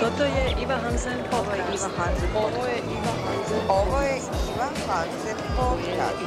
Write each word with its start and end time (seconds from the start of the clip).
Toto 0.00 0.24
je 0.24 0.44
Iva 0.62 0.76
Hansen 0.82 1.18
podcast. 1.30 1.88
Ovo 2.34 2.64
je 2.66 2.78
Iva 2.78 3.12
Hansen. 3.24 3.60
Ovo 3.68 4.00
je 4.02 4.16
Iva 4.50 4.68
Hansen 4.86 5.38
podcast. 5.56 6.22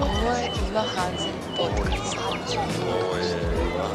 Ovo 0.00 0.30
je 0.38 0.46
Iva 0.68 0.84
Hansen 0.94 1.36
podcast. 1.56 2.16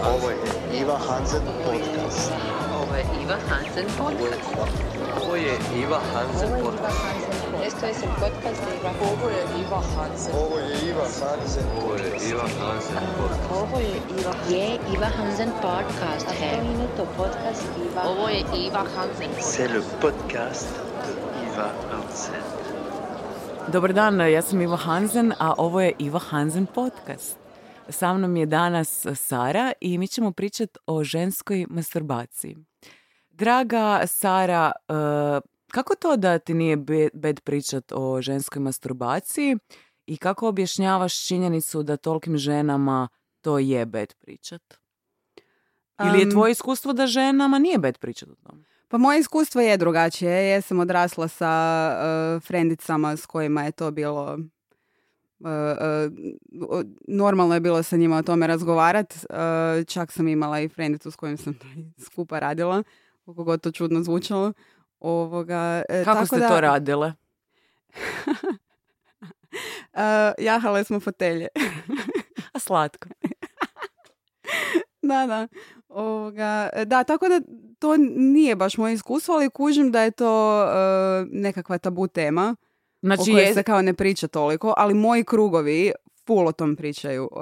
Ovo 0.04 0.30
je 0.30 0.42
Iva 0.82 0.98
Hansen 1.08 1.42
podcast. 1.64 2.32
Ovo 2.76 2.96
je 2.96 3.06
Iva 3.22 3.38
Hansen 3.50 3.86
podcast. 3.98 4.50
Ovo 5.22 5.36
je 5.36 5.54
Iva 5.76 6.00
Hansen 6.14 6.50
podcast. 6.64 7.27
Esto 7.78 7.90
es 7.90 8.04
el 8.04 8.10
podcast 8.10 8.64
Iva. 8.80 8.92
Ovo 9.02 9.30
je 9.30 9.62
Iva 9.62 9.82
Hansen. 9.96 10.36
Ovo 10.36 10.58
je 10.58 10.90
Iva 10.90 11.04
Hansen. 11.04 11.64
Ovo 11.78 11.94
je 11.94 12.30
Iva 12.30 12.48
Hansen 12.60 13.04
podcast. 13.18 13.52
Ovo 13.52 13.80
je 13.80 13.96
Iva. 14.20 14.34
Je 14.50 14.80
Iva 14.94 15.06
Hansen 15.06 15.50
podcast 15.62 16.28
है. 16.28 16.62
to 16.98 17.06
podcast 17.18 17.64
Iva. 17.92 18.02
Ovo 18.04 18.30
je 18.30 18.40
Iva 18.66 18.86
Hansen 18.96 19.30
C'est 19.40 19.74
le 19.74 19.82
podcast 20.02 20.68
de 21.06 21.14
Iva 21.46 21.70
Hansen. 21.92 22.42
Dobar 23.72 23.94
dan, 23.94 24.20
ja 24.20 24.42
sam 24.42 24.62
Iva 24.62 24.78
Hansen, 24.78 25.34
a 25.40 25.54
ovo 25.58 25.82
je 25.82 25.94
Iva 26.00 26.20
Hansen 26.20 26.66
podcast. 26.66 27.38
Sa 27.90 28.14
mnom 28.14 28.38
je 28.38 28.46
danas 28.46 29.06
Sara 29.16 29.72
i 29.82 29.98
mi 29.98 30.08
ćemo 30.08 30.32
pričati 30.32 30.80
o 30.86 31.04
ženskoj 31.04 31.66
masturbaciji. 31.70 32.56
Draga 33.30 34.08
Sara, 34.08 34.72
e, 34.90 35.57
kako 35.72 35.96
to 35.96 36.18
da 36.18 36.40
ti 36.40 36.54
nije 36.54 36.78
be- 36.78 37.10
bed 37.14 37.42
pričat 37.42 37.92
o 37.92 38.22
ženskoj 38.22 38.62
masturbaciji 38.62 39.58
i 40.06 40.18
kako 40.18 40.48
objašnjavaš 40.48 41.28
činjenicu 41.28 41.84
da 41.84 41.98
tolkim 41.98 42.38
ženama 42.38 43.08
to 43.42 43.60
je 43.60 43.86
bed 43.86 44.14
pričat? 44.14 44.62
Ili 46.00 46.20
je 46.20 46.30
tvoje 46.30 46.52
iskustvo 46.52 46.94
da 46.94 47.08
ženama 47.08 47.60
nije 47.60 47.78
bed 47.78 47.98
pričat 47.98 48.30
o 48.30 48.36
tome? 48.36 48.64
Pa 48.88 48.98
moje 48.98 49.20
iskustvo 49.20 49.62
je 49.62 49.78
drugačije. 49.78 50.50
Ja 50.50 50.62
sam 50.62 50.80
odrasla 50.80 51.28
sa 51.28 51.52
uh, 51.92 52.44
frendicama 52.44 53.18
s 53.18 53.26
kojima 53.26 53.64
je 53.64 53.72
to 53.72 53.92
bilo... 53.92 54.38
uh, 55.40 55.48
uh, 56.70 56.84
normalno 57.08 57.54
je 57.54 57.60
bilo 57.60 57.84
sa 57.84 57.98
njima 57.98 58.18
o 58.18 58.24
tome 58.24 58.48
razgovarat. 58.48 59.14
Uh, 59.14 59.86
čak 59.86 60.12
sam 60.12 60.28
imala 60.28 60.60
i 60.60 60.70
frendicu 60.70 61.12
s 61.12 61.16
kojom 61.16 61.38
sam 61.38 61.60
skupa 62.06 62.40
radila. 62.40 62.84
Koliko 63.26 63.44
god 63.44 63.62
to 63.62 63.72
čudno 63.72 64.04
zvučalo. 64.04 64.54
Ovoga, 65.00 65.84
e, 65.90 66.04
Kako 66.04 66.16
tako 66.16 66.26
ste 66.28 66.40
da, 66.40 66.48
to 66.48 66.62
radile? 66.62 67.14
uh, 69.94 70.02
jahale 70.40 70.84
smo 70.84 71.00
fotelje. 71.00 71.48
A 72.54 72.60
slatko. 72.60 73.10
Da, 75.02 75.26
da. 75.28 75.48
Ovoga, 75.90 76.70
da, 76.86 77.04
tako 77.04 77.28
da 77.28 77.42
to 77.80 77.98
nije 78.10 78.56
baš 78.56 78.78
moje 78.78 78.94
iskustvo, 78.94 79.36
ali 79.36 79.50
kužim 79.50 79.92
da 79.92 80.02
je 80.02 80.12
to 80.12 80.64
uh, 80.64 80.70
nekakva 81.32 81.78
tabu 81.78 82.08
tema. 82.08 82.56
Znači, 83.02 83.22
o 83.22 83.26
kojoj 83.26 83.42
je- 83.42 83.54
se 83.54 83.64
kao 83.64 83.82
ne 83.82 83.94
priča 83.94 84.28
toliko, 84.28 84.74
ali 84.78 84.94
moji 84.94 85.24
krugovi 85.24 85.92
full 86.26 86.48
o 86.48 86.52
tom 86.52 86.76
pričaju, 86.76 87.30
uh, 87.32 87.40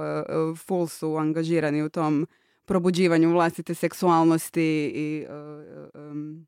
full 0.58 0.88
su 0.88 1.16
angažirani 1.16 1.83
u 1.83 1.89
tom 1.89 2.28
probuđivanju 2.66 3.31
vlastite 3.31 3.73
seksualnosti 3.73 4.61
i 4.86 5.26
uh, 5.26 6.02
um, 6.02 6.48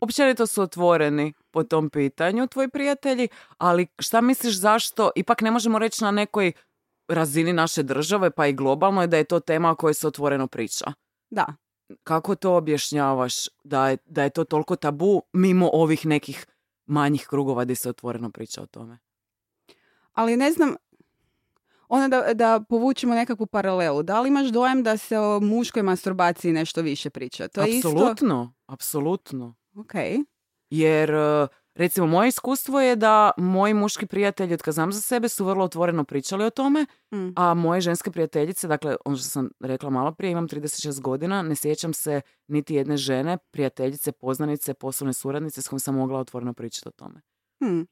općenito 0.00 0.46
su 0.46 0.62
otvoreni 0.62 1.32
po 1.50 1.64
tom 1.64 1.90
pitanju 1.90 2.46
tvoji 2.46 2.68
prijatelji, 2.68 3.28
ali 3.58 3.86
šta 3.98 4.20
misliš 4.20 4.58
zašto, 4.58 5.10
ipak 5.16 5.40
ne 5.40 5.50
možemo 5.50 5.78
reći 5.78 6.04
na 6.04 6.10
nekoj 6.10 6.52
razini 7.08 7.52
naše 7.52 7.82
države, 7.82 8.30
pa 8.30 8.46
i 8.46 8.52
globalno 8.52 9.00
je 9.00 9.06
da 9.06 9.16
je 9.16 9.24
to 9.24 9.40
tema 9.40 9.70
o 9.70 9.74
kojoj 9.74 9.94
se 9.94 10.06
otvoreno 10.06 10.46
priča. 10.46 10.92
da. 11.30 11.46
Kako 12.04 12.34
to 12.34 12.56
objašnjavaš 12.56 13.34
da 13.64 13.88
je, 13.88 13.96
da 14.06 14.22
je 14.22 14.30
to 14.30 14.44
toliko 14.44 14.76
tabu 14.76 15.22
mimo 15.32 15.70
ovih 15.72 16.06
nekih 16.06 16.46
manjih 16.86 17.26
krugova 17.30 17.64
gdje 17.64 17.76
se 17.76 17.90
otvoreno 17.90 18.30
priča 18.30 18.62
o 18.62 18.66
tome? 18.66 18.98
Ali 20.12 20.36
ne 20.36 20.52
znam, 20.52 20.74
ono 21.88 22.08
da, 22.08 22.34
da 22.34 22.60
povučemo 22.68 23.14
nekakvu 23.14 23.46
paralelu. 23.46 24.02
Da 24.02 24.20
li 24.20 24.28
imaš 24.28 24.48
dojam 24.48 24.82
da 24.82 24.96
se 24.96 25.18
o 25.18 25.40
muškoj 25.40 25.82
masturbaciji 25.82 26.52
nešto 26.52 26.82
više 26.82 27.10
priča? 27.10 27.48
To 27.48 27.62
je 27.62 27.68
isto... 27.70 27.88
apsolutno, 27.88 28.52
apsolutno. 28.66 29.54
Ok. 29.76 29.94
Jer, 30.70 31.10
e, 31.10 31.46
recimo, 31.74 32.06
moje 32.06 32.28
iskustvo 32.28 32.80
je 32.80 32.96
da 32.96 33.30
moji 33.36 33.74
muški 33.74 34.06
prijatelji, 34.06 34.54
od 34.54 34.62
kad 34.62 34.74
znam 34.74 34.92
za 34.92 35.00
sebe, 35.00 35.28
su 35.28 35.44
vrlo 35.44 35.64
otvoreno 35.64 36.04
pričali 36.04 36.44
o 36.44 36.50
tome, 36.50 36.86
Mm. 37.12 37.28
a 37.36 37.54
moje 37.54 37.80
ženske 37.80 38.10
prijateljice, 38.10 38.68
dakle, 38.68 38.96
ono 39.04 39.16
što 39.16 39.28
sam 39.28 39.50
rekla 39.60 39.90
malo 39.90 40.12
prije, 40.12 40.30
imam 40.30 40.48
36 40.48 41.00
godina, 41.00 41.42
ne 41.42 41.54
sjećam 41.56 41.92
se 41.92 42.20
niti 42.46 42.74
jedne 42.74 42.96
žene, 42.96 43.38
prijateljice, 43.50 44.12
poznanice, 44.12 44.74
poslovne 44.74 45.12
suradnice 45.12 45.62
s 45.62 45.68
kojom 45.68 45.80
sam 45.80 45.94
mogla 45.94 46.18
otvoreno 46.18 46.52
pričati 46.54 46.88
o 46.88 46.92
tome. 46.92 47.20
Hm. 47.64 47.82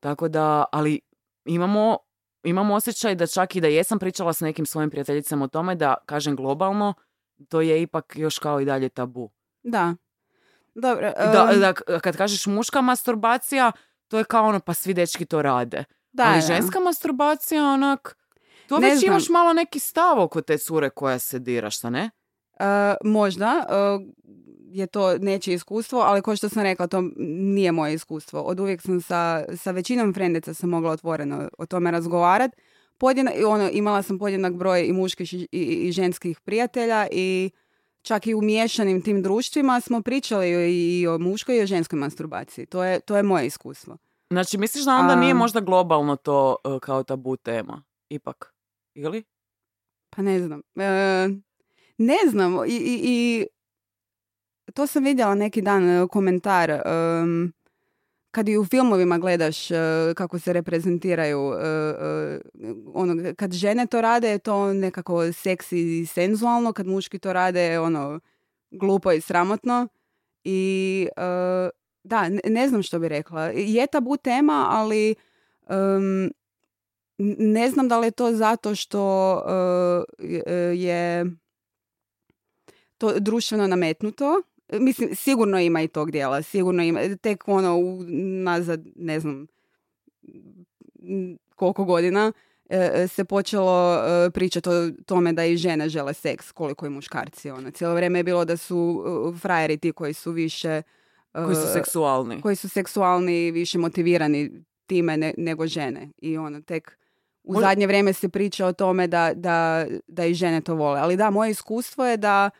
Tako 0.00 0.28
da, 0.28 0.64
ali 0.72 1.00
imamo, 1.44 1.98
imamo 2.44 2.74
osjećaj 2.74 3.14
da 3.14 3.26
čak 3.26 3.56
i 3.56 3.60
da 3.60 3.68
jesam 3.68 3.98
pričala 3.98 4.32
s 4.32 4.40
nekim 4.40 4.66
svojim 4.66 4.90
prijateljicama 4.90 5.44
o 5.44 5.48
tome, 5.48 5.74
da, 5.74 5.94
kažem 6.06 6.36
globalno, 6.36 6.94
to 7.48 7.60
je 7.60 7.82
ipak 7.82 8.12
još 8.16 8.38
kao 8.38 8.60
i 8.60 8.64
dalje 8.64 8.88
tabu. 8.88 9.30
Da. 9.62 9.94
Dobro. 10.76 11.12
Da, 11.12 11.48
em, 11.52 11.60
da, 11.60 11.72
k- 11.72 12.00
kad 12.00 12.16
kažeš 12.16 12.46
muška 12.46 12.80
masturbacija, 12.80 13.72
to 14.08 14.18
je 14.18 14.24
kao 14.24 14.46
ono, 14.46 14.60
pa 14.60 14.74
svi 14.74 14.94
dečki 14.94 15.24
to 15.24 15.42
rade. 15.42 15.84
da, 16.12 16.24
Ali 16.24 16.34
da. 16.34 16.46
ženska 16.46 16.80
masturbacija, 16.80 17.64
onak, 17.64 18.16
to 18.68 18.78
Ne 18.78 18.88
već 18.88 18.98
znam. 18.98 19.06
imaš 19.06 19.28
malo 19.28 19.52
neki 19.52 19.78
stav 19.78 20.20
oko 20.20 20.40
te 20.40 20.58
cure 20.58 20.90
koja 20.90 21.18
se 21.18 21.38
dira, 21.38 21.70
šta 21.70 21.90
ne? 21.90 22.10
E, 22.60 22.64
možda 23.04 23.64
e, 23.68 23.74
je 24.70 24.86
to 24.86 25.18
nečije 25.18 25.54
iskustvo, 25.54 26.00
ali 26.00 26.22
kao 26.22 26.36
što 26.36 26.48
sam 26.48 26.62
rekla, 26.62 26.86
to 26.86 27.02
nije 27.16 27.72
moje 27.72 27.94
iskustvo. 27.94 28.40
Od 28.40 28.60
uvijek 28.60 28.82
sam 28.82 29.00
sa, 29.00 29.44
sa 29.56 29.70
većinom 29.70 30.14
frendica 30.14 30.54
sam 30.54 30.70
mogla 30.70 30.90
otvoreno 30.90 31.48
o 31.58 31.66
tome 31.66 31.90
razgovarat. 31.90 32.50
Podjena, 32.98 33.30
ono, 33.46 33.68
imala 33.72 34.02
sam 34.02 34.18
podjednak 34.18 34.54
broj 34.54 34.84
i 34.84 34.92
muških 34.92 35.34
i, 35.34 35.48
i, 35.52 35.58
i 35.62 35.92
ženskih 35.92 36.40
prijatelja 36.40 37.06
i 37.12 37.50
čak 38.06 38.26
i 38.26 38.34
u 38.34 38.42
miješanim 38.42 39.02
tim 39.02 39.22
društvima 39.22 39.80
smo 39.80 40.02
pričali 40.02 40.72
i, 40.72 41.06
o 41.06 41.18
muškoj 41.18 41.56
i 41.56 41.62
o 41.62 41.66
ženskoj 41.66 41.98
masturbaciji. 41.98 42.66
To 42.66 42.84
je, 42.84 43.00
to 43.00 43.16
je 43.16 43.22
moje 43.22 43.46
iskustvo. 43.46 43.96
Znači, 44.30 44.58
misliš 44.58 44.84
da 44.84 44.96
onda 44.96 45.14
nije 45.14 45.30
Am. 45.30 45.38
možda 45.38 45.60
globalno 45.60 46.16
to 46.16 46.56
e, 46.64 46.78
kao 46.82 47.02
tabu 47.02 47.36
tema? 47.36 47.82
Ipak. 48.08 48.54
Ili? 48.94 49.24
Pa 50.10 50.22
ne 50.22 50.40
znam. 50.40 50.62
E, 50.76 51.28
ne 51.98 52.16
znam. 52.30 52.54
I, 52.66 52.76
i, 52.76 53.00
i 53.04 53.46
to 54.74 54.86
sam 54.86 55.04
vidjela 55.04 55.34
neki 55.34 55.62
dan 55.62 55.88
e, 55.88 56.08
komentar. 56.08 56.70
em, 56.70 57.52
kad 58.36 58.48
i 58.48 58.58
u 58.58 58.64
filmovima 58.64 59.18
gledaš 59.18 59.70
e, 59.70 59.74
kako 60.16 60.38
se 60.38 60.52
reprezentiraju 60.52 61.52
e, 61.52 62.40
ono, 62.94 63.34
kad 63.36 63.52
žene 63.52 63.86
to 63.86 64.00
rade 64.00 64.30
je 64.30 64.38
to 64.38 64.72
nekako 64.72 65.32
seksi 65.32 66.00
i 66.00 66.06
senzualno, 66.06 66.72
kad 66.72 66.86
muški 66.86 67.18
to 67.18 67.32
rade 67.32 67.60
je 67.60 67.80
ono 67.80 68.20
glupo 68.70 69.12
i 69.12 69.20
sramotno 69.20 69.88
i 70.44 71.08
da, 72.04 72.28
ne, 72.28 72.40
ne 72.44 72.68
znam 72.68 72.82
što 72.82 72.98
bi 72.98 73.08
rekla. 73.08 73.42
Je 73.44 73.86
tabu 73.86 74.16
tema, 74.16 74.66
ali 74.70 75.14
n- 75.68 76.30
ne 77.38 77.70
znam 77.70 77.88
da 77.88 77.98
li 77.98 78.06
je 78.06 78.10
to 78.10 78.32
zato 78.32 78.74
što 78.74 79.42
e, 80.46 80.52
je 80.74 81.26
to 82.98 83.18
društveno 83.18 83.66
nametnuto. 83.66 84.42
Mislim, 84.70 85.14
sigurno 85.14 85.60
ima 85.60 85.82
i 85.82 85.88
tog 85.88 86.10
dijela, 86.10 86.42
sigurno 86.42 86.82
ima. 86.82 87.00
Tek 87.16 87.48
ono, 87.48 87.76
u, 87.76 88.02
nazad, 88.42 88.80
ne 88.96 89.20
znam, 89.20 89.46
koliko 91.56 91.84
godina 91.84 92.32
e, 92.68 93.06
se 93.08 93.24
počelo 93.24 93.94
e, 93.96 94.30
pričati 94.30 94.68
o 94.68 94.72
tome 95.06 95.32
da 95.32 95.44
i 95.44 95.56
žene 95.56 95.88
žele 95.88 96.14
seks, 96.14 96.52
koliko 96.52 96.86
i 96.86 96.90
muškarci. 96.90 97.50
Ono. 97.50 97.70
Cijelo 97.70 97.94
vrijeme 97.94 98.18
je 98.18 98.22
bilo 98.22 98.44
da 98.44 98.56
su 98.56 99.04
e, 99.34 99.38
frajeri 99.38 99.76
ti 99.76 99.92
koji 99.92 100.12
su 100.12 100.32
više... 100.32 100.68
e, 100.68 100.82
Koji 101.34 101.56
su 101.56 101.66
seksualni. 101.72 102.40
koji 102.40 102.56
su 102.56 102.68
seksualni 102.68 103.46
i 103.46 103.50
više 103.50 103.78
motivirani 103.78 104.50
time 104.86 105.16
ne- 105.16 105.34
nego 105.38 105.66
žene. 105.66 106.08
I 106.18 106.38
ono, 106.38 106.60
tek 106.60 106.98
u 107.44 107.52
Možda- 107.52 107.68
zadnje 107.68 107.86
vrijeme 107.86 108.12
se 108.12 108.28
priča 108.28 108.66
o 108.66 108.72
tome 108.72 109.06
da, 109.06 109.32
da, 109.34 109.86
da 110.06 110.24
i 110.24 110.34
žene 110.34 110.60
to 110.60 110.74
vole. 110.74 111.00
Ali 111.00 111.16
da, 111.16 111.30
moje 111.30 111.50
iskustvo 111.50 112.06
je 112.06 112.16
da 112.16 112.50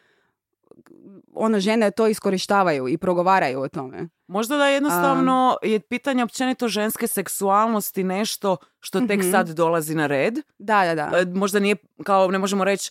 ono, 1.33 1.61
žene 1.61 1.91
to 1.91 2.07
iskorištavaju 2.07 2.89
i 2.89 2.99
progovaraju 2.99 3.61
o 3.61 3.69
tome. 3.69 4.09
Možda 4.27 4.57
da 4.57 4.67
jednostavno 4.67 5.57
je 5.63 5.81
pitanje 5.81 6.25
općenito 6.25 6.69
ženske 6.69 7.07
seksualnosti 7.07 8.05
nešto 8.05 8.57
što 8.81 9.01
tek 9.01 9.21
Mhm. 9.21 9.31
sad 9.31 9.49
dolazi 9.49 9.95
na 9.95 10.07
red. 10.07 10.35
Da, 10.59 10.85
da, 10.85 10.95
da. 10.95 11.19
E, 11.19 11.25
Možda 11.27 11.59
nije, 11.59 11.77
kao 12.05 12.29
ne 12.29 12.39
možemo 12.39 12.65
reći 12.65 12.91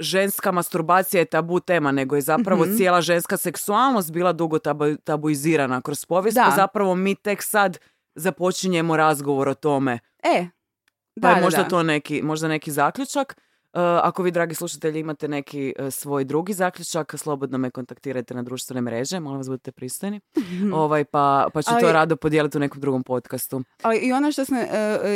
ženska 0.00 0.52
masturbacija 0.52 1.18
je 1.18 1.24
tabu 1.24 1.60
tema, 1.60 1.92
nego 1.92 2.16
je 2.16 2.22
zapravo 2.22 2.64
Mhm. 2.64 2.76
cijela 2.76 3.00
ženska 3.00 3.36
seksualnost 3.36 4.12
bila 4.12 4.32
dugo 4.32 4.58
tabu, 4.58 4.96
tabuizirana 4.96 5.80
kroz 5.80 6.04
povijest, 6.04 6.34
Da. 6.34 6.44
pa 6.44 6.56
zapravo 6.56 6.94
mi 6.94 7.14
tek 7.14 7.42
sad 7.42 7.78
započinjemo 8.14 8.96
razgovor 8.96 9.48
o 9.48 9.54
tome. 9.54 9.98
E, 10.24 10.46
Da, 11.16 11.22
Pa 11.22 11.28
je 11.28 11.34
da, 11.34 11.40
možda 11.42 11.62
da. 11.62 11.68
to 11.68 11.82
neki, 11.82 12.22
možda 12.22 12.48
neki 12.48 12.70
zaključak. 12.72 13.36
E, 13.68 13.80
ako 13.98 14.22
vi, 14.22 14.30
dragi 14.30 14.54
slušatelji, 14.54 15.00
imate 15.00 15.28
neki 15.28 15.74
e, 15.78 15.90
svoj 15.90 16.24
drugi 16.24 16.52
zaključak, 16.54 17.14
slobodno 17.16 17.58
me 17.58 17.70
kontaktirajte 17.70 18.34
na 18.34 18.42
društvene 18.42 18.80
mreže, 18.82 19.20
molim 19.20 19.38
vas 19.38 19.48
budite 19.48 19.72
pristojni, 19.72 20.20
ovaj, 20.72 21.04
pa, 21.04 21.48
pa 21.54 21.62
ću 21.62 21.70
to 21.70 21.76
Ali- 21.76 21.92
rado 21.92 22.16
podijeliti 22.16 22.56
u 22.56 22.60
nekom 22.60 22.80
drugom 22.80 23.02
podcastu. 23.02 23.62
Ali 23.82 23.98
i 23.98 24.12
ono 24.12 24.32
što 24.32 24.44
sam 24.44 24.56
e, 24.56 24.66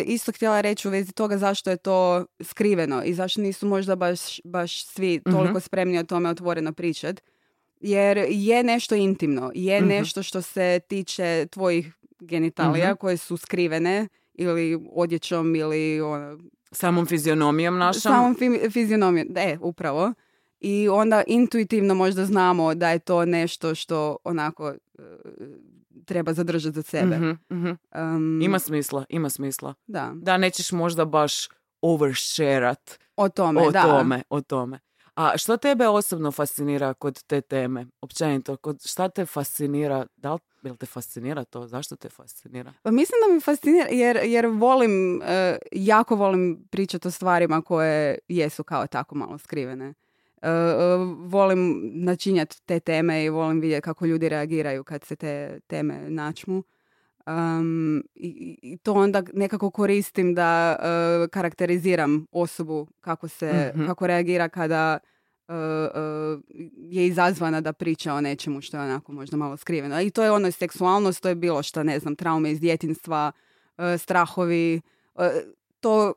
isto 0.03 0.33
htjela 0.33 0.61
reći 0.61 0.89
u 0.89 0.91
vezi 0.91 1.13
toga 1.13 1.39
zašto 1.39 1.71
je 1.71 1.77
to 1.77 2.25
skriveno 2.41 3.03
i 3.03 3.15
zašto 3.15 3.41
nisu 3.41 3.67
možda 3.67 3.97
baš, 3.97 4.21
baš 4.43 4.87
svi 4.87 5.21
toliko 5.23 5.61
spremni 5.61 5.99
o 5.99 6.05
tome 6.05 6.31
otvoreno 6.31 6.73
pričat. 6.73 7.21
Jer 7.81 8.25
je 8.29 8.63
nešto 8.63 8.95
intimno, 8.95 9.51
je 9.55 9.81
Mhm. 9.81 9.89
nešto 9.89 10.23
što 10.23 10.43
se 10.43 10.81
tiče 10.89 11.47
tvojih 11.47 11.93
genitalija 12.21 12.87
Mhm. 12.87 12.97
koje 12.97 13.17
su 13.17 13.37
skrivene 13.37 14.09
ili 14.35 14.79
odjećom 14.91 15.57
ili 15.57 16.01
ono, 16.01 16.39
Samom 16.73 17.07
fizionomijom 17.07 17.79
našom. 17.79 18.01
samom 18.01 18.35
fi- 18.35 18.71
fizionomijom. 18.71 19.29
E, 19.37 19.59
upravo. 19.61 20.13
I 20.61 20.89
onda 20.89 21.23
intuitivno 21.27 21.95
možda 21.95 22.25
znamo 22.25 22.75
da 22.75 22.91
je 22.91 22.99
to 22.99 23.25
nešto 23.25 23.75
što 23.75 24.17
onako 24.25 24.69
e, 24.69 24.77
treba 26.05 26.33
zadržati 26.33 26.75
za 26.75 26.83
sebe. 26.83 27.17
Mhm, 27.17 27.31
mhm. 27.53 27.71
Um, 28.15 28.41
Ima 28.43 28.59
smisla, 28.59 29.05
ima 29.09 29.31
smisla. 29.31 29.75
Da, 29.87 30.13
Da, 30.15 30.37
nećeš 30.37 30.73
možda 30.73 31.05
baš 31.05 31.33
oversharat 31.83 32.99
o 33.17 33.29
tome, 33.29 33.61
o 33.61 33.71
da. 33.71 33.83
tome, 33.83 34.23
o 34.31 34.41
tome. 34.41 34.79
A 35.15 35.39
što 35.39 35.57
tebe 35.57 35.89
osobno 35.89 36.33
fascinira 36.33 36.95
kod 36.95 37.23
te 37.23 37.41
teme? 37.41 37.87
Općenito, 38.01 38.57
kod 38.57 38.83
šta 38.85 39.09
te 39.09 39.27
fascinira? 39.27 40.07
Da 40.17 40.33
li, 40.33 40.39
jel 40.63 40.77
te 40.77 40.87
fascinira 40.87 41.45
to? 41.45 41.67
Zašto 41.67 41.97
te 41.97 42.09
fascinira? 42.09 42.73
Pa 42.83 42.91
mislim 42.91 43.17
da 43.29 43.35
mi 43.35 43.41
fascinira 43.41 43.87
jer, 43.91 44.19
jer 44.25 44.47
volim, 44.47 45.23
e, 45.23 45.59
jako 45.73 46.17
volim 46.17 46.65
pričati 46.71 47.09
o 47.09 47.11
stvarima 47.11 47.63
koje 47.63 48.19
jesu 48.29 48.65
kao 48.65 48.87
tako 48.87 49.15
malo 49.15 49.39
skrivene. 49.39 49.95
E, 50.43 50.49
e, 50.49 50.53
volim 51.19 51.81
načinjati 51.95 52.63
te 52.63 52.81
teme 52.81 53.25
i 53.25 53.29
volim 53.29 53.61
vidjeti 53.61 53.85
kako 53.85 54.07
ljudi 54.07 54.29
reagiraju 54.29 54.85
kad 54.85 55.05
se 55.05 55.17
te 55.17 55.61
teme 55.67 56.11
načmu. 56.11 56.63
Um, 57.27 58.03
i, 58.15 58.59
I 58.63 58.77
to 58.77 58.93
onda 58.93 59.23
nekako 59.33 59.71
koristim 59.71 60.35
da 60.35 60.77
e, 61.25 61.29
karakteriziram 61.29 62.27
osobu 62.33 62.87
kako 63.01 63.29
se, 63.29 63.73
Mhm. 63.75 63.87
kako 63.87 64.07
reagira 64.07 64.49
kada 64.49 64.99
je 66.77 67.07
izazvana 67.07 67.61
da 67.61 67.73
priča 67.73 68.15
o 68.15 68.21
nečemu 68.21 68.61
što 68.61 68.77
je 68.77 68.83
onako 68.83 69.13
možda 69.13 69.37
malo 69.37 69.57
skriveno. 69.57 70.01
I 70.01 70.11
to 70.11 70.23
je 70.23 70.31
ono 70.31 70.51
seksualnost, 70.51 71.23
to 71.23 71.29
je 71.29 71.35
bilo 71.35 71.63
što, 71.63 71.83
ne 71.83 71.99
znam, 71.99 72.17
traume 72.17 72.51
iz 72.51 72.61
djetinstva, 72.61 73.33
e, 73.79 73.99
strahovi, 73.99 74.81
e, 75.17 75.31
to 75.81 76.15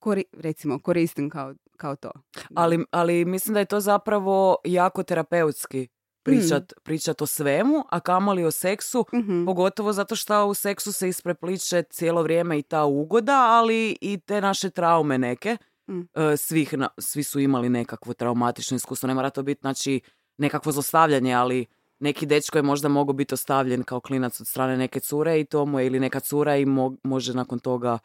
kori- 0.00 0.24
recimo 0.32 0.78
koristim 0.78 1.30
kao, 1.30 1.54
kao 1.76 1.96
to. 1.96 2.10
Ali, 2.54 2.84
ali 2.90 3.24
mislim 3.24 3.54
da 3.54 3.60
je 3.60 3.66
to 3.66 3.80
zapravo 3.80 4.56
jako 4.64 5.02
terapeutski 5.02 5.88
pričat, 6.22 6.72
pričat 6.82 7.22
o 7.22 7.26
svemu, 7.26 7.84
a 7.90 8.00
kamoli 8.00 8.44
o 8.44 8.50
seksu, 8.50 9.04
Mhm. 9.14 9.44
pogotovo 9.44 9.92
zato 9.92 10.16
što 10.16 10.46
u 10.46 10.54
seksu 10.54 10.92
se 10.92 11.08
isprepliče 11.08 11.82
cijelo 11.82 12.22
vrijeme 12.22 12.58
i 12.58 12.62
ta 12.62 12.84
ugoda, 12.84 13.46
ali 13.48 13.96
i 14.00 14.18
te 14.18 14.40
naše 14.40 14.70
traume 14.70 15.18
neke. 15.18 15.56
Mm. 15.88 16.00
E, 16.14 16.36
Svih, 16.36 16.74
svi 16.98 17.22
su 17.22 17.40
imali 17.40 17.68
nekakvo 17.68 18.14
traumatično 18.14 18.76
iskustvo, 18.76 19.06
ne 19.06 19.14
mora 19.14 19.30
to 19.30 19.42
biti 19.42 19.60
znači 19.60 20.00
nekakvo 20.38 20.72
zlostavljanje, 20.72 21.34
ali 21.34 21.66
neki 21.98 22.26
dečko 22.26 22.58
je 22.58 22.62
možda 22.62 22.88
mogao 22.88 23.12
biti 23.12 23.34
ostavljen 23.34 23.82
kao 23.82 24.00
klinac 24.00 24.40
od 24.40 24.46
strane 24.46 24.76
neke 24.76 25.00
cure 25.00 25.40
i 25.40 25.44
to 25.44 25.66
mu 25.66 25.80
je, 25.80 25.86
ili 25.86 26.00
neka 26.00 26.20
cura 26.20 26.56
i 26.56 26.66
mo- 26.66 26.96
može 27.02 27.34
nakon 27.34 27.58
toga 27.58 27.98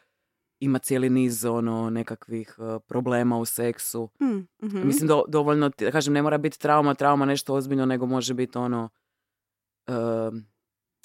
ima 0.60 0.80
cijeli 0.80 1.10
niz 1.10 1.46
ono 1.46 1.90
nekakvih 1.90 2.56
e, 2.58 2.80
problema 2.88 3.38
u 3.38 3.46
seksu. 3.46 4.10
Mm, 4.22 4.48
mhm. 4.64 4.88
Mislim 4.88 5.08
do, 5.08 5.24
dovoljno, 5.28 5.72
kažem, 5.92 6.14
ne 6.14 6.22
mora 6.22 6.38
biti 6.38 6.60
trauma, 6.60 6.94
trauma 6.94 7.25
nešto 7.25 7.54
ozbiljno, 7.54 7.86
nego 7.86 8.06
može 8.06 8.34
biti 8.34 8.58
ono, 8.58 8.90
em, 9.88 10.48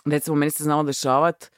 recimo 0.05 0.37
meni 0.37 0.51
se 0.51 0.65
znalo 0.65 0.83
dešavat 0.83 1.51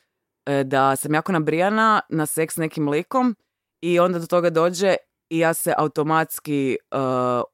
e, 0.46 0.64
da 0.64 0.96
sam 0.96 1.14
jako 1.14 1.32
nabrijana 1.32 2.00
na 2.08 2.26
seks 2.26 2.54
s 2.54 2.56
nekim 2.56 2.88
likom 2.88 3.36
i 3.80 3.98
onda 3.98 4.18
do 4.18 4.26
toga 4.26 4.50
dođe 4.50 4.96
i 5.30 5.38
ja 5.38 5.54
se 5.54 5.74
automatski 5.76 6.72
e, 6.72 6.96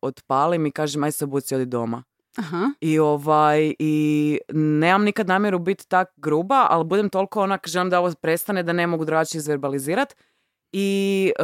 otpalim 0.03 0.67
i 0.67 0.73
kažem 0.73 1.03
aj 1.03 1.13
se 1.13 1.25
obuci 1.25 1.55
odi 1.55 1.67
doma. 1.67 2.03
Aha. 2.37 2.71
I 2.81 2.99
ovaj, 2.99 3.75
i 3.79 4.39
nemam 4.53 5.05
nikad 5.05 5.29
namjeru 5.29 5.59
biti 5.59 5.89
tak 5.89 6.09
gruba, 6.17 6.67
ali 6.71 6.85
budem 6.85 7.09
toliko 7.09 7.41
onak, 7.43 7.69
želim 7.69 7.91
da 7.91 7.99
ovo 7.99 8.13
prestane, 8.13 8.63
da 8.63 8.73
ne 8.73 8.87
mogu 8.87 9.05
drugačije 9.05 9.39
izverbalizirat. 9.39 10.15
I 10.73 11.33
e, 11.39 11.43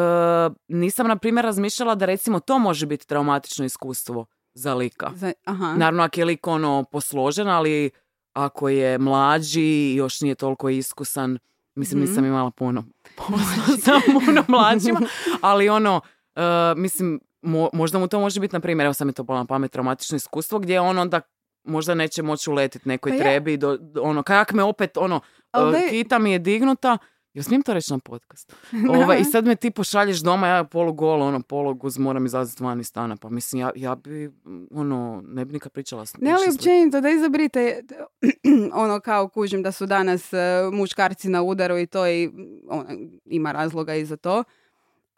nisam, 0.68 1.06
na 1.06 1.16
primjer, 1.16 1.44
razmišljala 1.44 1.94
da 1.94 2.06
recimo 2.06 2.40
to 2.40 2.58
može 2.58 2.86
biti 2.86 3.06
traumatično 3.06 3.64
iskustvo 3.64 4.26
za 4.54 4.74
lika. 4.74 5.10
Za- 5.14 5.32
aha. 5.44 5.74
Naravno, 5.74 6.02
ako 6.02 6.20
je 6.20 6.24
lik 6.24 6.46
ono 6.46 6.84
posložen, 6.84 7.48
ali 7.48 7.90
ako 8.32 8.68
je 8.68 8.98
mlađi 8.98 9.60
i 9.62 9.94
još 9.94 10.20
nije 10.20 10.34
toliko 10.34 10.68
iskusan, 10.68 11.38
mislim, 11.74 12.00
Mhm. 12.00 12.10
nisam 12.10 12.24
imala 12.24 12.50
puno 12.50 12.84
posla 13.16 13.76
sa 13.76 13.92
puno 14.14 14.44
mlađima, 14.48 15.00
ali 15.40 15.68
ono, 15.68 16.00
e, 16.38 16.42
mislim, 16.76 17.20
mo- 17.42 17.68
možda 17.72 17.98
mu 17.98 18.08
to 18.08 18.20
može 18.20 18.40
biti, 18.40 18.52
na 18.52 18.60
primjer, 18.60 18.84
evo 18.84 18.94
sam 18.94 19.08
je 19.08 19.12
to 19.12 19.24
pala 19.24 19.38
na 19.38 19.46
pamet, 19.46 19.72
traumatično 19.72 20.16
iskustvo, 20.16 20.58
gdje 20.58 20.80
on 20.80 20.98
onda 20.98 21.20
možda 21.64 21.94
neće 21.94 22.22
moći 22.22 22.50
uletiti 22.50 22.88
nekoj 22.88 23.10
Pa 23.10 23.16
ja- 23.16 23.22
trebi, 23.22 23.56
do, 23.56 23.76
do- 23.76 24.02
ono, 24.02 24.22
kak 24.22 24.52
me 24.52 24.62
opet, 24.62 24.96
ono, 24.96 25.20
e, 25.54 25.58
daj- 25.58 25.90
kita 25.90 26.18
mi 26.18 26.32
je 26.32 26.38
dignuta, 26.38 26.98
Jel 27.34 27.42
smijem 27.42 27.62
to 27.62 27.74
reći 27.74 27.92
na 27.92 27.98
podcast? 27.98 28.54
Ovaj, 28.96 29.18
I 29.18 29.24
sad 29.24 29.46
me 29.46 29.56
ti 29.56 29.70
pošalješ 29.70 30.18
doma, 30.18 30.46
ja 30.46 30.64
polugolo, 30.64 31.26
ono, 31.26 31.40
poluguz, 31.40 31.98
moram 31.98 32.26
izlaziti 32.26 32.62
van 32.62 32.80
iz 32.80 32.86
stana. 32.86 33.16
Pa 33.16 33.28
mislim, 33.28 33.60
ja, 33.60 33.70
ja 33.76 33.94
bi, 33.94 34.30
ono, 34.70 35.22
ne 35.24 35.44
bi 35.44 35.52
nikad 35.52 35.72
pričala 35.72 36.06
s 36.06 36.16
Ne, 36.16 36.30
ali 36.30 36.54
općenito 36.54 37.00
da 37.00 37.10
izabrite 37.10 37.82
ono 38.74 39.00
kao 39.00 39.28
kužim 39.28 39.62
da 39.62 39.72
su 39.72 39.86
danas 39.86 40.32
e, 40.32 40.36
muškarci 40.72 41.28
na 41.28 41.42
udaru 41.42 41.78
i 41.78 41.86
to 41.86 42.06
i 42.08 42.30
ono, 42.68 42.84
ima 43.24 43.52
razloga 43.52 43.94
i 43.94 44.04
za 44.04 44.16
to. 44.16 44.44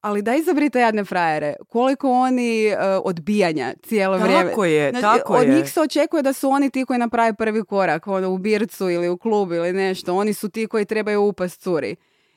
Ali 0.00 0.23
da 0.23 0.35
izabrite 0.35 0.81
jadne 0.81 1.05
frajere. 1.05 1.55
Koliko 1.69 2.11
oni 2.11 2.67
e, 2.67 2.76
odbijanja 3.05 3.75
cijelo 3.82 4.19
vrijeme. 4.19 4.49
Tako 4.50 4.64
je, 4.64 4.91
Znači, 4.91 5.02
tako 5.02 5.35
od 5.35 5.49
je. 5.49 5.55
njih 5.55 5.73
se 5.73 5.81
očekuje 5.81 6.23
da 6.23 6.32
su 6.32 6.49
oni 6.49 6.70
ti 6.70 6.85
koji 6.85 6.99
naprave 6.99 7.35
prvi 7.35 7.64
korak, 7.64 8.06
ono, 8.06 8.31
u 8.31 8.38
bircu 8.38 8.91
ili 8.91 9.08
u 9.08 9.17
klubu 9.17 9.55
ili 9.55 9.73
nešto. 9.73 10.14
Oni 10.17 10.32
su 10.35 10.49
ti 10.49 10.67
koji 10.67 10.85
trebaju 10.85 11.23
upast 11.23 11.61
curi. 11.61 11.97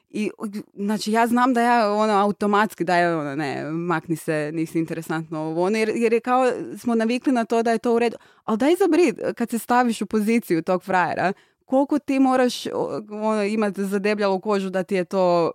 I, 0.09 0.31
znači, 0.73 1.11
ja 1.11 1.27
znam 1.27 1.53
da 1.53 1.61
ja, 1.61 1.93
ono, 1.93 2.13
automatski 2.13 2.83
da 2.83 2.97
je, 2.97 3.15
ono, 3.15 3.35
ne, 3.35 3.63
makni 3.71 4.15
se, 4.15 4.51
nisi 4.53 4.79
interesantno 4.79 5.39
ovo, 5.39 5.63
ono, 5.63 5.77
jer, 5.77 5.91
jer 5.95 6.13
je 6.13 6.19
kao, 6.19 6.51
smo 6.77 6.95
navikli 6.95 7.33
na 7.33 7.45
to 7.45 7.63
da 7.63 7.71
je 7.71 7.77
to 7.77 7.95
u 7.95 7.99
redu. 7.99 8.17
Ali 8.43 8.57
daj 8.57 8.75
zabri, 8.75 9.13
kad 9.35 9.49
se 9.49 9.59
staviš 9.59 10.01
u 10.01 10.05
poziciju 10.05 10.61
tog 10.61 10.83
frajera, 10.83 11.33
koliko 11.65 11.99
ti 11.99 12.19
moraš 12.19 12.67
ono, 13.11 13.43
imati 13.43 13.85
zadebljalu 13.85 14.39
kožu 14.39 14.69
da 14.69 14.83
ti 14.83 14.95
je 14.95 15.05
to 15.05 15.51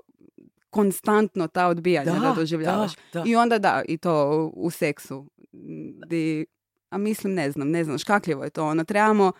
konstantno 0.78 1.48
ta 1.48 1.66
odbijanja 1.66 2.12
da, 2.12 2.18
Da, 2.20 2.32
doživljavaš. 2.32 2.92
da, 2.94 3.00
da. 3.14 3.22
I 3.26 3.36
onda 3.36 3.58
da, 3.58 3.82
i 3.88 3.98
to 3.98 4.12
u 4.54 4.70
seksu. 4.70 5.26
Di, 6.06 6.46
a 6.90 6.98
mislim, 6.98 7.34
ne 7.34 7.50
znam, 7.50 7.70
ne 7.70 7.84
znam, 7.84 7.98
škakljivo 7.98 8.44
je 8.44 8.50
to. 8.50 8.64
Ono, 8.64 8.84
trebamo, 8.84 9.32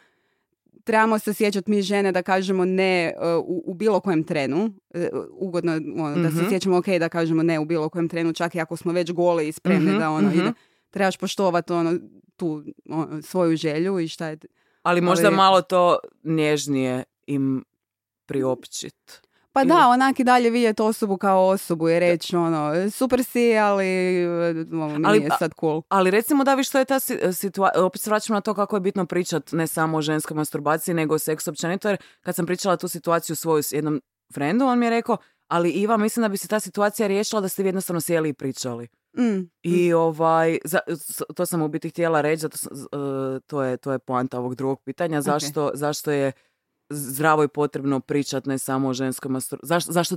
trebamo 0.84 1.18
se 1.18 1.34
sjećati 1.34 1.70
mi 1.70 1.82
žene 1.82 2.12
da 2.12 2.22
kažemo 2.22 2.64
ne 2.64 3.14
uh, 3.16 3.22
u, 3.38 3.62
u 3.66 3.74
bilo 3.74 4.00
kojem 4.00 4.24
trenu. 4.24 4.64
Uh, 4.90 5.00
ugodno 5.32 5.72
ono, 5.96 6.16
da 6.16 6.30
se 6.30 6.36
Mhm. 6.36 6.48
sjećamo 6.48 6.76
ok 6.76 6.86
da 6.88 7.08
kažemo 7.08 7.42
ne 7.42 7.58
u 7.58 7.64
bilo 7.64 7.88
kojem 7.88 8.08
trenu, 8.08 8.32
čak 8.32 8.54
i 8.54 8.60
ako 8.60 8.76
smo 8.76 8.92
već 8.92 9.12
goli 9.12 9.48
i 9.48 9.52
spremni 9.52 9.90
Mhm, 9.90 9.98
da 9.98 10.10
ono 10.10 10.28
mhm. 10.28 10.38
ide. 10.38 10.52
Trebaš 10.90 11.16
poštovati 11.16 11.72
ono, 11.72 11.98
tu 12.36 12.62
ono, 12.86 13.22
svoju 13.22 13.56
želju 13.56 13.98
i 13.98 14.08
šta 14.08 14.28
je... 14.28 14.38
Ali 14.82 15.00
možda 15.00 15.26
ali- 15.26 15.36
malo 15.36 15.62
to 15.62 15.98
nježnije 16.24 17.04
im 17.26 17.64
priopćit. 18.26 19.27
Pa 19.52 19.64
da, 19.64 19.88
onak 19.88 20.20
i 20.20 20.24
dalje 20.24 20.50
vidjeti 20.50 20.82
osobu 20.82 21.16
kao 21.16 21.46
osobu 21.46 21.88
i 21.88 21.98
reći 21.98 22.36
ono, 22.36 22.90
super 22.90 23.24
si, 23.24 23.58
ali 23.58 23.86
ono, 24.72 24.98
mi 24.98 25.06
Ali- 25.06 25.18
nije 25.18 25.30
sad 25.38 25.52
cool. 25.60 25.82
Ali 25.88 26.10
recimo 26.10 26.44
da 26.44 26.54
vi 26.54 26.64
što 26.64 26.78
je 26.78 26.84
ta 26.84 27.00
situacija, 27.32 27.84
opet 27.84 28.00
se 28.00 28.10
vraćamo 28.10 28.34
na 28.34 28.40
to 28.40 28.54
kako 28.54 28.76
je 28.76 28.80
bitno 28.80 29.06
pričat 29.06 29.52
ne 29.52 29.66
samo 29.66 29.98
o 29.98 30.02
ženskoj 30.02 30.34
masturbaciji, 30.34 30.94
nego 30.94 31.14
o 31.14 31.18
seksu 31.18 31.50
općenito, 31.50 31.88
jer 31.88 31.98
kad 32.20 32.34
sam 32.34 32.46
pričala 32.46 32.76
tu 32.76 32.88
situaciju 32.88 33.36
svoju 33.36 33.62
s 33.62 33.72
jednom 33.72 34.00
frendu, 34.34 34.64
on 34.64 34.78
mi 34.78 34.86
je 34.86 34.90
rekao, 34.90 35.16
ali 35.48 35.70
Iva, 35.70 35.96
mislim 35.96 36.22
da 36.22 36.28
bi 36.28 36.36
se 36.36 36.48
ta 36.48 36.60
situacija 36.60 37.06
riješila 37.06 37.40
da 37.40 37.48
ste 37.48 37.62
vi 37.62 37.68
jednostavno 37.68 38.00
sjeli 38.00 38.28
i 38.28 38.32
pričali. 38.32 38.88
Mm. 39.18 39.50
I 39.62 39.92
ovaj, 39.92 40.58
za, 40.64 40.78
to 41.36 41.46
sam 41.46 41.62
u 41.62 41.68
biti 41.68 41.90
htjela 41.90 42.20
reći, 42.20 42.40
zato 42.40 42.56
e, 42.56 43.40
to, 43.46 43.62
je, 43.62 43.76
to 43.76 43.92
je 43.92 43.98
poanta 43.98 44.38
ovog 44.38 44.54
drugog 44.54 44.82
pitanja, 44.84 45.20
zašto, 45.20 45.70
zašto 45.74 46.10
je 46.10 46.32
zdravo 46.90 47.44
i 47.44 47.48
potrebno 47.50 48.00
pričat 48.00 48.46
ne 48.46 48.58
samo 48.58 48.88
o 48.88 48.94
ženskoj 48.94 49.30
masturbaciji, 49.30 49.68
zašto, 49.68 49.92
zašto 49.92 50.16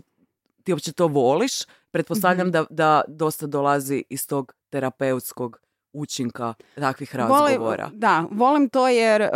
ti 0.63 0.71
uopće 0.71 0.93
to 0.93 1.07
voliš, 1.07 1.51
pretpostavljam 1.91 2.47
Mhm. 2.47 2.51
da, 2.51 2.65
da 2.69 3.01
dosta 3.07 3.47
dolazi 3.47 4.03
iz 4.09 4.27
tog 4.27 4.53
terapeutskog 4.69 5.57
učinka 5.93 6.53
takvih 6.75 7.11
Volim- 7.11 7.27
razgovora. 7.29 7.89
da, 7.93 8.25
volim 8.31 8.69
to 8.69 8.87
jer 8.87 9.21
uh, 9.21 9.27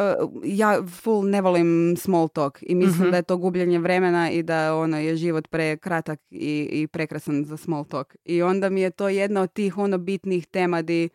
ja 0.44 0.80
full 0.94 1.26
ne 1.26 1.42
volim 1.42 1.68
small 1.98 2.28
talk 2.28 2.58
i 2.62 2.76
mislim 2.76 3.02
Mhm. 3.02 3.12
da 3.12 3.18
je 3.18 3.24
to 3.24 3.38
gubljenje 3.38 3.80
vremena 3.80 4.32
i 4.32 4.44
da 4.44 4.76
ono 4.76 5.00
je 5.00 5.16
život 5.16 5.48
prekratak 5.48 6.20
i, 6.32 6.38
i 6.74 6.88
prekrasan 6.88 7.46
za 7.46 7.58
small 7.58 7.86
talk. 7.86 8.16
I 8.26 8.42
onda 8.42 8.70
mi 8.70 8.82
je 8.82 8.90
to 8.92 9.10
jedna 9.10 9.42
od 9.42 9.54
tih 9.54 9.78
ono 9.78 9.98
bitnih 9.98 10.48
tema 10.48 10.82
di 10.82 11.10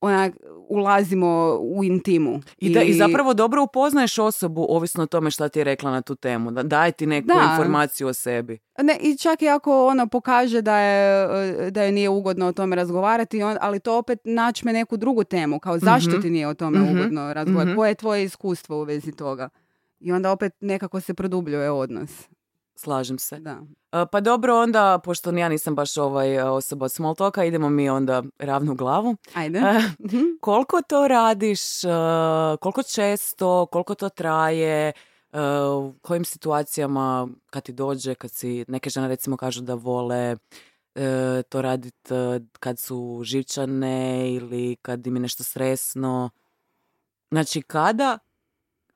onak 0.00 0.34
ulazimo 0.68 1.26
u 1.60 1.84
intimu. 1.84 2.40
I, 2.58 2.74
da, 2.74 2.82
I 2.82 2.92
zapravo 2.94 3.34
dobro 3.34 3.62
upoznaješ 3.62 4.18
osobu 4.18 4.66
ovisno 4.68 5.02
o 5.02 5.06
tome 5.06 5.30
šta 5.30 5.48
ti 5.48 5.60
je 5.60 5.64
rekla 5.64 5.90
na 5.90 6.02
tu 6.02 6.14
temu. 6.14 6.50
Da, 6.50 6.62
daje 6.62 6.92
ti 6.92 7.06
neku 7.06 7.26
Da. 7.26 7.48
informaciju 7.50 8.08
o 8.08 8.12
sebi. 8.12 8.58
Ne, 8.78 8.98
i 8.98 9.16
čak 9.16 9.42
i 9.42 9.48
ako 9.48 9.86
ono 9.86 10.06
pokaže 10.06 10.62
da 10.62 10.78
je, 10.78 11.26
da 11.70 11.82
je 11.82 11.92
nije 11.92 12.08
ugodno 12.08 12.46
o 12.46 12.52
tome 12.52 12.76
razgovarati, 12.76 13.42
on, 13.42 13.56
ali 13.60 13.80
to 13.80 13.98
opet 13.98 14.18
načme 14.24 14.72
neku 14.72 14.96
drugu 14.96 15.24
temu, 15.24 15.58
kao 15.60 15.78
zašto 15.78 16.10
Mhm. 16.10 16.20
ti 16.20 16.30
nije 16.30 16.48
o 16.48 16.54
tome 16.54 16.78
Mhm. 16.78 16.90
ugodno 16.90 17.32
razgovarati, 17.32 17.70
Mhm. 17.70 17.76
koje 17.76 17.90
je 17.90 17.94
tvoje 17.94 18.24
iskustvo 18.24 18.76
u 18.76 18.84
vezi 18.84 19.12
toga. 19.12 19.48
I 20.00 20.12
onda 20.12 20.32
opet 20.32 20.52
nekako 20.60 21.00
se 21.00 21.14
produbljuje 21.14 21.70
odnos. 21.70 22.10
Slažem 22.76 23.18
se. 23.18 23.38
Da. 23.38 23.60
E, 23.92 24.06
Pa 24.06 24.20
dobro, 24.20 24.56
onda, 24.56 24.98
pošto 24.98 25.30
ja 25.32 25.48
nisam 25.48 25.74
baš 25.74 25.96
ovaj 25.96 26.38
osoba 26.40 26.84
od 26.84 26.92
small 26.92 27.14
talka, 27.14 27.44
idemo 27.44 27.68
mi 27.68 27.90
onda 27.90 28.22
ravnu 28.38 28.74
glavu. 28.74 29.16
Ajde. 29.34 29.58
E, 29.58 29.78
Mhm. 30.00 30.18
koliko 30.40 30.82
to 30.82 31.08
radiš, 31.08 31.84
e, 31.84 31.88
koliko 32.60 32.82
često, 32.84 33.66
koliko 33.66 33.94
to 33.94 34.08
traje, 34.08 34.92
u 35.76 35.92
kojim 36.02 36.24
situacijama 36.24 37.28
kad 37.46 37.62
ti 37.62 37.72
dođe, 37.72 38.14
kad 38.14 38.30
si, 38.30 38.64
neke 38.68 38.90
žene 38.90 39.08
recimo 39.08 39.36
kažu 39.36 39.60
da 39.60 39.74
vole 39.74 40.36
to 41.48 41.62
radit 41.62 42.10
e, 42.10 42.14
kad 42.52 42.78
su 42.78 43.20
živčane 43.24 43.94
ili 44.30 44.76
kad 44.76 45.06
im 45.06 45.16
je 45.16 45.20
nešto 45.20 45.44
stresno. 45.44 46.30
Znači 47.30 47.62
kada 47.62 48.18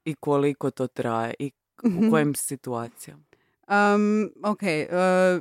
i 0.05 0.15
koliko 0.15 0.71
to 0.71 0.87
traje 0.87 1.35
i 1.39 1.51
u 1.85 1.89
Mhm. 1.89 2.11
kojim 2.11 2.35
situacijama? 2.35 3.23
Um, 3.71 4.31
ok, 4.43 4.63
e, 4.63 5.41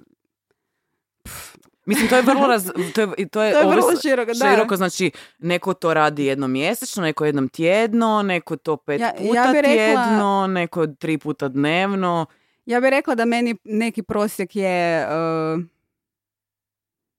Mislim, 1.85 2.07
to 2.09 2.15
je 2.15 2.21
vrlo 2.21 2.47
raz... 2.47 2.65
To 2.65 3.01
je, 3.01 3.07
to 3.27 3.41
je, 3.43 3.51
to 3.51 3.59
je 3.59 3.67
vrlo 3.67 4.01
široko, 4.01 4.31
da. 4.33 4.49
široko, 4.49 4.75
znači 4.75 5.11
neko 5.39 5.73
to 5.73 5.93
radi 5.93 6.25
jednom 6.25 6.51
mjesečno, 6.51 7.03
neko 7.03 7.25
jednom 7.25 7.49
tjedno, 7.49 8.21
neko 8.21 8.55
to 8.57 8.77
pet 8.77 9.01
Ja- 9.01 9.13
puta 9.17 9.33
ja 9.35 9.51
bi 9.51 9.61
rekla- 9.61 9.73
tjedno, 10.05 10.47
neko 10.49 10.87
tri 10.87 11.17
puta 11.17 11.47
dnevno. 11.47 12.25
Ja 12.65 12.79
bih 12.81 12.89
rekla 12.89 13.15
da 13.15 13.25
meni 13.25 13.55
neki 13.63 14.03
prosjek 14.03 14.55
je... 14.55 15.07
Uh, 15.07 15.61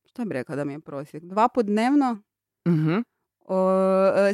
šta 0.05 0.25
bi 0.25 0.35
rekla 0.35 0.57
da 0.57 0.65
mi 0.65 0.73
je 0.73 0.81
prosjek? 0.81 1.23
Dva 1.25 1.49
put 1.49 1.67
dnevno? 1.67 2.19
Mhm. 2.69 2.91
E, 2.91 3.03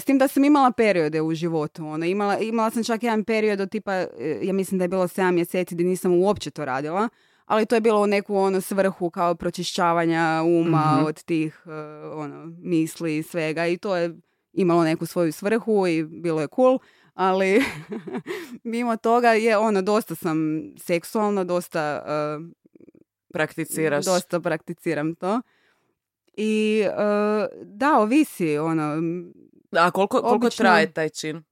s 0.01 0.05
tim 0.05 0.19
da 0.19 0.29
sam 0.29 0.45
imala 0.45 0.71
periode 0.73 1.23
u 1.23 1.35
životu. 1.35 1.87
Ono, 1.87 2.07
imala, 2.07 2.39
imala 2.39 2.71
sam 2.71 2.85
čak 2.85 3.03
jedan 3.03 3.25
period 3.25 3.61
od 3.61 3.71
tipa, 3.71 3.93
e, 3.93 4.09
ja 4.43 4.53
mislim 4.53 4.79
da 4.79 4.85
je 4.85 4.89
bilo 4.89 5.09
7 5.09 5.31
mjeseci 5.33 5.75
gdje 5.75 5.87
nisam 5.87 6.13
uopće 6.13 6.51
to 6.51 6.65
radila, 6.65 7.09
ali 7.45 7.67
to 7.67 7.75
je 7.75 7.81
bilo 7.81 8.03
u 8.03 8.07
neku 8.07 8.37
ono 8.37 8.61
svrhu 8.61 9.11
kao 9.11 9.35
pročišćavanja 9.35 10.43
uma 10.45 10.95
Mhm. 10.97 11.07
od 11.07 11.23
tih 11.25 11.63
e, 11.67 11.71
ono, 12.09 12.53
misli 12.59 13.17
i 13.19 13.23
svega 13.23 13.67
i 13.67 13.77
to 13.77 13.97
je 13.97 14.17
imalo 14.53 14.85
neku 14.85 15.07
svoju 15.07 15.33
svrhu 15.33 15.87
i 15.87 16.05
bilo 16.05 16.41
je 16.41 16.49
cool, 16.57 16.79
ali 17.15 17.63
mimo 18.65 18.97
toga 18.97 19.33
je 19.33 19.59
ono, 19.59 19.83
dosta 19.83 20.15
sam 20.15 20.39
seksualna, 20.79 21.45
dosta 21.45 22.03
e, 22.07 22.67
Prakticiraš. 23.33 24.05
Dosta 24.05 24.41
prakticiram 24.41 25.15
to. 25.15 25.41
I 26.37 26.83
e, 26.83 26.91
da, 27.65 27.93
ovisi, 27.95 28.59
ono, 28.59 29.03
A 29.73 29.91
koliko, 29.91 30.21
koliko 30.21 30.35
Obično- 30.39 30.57
traje 30.59 30.93
taj 30.93 31.09
čin? 31.11 31.43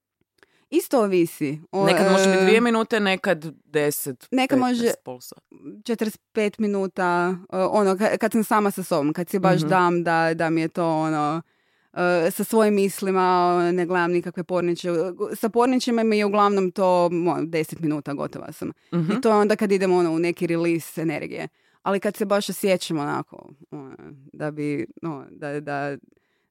isto 0.70 1.00
ovisi. 1.00 1.60
O, 1.72 1.86
Nekad 1.86 2.12
može 2.12 2.26
biti 2.26 2.42
dvije 2.42 2.60
minute, 2.60 3.00
nekad 3.00 3.44
deset, 3.64 4.28
Nekad 4.30 4.58
15, 4.58 4.60
može- 4.60 4.92
pol 5.04 5.20
sata. 5.20 5.40
45 5.82 6.18
minuta, 6.58 7.04
e, 7.44 7.56
ono, 7.58 7.90
ka- 7.92 8.18
kad 8.18 8.32
sam 8.32 8.44
sama 8.44 8.70
sa 8.70 8.82
sobom, 8.82 9.12
kad 9.12 9.28
si 9.28 9.38
baš 9.38 9.60
Mhm. 9.60 9.68
dam 9.68 10.04
da, 10.04 10.34
da 10.34 10.50
mi 10.50 10.60
je 10.60 10.68
to, 10.68 10.88
ono, 10.88 11.42
e, 11.94 12.30
sa 12.30 12.44
svojim 12.44 12.74
mislima, 12.74 13.22
ne 13.72 13.86
gledam 13.86 14.12
nikakve 14.12 14.44
porniče. 14.44 14.88
Sa 15.34 15.48
porničima 15.48 16.02
mi 16.02 16.18
je 16.18 16.24
uglavnom 16.24 16.70
to 16.70 16.84
mo, 17.10 17.36
10 17.38 17.80
minuta 17.80 18.12
gotova 18.12 18.52
sam. 18.52 18.70
Mhm. 18.92 19.12
I 19.12 19.20
to 19.20 19.28
je 19.28 19.34
onda 19.34 19.56
kad 19.56 19.72
idemo 19.72 19.96
ono, 19.96 20.12
u 20.12 20.18
neki 20.18 20.46
release 20.46 21.02
energije. 21.02 21.48
Ali 21.84 22.00
kad 22.00 22.16
se 22.16 22.24
baš 22.24 22.48
osjećam 22.48 22.98
onako, 22.98 23.48
ono, 23.70 23.96
da 24.32 24.50
bi, 24.50 24.86
no, 25.02 25.26
da, 25.30 25.60
da 25.60 25.96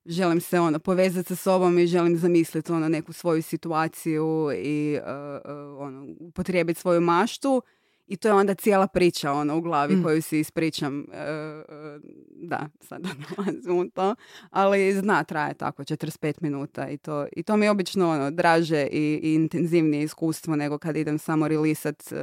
želim 0.06 0.40
se 0.40 0.60
ono, 0.60 0.78
povezati 0.78 1.28
sa 1.28 1.36
sobom 1.36 1.78
i 1.78 1.86
želim 1.86 2.16
zamisliti 2.16 2.72
ono, 2.72 2.88
neku 2.88 3.12
svoju 3.12 3.42
situaciju 3.42 4.50
i 4.56 4.98
uh, 5.02 5.08
uh, 5.44 5.80
ono, 5.80 6.06
upotrijebiti 6.20 6.80
svoju 6.80 7.00
maštu. 7.00 7.62
I 8.06 8.16
to 8.16 8.28
je 8.28 8.34
onda 8.34 8.54
cijela 8.54 8.86
priča 8.86 9.32
ono, 9.32 9.56
u 9.56 9.60
glavi 9.60 9.96
Mm. 9.96 10.02
koju 10.02 10.22
si 10.22 10.40
ispričam. 10.40 10.98
uh, 11.00 11.04
uh, 11.04 12.00
da, 12.30 12.68
sad 12.80 13.02
da 13.04 13.08
ne 13.08 13.24
ulazim 13.38 13.78
u 13.78 13.90
to. 13.90 14.14
Ali 14.50 14.92
zna, 14.92 15.24
traje 15.24 15.54
tako 15.54 15.82
45 15.82 16.34
minuta 16.40 16.88
i 16.88 16.98
to, 16.98 17.26
i 17.32 17.42
to 17.42 17.56
mi 17.56 17.66
je 17.66 17.70
obično 17.70 18.10
ono, 18.10 18.30
draže 18.30 18.86
i, 18.92 19.20
i 19.22 19.34
intenzivnije 19.34 20.02
iskustvo 20.02 20.56
nego 20.56 20.78
kad 20.78 20.96
idem 20.96 21.18
samo 21.18 21.48
rilisat 21.48 22.02
uh, 22.12 22.18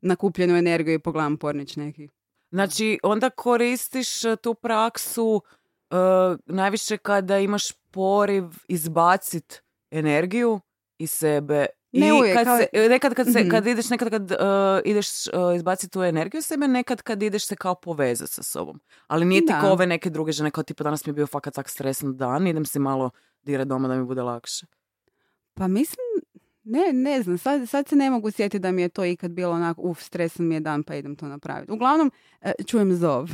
nakupljenu 0.00 0.56
energiju 0.56 0.94
i 0.94 0.98
pogledam 0.98 1.36
pornić 1.36 1.76
neki. 1.76 2.08
Znači, 2.50 2.98
onda 3.02 3.30
koristiš 3.30 4.24
e, 4.24 4.36
tu 4.36 4.54
praksu 4.54 5.42
e, 5.90 5.94
najviše 6.46 6.96
kada 6.96 7.38
imaš 7.38 7.72
poriv 7.90 8.44
izbacit 8.68 9.62
energiju 9.90 10.60
iz 10.98 11.10
sebe. 11.10 11.66
Ne 11.92 12.08
I 12.08 12.12
uvijek, 12.12 12.36
kad 12.36 12.46
se, 12.46 12.66
e, 12.72 12.88
nekad 12.88 13.14
kad, 13.14 13.32
se, 13.32 13.40
Mhm. 13.40 13.50
kad 13.50 13.66
ideš, 13.66 13.90
nekad 13.90 14.10
kad 14.10 14.32
ideš 14.84 15.06
izbaciti 15.56 15.92
tu 15.92 16.02
energiju 16.02 16.38
iz 16.38 16.46
sebe, 16.46 16.68
nekad 16.68 17.02
kad 17.02 17.22
ideš 17.22 17.46
se 17.46 17.56
kao 17.56 17.74
povezati 17.74 18.32
sa 18.32 18.42
sobom. 18.42 18.80
Ali 19.06 19.24
nije 19.24 19.40
ti 19.46 19.52
kao 19.60 19.72
ove 19.72 19.86
neke 19.86 20.10
druge 20.10 20.32
žene, 20.32 20.50
kao 20.50 20.64
tipa 20.64 20.84
danas 20.84 21.06
mi 21.06 21.10
je 21.10 21.14
bio 21.14 21.26
fakat 21.26 21.54
tak 21.54 21.68
stresan 21.68 22.16
dan, 22.16 22.46
idem 22.46 22.64
si 22.64 22.78
malo 22.78 23.10
dirat 23.42 23.68
doma 23.68 23.88
da 23.88 23.94
mi 23.94 24.04
bude 24.04 24.22
lakše. 24.22 24.66
Pa 25.54 25.68
mislim, 25.68 26.06
ne, 26.62 26.92
ne 26.92 27.22
znam, 27.22 27.38
sad, 27.38 27.68
sad 27.68 27.88
se 27.88 27.96
ne 27.96 28.10
mogu 28.10 28.30
sjetiti 28.30 28.58
da 28.58 28.72
mi 28.72 28.82
je 28.82 28.88
to 28.88 29.04
ikad 29.04 29.30
bilo 29.30 29.52
onako, 29.52 29.82
uf, 29.82 30.02
stresan 30.02 30.46
mi 30.46 30.54
je 30.54 30.60
dan 30.60 30.82
pa 30.82 30.94
idem 30.94 31.16
to 31.16 31.26
napraviti. 31.26 31.72
Uglavnom, 31.72 32.10
e, 32.40 32.52
čujem 32.66 32.94
zov. 32.94 33.28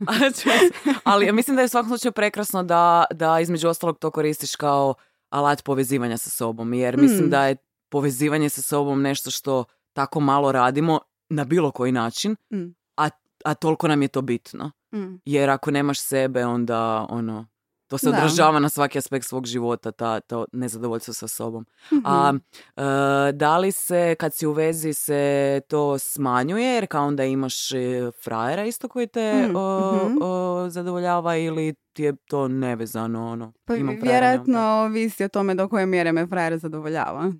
Ali 1.04 1.32
mislim 1.32 1.56
da 1.56 1.62
je 1.62 1.66
u 1.66 1.68
svakom 1.68 1.88
slučaju 1.88 2.12
prekrasno 2.12 2.62
da, 2.62 3.04
da 3.10 3.40
između 3.40 3.68
ostalog 3.68 3.98
to 3.98 4.10
koristiš 4.10 4.56
kao 4.56 4.94
alat 5.30 5.64
povezivanja 5.64 6.18
sa 6.18 6.30
sobom. 6.30 6.74
Jer 6.74 6.96
mislim 6.96 7.26
Mm. 7.26 7.30
da 7.30 7.46
je 7.46 7.56
povezivanje 7.88 8.48
sa 8.48 8.62
sobom 8.62 9.02
nešto 9.02 9.30
što 9.30 9.64
tako 9.92 10.20
malo 10.20 10.52
radimo 10.52 11.00
na 11.28 11.44
bilo 11.44 11.70
koji 11.70 11.92
način, 11.92 12.36
Mm. 12.52 12.74
a, 12.96 13.08
a 13.44 13.54
toliko 13.54 13.88
nam 13.88 14.02
je 14.02 14.08
to 14.08 14.22
bitno. 14.22 14.70
Mm. 14.94 15.20
Jer 15.24 15.50
ako 15.50 15.70
nemaš 15.70 16.00
sebe, 16.00 16.44
onda 16.44 17.06
ono, 17.10 17.46
to 17.88 17.98
se 17.98 18.10
Da. 18.10 18.16
odražava 18.16 18.58
na 18.58 18.68
svaki 18.68 18.98
aspekt 18.98 19.26
svog 19.26 19.46
života, 19.46 19.92
ta, 19.92 20.20
to 20.20 20.46
nezadovoljstvo 20.52 21.14
sa 21.14 21.28
sobom. 21.28 21.66
Mhm. 21.92 22.00
A 22.04 22.32
e, 22.76 23.32
da 23.32 23.58
li 23.58 23.72
se, 23.72 24.14
kad 24.18 24.34
si 24.34 24.46
u 24.46 24.52
vezi, 24.52 24.92
se 24.92 25.60
to 25.68 25.98
smanjuje, 25.98 26.74
jer 26.74 26.86
kao 26.86 27.06
onda 27.06 27.24
imaš 27.24 27.72
e, 27.72 28.10
frajera 28.24 28.64
isto 28.64 28.88
koji 28.88 29.06
te 29.06 29.28
Mm, 29.48 29.56
o, 29.56 29.96
mhm. 30.04 30.18
o, 30.22 30.66
zadovoljava 30.70 31.36
ili 31.36 31.74
ti 31.92 32.02
je 32.02 32.16
to 32.16 32.48
nevezano, 32.48 33.26
ono, 33.26 33.52
Pa 33.64 33.74
imam 33.74 33.96
vjerojatno 34.02 34.60
ovisi 34.60 35.24
o 35.24 35.28
tome 35.28 35.54
do 35.54 35.68
koje 35.68 35.86
mjere 35.86 36.12
me 36.12 36.26
frajer 36.26 36.58
zadovoljava. 36.58 37.32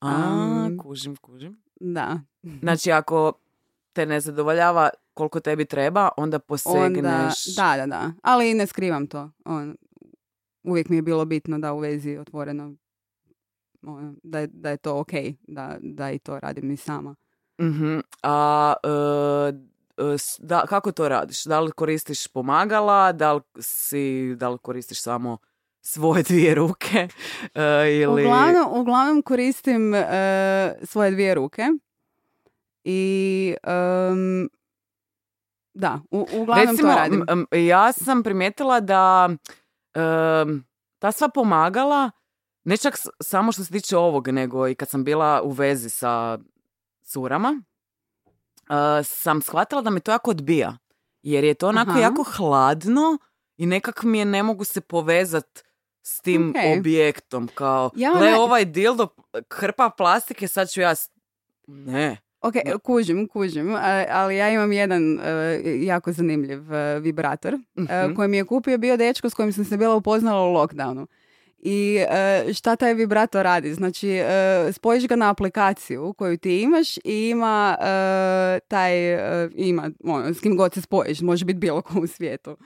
A, 0.00 0.68
kužim, 0.82 1.16
kužim. 1.16 1.62
Da. 1.80 2.20
Znači, 2.62 2.92
ako 2.92 3.32
te 3.92 4.06
ne 4.06 4.20
zadovoljava 4.20 4.90
koliko 5.14 5.40
tebi 5.40 5.64
treba, 5.64 6.08
onda 6.16 6.38
posegneš... 6.38 7.58
Onda, 7.58 7.76
da, 7.76 7.76
da, 7.76 7.86
da. 7.86 8.12
Ali 8.22 8.54
ne 8.54 8.66
skrivam 8.66 9.06
to. 9.06 9.30
On, 9.44 9.76
uvijek 10.68 10.88
mi 10.88 10.96
je 10.96 11.02
bilo 11.02 11.24
bitno 11.24 11.58
da 11.58 11.72
u 11.72 11.78
vezi 11.78 12.16
otvoreno 12.16 12.74
ono, 13.82 14.14
da, 14.22 14.38
je, 14.38 14.46
da 14.46 14.70
je 14.70 14.76
to 14.76 14.98
ok, 14.98 15.12
da, 15.40 15.76
da 15.80 16.10
i 16.10 16.18
to 16.18 16.40
radim 16.40 16.70
i 16.70 16.76
sama. 16.76 17.14
Mhm. 17.60 17.98
A 18.22 18.74
s- 20.18 20.38
da, 20.38 20.62
kako 20.62 20.92
to 20.92 21.08
radiš? 21.08 21.44
Da 21.44 21.60
li 21.60 21.72
koristiš 21.72 22.28
pomagala, 22.28 23.12
da 23.12 23.32
li, 23.32 23.40
si, 23.58 24.02
da 24.36 24.48
li 24.48 24.58
koristiš 24.58 25.02
samo 25.02 25.38
svoje 25.80 26.22
dvije 26.28 26.54
ruke 26.54 27.08
e, 27.54 27.94
ili... 27.94 28.22
Uglavnom, 28.22 28.80
uglavnom 28.80 29.22
koristim 29.22 29.94
e, 29.94 30.02
svoje 30.82 31.10
dvije 31.10 31.34
ruke 31.34 31.62
i 32.84 33.54
em, 33.62 34.48
da, 35.74 36.00
u, 36.10 36.26
uglavnom 36.32 36.66
Recimo, 36.68 36.92
to 36.92 36.98
radim. 36.98 37.46
ja 37.68 37.92
sam 37.92 38.22
primijetila 38.22 38.80
da 38.80 39.28
ta 40.98 41.12
sva 41.12 41.28
pomagala, 41.28 42.10
ne 42.64 42.76
čak 42.76 42.96
s- 42.96 43.08
samo 43.22 43.52
što 43.52 43.64
se 43.64 43.72
tiče 43.72 43.96
ovog, 43.96 44.28
nego 44.28 44.68
i 44.68 44.74
kad 44.74 44.88
sam 44.88 45.04
bila 45.04 45.42
u 45.42 45.50
vezi 45.50 45.90
sa 45.90 46.38
curama, 47.02 47.62
e, 48.70 49.04
sam 49.04 49.42
shvatila 49.42 49.82
da 49.82 49.90
mi 49.90 50.00
to 50.00 50.10
jako 50.10 50.30
odbija. 50.30 50.78
Jer 51.22 51.44
je 51.44 51.54
to 51.54 51.68
onako 51.68 51.90
Aha. 51.90 52.00
jako 52.00 52.22
hladno 52.26 53.18
i 53.56 53.66
nekak 53.66 54.02
mi 54.02 54.18
je 54.18 54.24
ne 54.24 54.42
mogu 54.42 54.64
se 54.64 54.80
povezat 54.80 55.62
s 56.02 56.20
tim 56.20 56.54
objektom, 56.70 57.48
kao, 57.48 57.90
Ja 57.96 58.12
gle 58.12 58.20
ne- 58.22 58.36
ovaj 58.36 58.64
dildo, 58.64 59.08
hrpa 59.50 59.90
plastike, 59.90 60.48
sad 60.48 60.70
ću 60.70 60.80
ja... 60.80 60.94
s- 60.94 61.10
Ne. 61.66 62.16
Ok, 62.40 62.54
kužim, 62.78 63.28
kužim, 63.28 63.74
ali 64.10 64.36
ja 64.36 64.50
imam 64.50 64.72
jedan 64.72 65.18
e, 65.18 65.60
jako 65.76 66.12
zanimljiv 66.12 66.74
e, 66.74 67.00
vibrator 67.00 67.54
Mhm. 67.76 68.14
koji 68.14 68.28
mi 68.28 68.36
je 68.36 68.44
kupio 68.44 68.78
bio 68.78 68.96
dečko 68.96 69.30
s 69.30 69.34
kojim 69.34 69.52
sam 69.52 69.64
se 69.64 69.76
bila 69.76 69.94
upoznala 69.94 70.42
u 70.42 70.54
lockdownu. 70.54 71.06
I 71.60 71.98
šta 72.54 72.76
taj 72.76 72.94
vibrator 72.94 73.42
radi? 73.42 73.74
Znači, 73.74 74.20
spojiš 74.72 75.08
ga 75.08 75.16
na 75.16 75.30
aplikaciju 75.30 76.12
koju 76.12 76.36
ti 76.36 76.60
imaš 76.60 76.96
i 76.96 77.00
ima 77.28 77.76
taj, 78.68 78.92
ima, 79.48 79.90
ono, 80.04 80.34
s 80.34 80.40
kim 80.40 80.56
god 80.56 80.74
se 80.74 80.80
spojiš, 80.80 81.20
može 81.20 81.44
biti 81.44 81.58
bilo 81.58 81.82
ko 81.82 82.00
u 82.00 82.06
svijetu. 82.06 82.56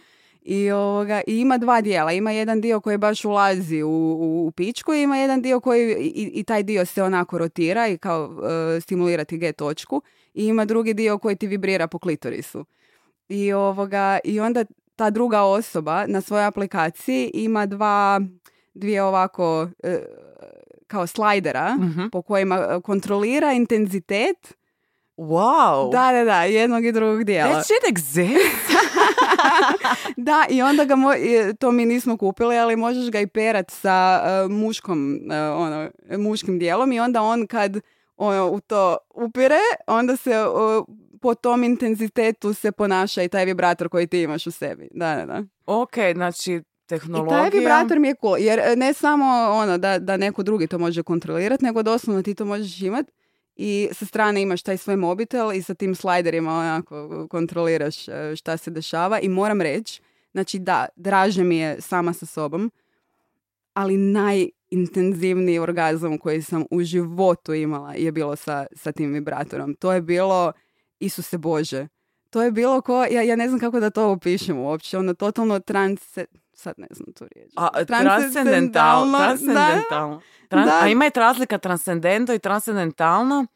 I, 0.45 0.71
ovoga, 0.71 1.21
I 1.27 1.39
ima 1.39 1.59
dva 1.59 1.81
dijela. 1.81 2.13
Ima 2.13 2.31
jedan 2.31 2.61
dio 2.61 2.81
koji 2.81 2.99
baš 2.99 3.25
ulazi 3.25 3.83
u, 3.83 3.89
u, 3.89 4.47
u 4.47 4.51
pičku 4.51 4.95
i 4.95 5.03
ima 5.03 5.17
jedan 5.17 5.43
dio 5.43 5.61
koji 5.61 5.93
i, 5.93 6.31
i 6.35 6.45
taj 6.45 6.63
dio 6.63 6.85
se 6.87 7.03
onako 7.03 7.39
rotira 7.39 7.89
i 7.89 7.99
kao 7.99 8.31
e, 8.77 8.81
stimulira 8.81 9.25
ti 9.25 9.39
G 9.39 9.53
točku. 9.53 10.03
I 10.35 10.45
ima 10.45 10.65
drugi 10.65 10.95
dio 10.95 11.19
koji 11.19 11.37
ti 11.37 11.47
vibrira 11.47 11.87
po 11.87 11.99
klitorisu. 11.99 12.65
I, 13.29 13.53
ovoga, 13.53 14.19
I 14.25 14.41
onda 14.41 14.65
ta 14.97 15.11
druga 15.11 15.43
osoba 15.43 16.07
na 16.07 16.21
svojoj 16.21 16.45
aplikaciji 16.47 17.31
ima 17.35 17.67
dva, 17.67 18.21
dvije 18.75 19.03
ovako 19.03 19.69
e, 19.83 19.99
kao 20.87 21.07
slajdera 21.07 21.75
Mhm. 21.75 22.07
po 22.09 22.23
kojima 22.23 22.57
e, 22.57 22.81
kontrolira 22.81 23.53
intenzitet 23.53 24.55
Wow. 25.17 25.93
da, 25.93 26.13
da, 26.13 26.25
da, 26.25 26.43
jednog 26.43 26.85
i 26.85 26.93
drugog 26.93 27.25
dijela. 27.25 27.51
That 27.51 27.65
shit 27.65 27.89
exists. 27.89 28.73
Da, 30.17 30.47
i 30.51 30.63
onda 30.63 30.85
ga, 30.85 30.97
mo- 30.97 31.51
i 31.51 31.57
to 31.57 31.71
mi 31.71 31.85
nismo 31.87 32.17
kupili, 32.17 32.59
ali 32.59 32.77
možeš 32.77 33.11
ga 33.11 33.21
i 33.21 33.27
perat 33.27 33.71
sa 33.71 34.23
e, 34.25 34.49
muškom, 34.49 35.31
e, 35.33 35.41
ono, 35.41 35.91
muškim 36.19 36.59
dijelom 36.59 36.93
i 36.93 37.01
onda 37.01 37.23
on 37.23 37.47
kad 37.47 37.81
ono, 38.17 38.51
u 38.51 38.61
to 38.61 38.97
upire, 39.15 39.59
onda 39.87 40.17
se 40.17 40.39
o, 40.39 40.85
po 41.21 41.35
tom 41.35 41.65
intenzitetu 41.65 42.55
se 42.55 42.73
ponaša 42.73 43.23
i 43.23 43.29
taj 43.29 43.45
vibrator 43.45 43.89
koji 43.89 44.07
ti 44.07 44.23
imaš 44.23 44.47
u 44.47 44.51
sebi. 44.51 44.89
Da, 44.91 45.17
da, 45.17 45.27
da. 45.27 45.43
ok, 45.67 45.95
znači, 46.15 46.53
I 46.53 46.63
tehnologija... 46.87 47.39
taj 47.39 47.51
vibrator 47.51 47.99
mi 47.99 48.09
je 48.09 48.15
cool, 48.21 48.39
jer 48.39 48.59
e, 48.59 48.77
ne 48.77 48.93
samo 48.93 49.25
ono 49.51 49.79
da, 49.79 49.99
da 49.99 50.17
neko 50.17 50.43
drugi 50.43 50.67
to 50.67 50.79
može 50.79 51.03
kontrolirati, 51.03 51.65
nego 51.65 51.83
doslovno 51.83 52.23
ti 52.23 52.35
to 52.35 52.45
možeš 52.45 52.83
imat 52.83 53.07
i 53.65 53.89
sa 53.93 54.07
strane 54.07 54.43
imaš 54.43 54.63
taj 54.63 54.77
svoj 54.77 54.97
mobitel 54.97 55.53
i 55.53 55.63
sa 55.63 55.75
tim 55.75 55.95
slajderima 55.95 56.53
onako 56.53 57.27
kontroliraš 57.31 58.09
e, 58.09 58.37
šta 58.37 58.57
se 58.57 58.71
dešava. 58.71 59.21
I 59.21 59.29
moram 59.29 59.61
reći, 59.61 60.01
znači 60.33 60.59
da, 60.59 60.87
draže 60.97 61.45
mi 61.45 61.57
je 61.57 61.81
sama 61.81 62.13
sa 62.13 62.27
sobom, 62.27 62.71
ali 63.75 63.97
najintenzivniji 63.97 65.59
orgazam 65.59 66.19
koji 66.19 66.43
sam 66.43 66.65
u 66.71 66.83
životu 66.83 67.55
imala 67.55 67.95
je 67.95 68.13
bilo 68.13 68.37
sa, 68.37 68.67
sa 68.73 68.93
tim 68.93 69.13
vibratorom. 69.13 69.75
To 69.75 69.93
je 69.93 70.03
bilo, 70.03 70.53
Isuse 71.01 71.39
Bože, 71.39 71.89
to 72.31 72.43
je 72.43 72.51
bilo 72.51 72.81
ko, 72.81 73.05
ja, 73.05 73.23
ja 73.23 73.37
ne 73.37 73.49
znam 73.49 73.61
kako 73.61 73.81
da 73.81 73.91
to 73.91 74.11
opišem 74.11 74.59
uopće, 74.59 74.99
ono 74.99 75.15
totalno 75.15 75.61
transe, 75.61 76.27
sad 76.63 76.75
ne 76.79 76.87
znam 76.91 77.13
tu 77.13 77.25
riječ. 77.27 77.53
A, 77.57 77.69
Transcendentalno, 77.85 79.19
transcendentalno. 79.19 79.19
transcendentalno. 79.19 80.21
Tran- 80.51 80.65
Da. 80.65 80.81
A 80.83 80.89
ima 80.89 81.05
je 81.05 81.11
razlika 81.15 81.59
transcendento 81.59 82.35
i 82.35 82.39
transcendentalno. 82.39 83.47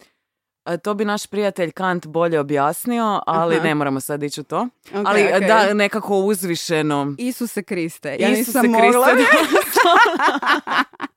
E, 0.66 0.78
To 0.78 0.94
bi 0.94 1.04
naš 1.04 1.26
prijatelj 1.26 1.70
Kant 1.70 2.06
bolje 2.06 2.40
objasnio, 2.40 3.20
ali 3.26 3.54
Aha. 3.56 3.64
ne 3.64 3.74
moramo 3.74 4.00
sad 4.00 4.22
ići 4.22 4.40
u 4.40 4.44
to. 4.44 4.60
Ok, 4.92 5.02
ali 5.04 5.32
ok. 5.34 5.40
da, 5.40 5.74
nekako 5.74 6.16
uzvišeno. 6.16 7.14
Isuse 7.18 7.62
Kriste. 7.62 8.16
Ja 8.18 8.28
Isuse 8.28 8.58
nisam. 8.58 8.74
Kriste, 8.74 9.26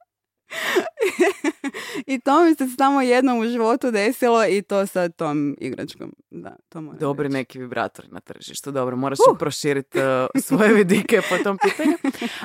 I 2.06 2.20
to 2.20 2.44
mi 2.44 2.56
se 2.56 2.68
samo 2.70 3.02
jednom 3.02 3.40
u 3.40 3.46
životu 3.46 3.92
desilo 3.92 4.46
i 4.46 4.62
to 4.62 4.86
sa 4.86 5.10
tom 5.10 5.56
igračkom. 5.60 6.14
Da, 6.32 6.56
to 6.70 6.82
moram 6.82 7.00
Dobri 7.00 7.24
reći. 7.24 7.34
neki 7.34 7.60
vibratori 7.60 8.08
na 8.08 8.20
tržištu. 8.20 8.72
Dobro, 8.72 8.96
moraš 8.96 9.18
Uh. 9.32 9.38
proširiti 9.38 10.00
e, 10.00 10.28
svoje 10.40 10.74
vidike 10.74 11.22
po 11.30 11.38
tom 11.38 11.58
pitanju. 11.58 11.98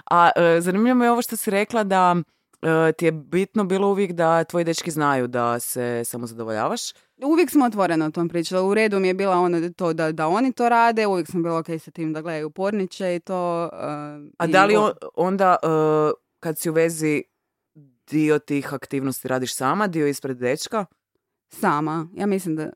A 0.06 0.30
e, 0.36 0.60
zanimljivo 0.60 0.94
mi 0.94 1.04
je 1.04 1.10
ovo 1.10 1.22
što 1.22 1.36
si 1.36 1.50
rekla 1.50 1.84
da 1.84 2.16
e, 2.62 2.92
ti 2.92 3.04
je 3.04 3.12
bitno 3.12 3.64
bilo 3.64 3.88
uvijek 3.88 4.12
da 4.12 4.44
tvoji 4.44 4.64
dečki 4.64 4.90
znaju 4.90 5.26
da 5.26 5.60
se 5.60 6.02
samo 6.04 6.26
zadovoljavaš. 6.26 6.80
Uvijek 7.18 7.50
smo 7.50 7.64
otvoreno 7.64 8.06
o 8.06 8.10
tom 8.10 8.28
pričali. 8.28 8.62
U 8.62 8.74
redu 8.74 9.00
mi 9.00 9.08
je 9.08 9.14
bila 9.14 9.36
ono 9.36 9.70
to 9.70 9.92
da, 9.92 10.12
da 10.12 10.28
oni 10.28 10.52
to 10.52 10.68
rade. 10.68 11.06
Uvijek 11.06 11.26
sam 11.26 11.42
bila 11.42 11.58
ok 11.58 11.66
sa 11.78 11.90
tim 11.90 12.12
da 12.12 12.20
gledaju 12.22 12.50
porniče 12.50 13.16
i 13.16 13.20
to. 13.20 13.64
uh, 13.64 13.78
A 14.38 14.46
i 14.46 14.48
da 14.48 14.64
li 14.64 14.76
on- 14.76 14.92
onda 15.14 15.56
kad 16.40 16.58
si 16.58 16.70
u 16.70 16.72
vezi 16.72 17.22
dio 18.04 18.38
tih 18.38 18.74
aktivnosti 18.74 19.28
radiš 19.28 19.54
sama, 19.54 19.86
dio 19.86 20.06
ispred 20.06 20.36
dečka? 20.36 20.86
Sama. 21.50 22.08
Ja 22.14 22.26
mislim 22.26 22.56
da 22.56 22.70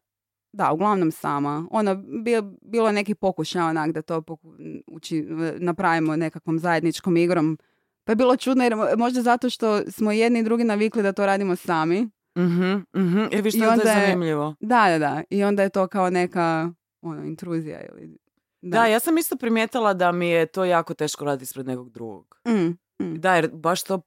da, 0.53 0.73
uglavnom 0.73 1.11
sama. 1.11 1.67
Ono, 1.71 1.95
bi, 1.97 2.33
bilo 2.62 2.87
je 2.87 2.93
neki 2.93 3.14
pokušaj 3.14 3.62
onak 3.62 3.93
da 3.93 4.03
to 4.03 4.19
poku- 4.19 4.55
uči, 4.87 5.27
napravimo 5.57 6.17
nekakvom 6.17 6.59
zajedničkom 6.59 7.17
igrom. 7.17 7.59
Pa 8.05 8.12
je 8.12 8.17
bilo 8.17 8.37
čudno 8.37 8.64
jer 8.64 8.73
mo- 8.73 8.97
možda 8.97 9.23
zato 9.23 9.51
što 9.51 9.83
smo 9.83 10.12
jedni 10.12 10.38
i 10.38 10.45
drugi 10.45 10.64
navikli 10.64 11.03
da 11.03 11.12
to 11.12 11.27
radimo 11.27 11.57
sami. 11.57 12.09
Mhm, 12.38 12.73
mhm. 12.97 13.19
Jer 13.33 13.43
viš 13.43 13.55
I 13.55 13.61
to 13.61 13.69
onda 13.69 13.83
je- 13.85 14.01
zanimljivo. 14.01 14.55
Da, 14.61 14.87
da, 14.88 14.99
da. 14.99 15.23
I 15.31 15.45
onda 15.45 15.62
je 15.62 15.69
to 15.69 15.87
kao 15.87 16.11
neka 16.11 16.73
ono, 17.03 17.25
intruzija 17.25 17.81
ili... 17.83 18.17
Da. 18.62 18.87
ja 18.87 19.01
sam 19.01 19.19
isto 19.19 19.37
primijetila 19.37 19.95
da 19.95 20.12
mi 20.12 20.29
je 20.29 20.47
to 20.47 20.64
jako 20.64 20.95
teško 20.95 21.25
raditi 21.25 21.43
ispred 21.43 21.67
nekog 21.67 21.91
drugog. 21.91 22.41
Mm, 22.49 22.79
mm. 23.02 23.14
Da, 23.20 23.34
jer 23.34 23.50
baš 23.52 23.82
to, 23.82 24.00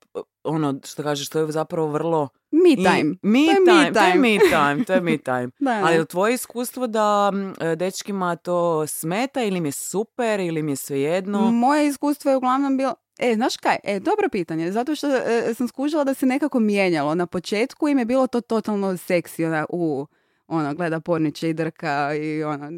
ono, 0.44 0.80
što 0.86 1.04
kažeš, 1.04 1.30
to 1.30 1.40
je 1.40 1.52
zapravo 1.52 1.88
vrlo... 1.88 2.30
Me 2.52 2.70
i- 2.72 2.76
time. 2.76 3.16
Me 3.22 3.46
To 3.46 3.52
je 3.52 3.60
me 3.60 3.66
time, 3.66 3.94
to 3.94 4.00
je 4.00 4.12
time. 4.12 4.20
me 4.20 4.40
time, 4.40 4.86
to 4.86 4.94
je 4.94 5.02
me 5.02 5.18
time. 5.32 5.50
Da. 5.60 5.82
Ali 5.84 5.96
je 5.96 6.06
tvoje 6.06 6.34
iskustvo 6.34 6.88
da 6.88 7.32
m, 7.34 7.54
e, 7.60 7.76
dečkima 7.76 8.36
to 8.36 8.88
smeta 8.88 9.44
ili 9.44 9.58
im 9.58 9.66
je 9.66 9.72
super 9.72 10.40
ili 10.40 10.60
im 10.60 10.70
je 10.70 10.76
svejedno? 10.76 11.52
Moje 11.52 11.88
iskustvo 11.88 12.32
je 12.32 12.38
uglavnom 12.38 12.78
bilo... 12.78 12.94
E, 13.20 13.34
znaš 13.36 13.58
kaj? 13.58 13.78
E, 13.84 14.00
dobro 14.00 14.30
pitanje. 14.32 14.72
Zato 14.72 14.96
što 14.96 15.08
e, 15.08 15.54
sam 15.54 15.68
skužila 15.68 16.04
da 16.04 16.14
se 16.14 16.26
nekako 16.26 16.60
mijenjalo. 16.60 17.16
Na 17.16 17.26
početku 17.26 17.88
im 17.88 18.00
je 18.00 18.06
bilo 18.06 18.28
to 18.28 18.42
totalno 18.42 18.98
seksi. 18.98 19.46
Ona, 19.46 19.66
u, 19.70 20.08
ono, 20.48 20.74
gleda 20.74 21.00
porniče 21.00 21.50
i 21.50 21.54
drka 21.54 22.14
i, 22.16 22.44
ono, 22.44 22.70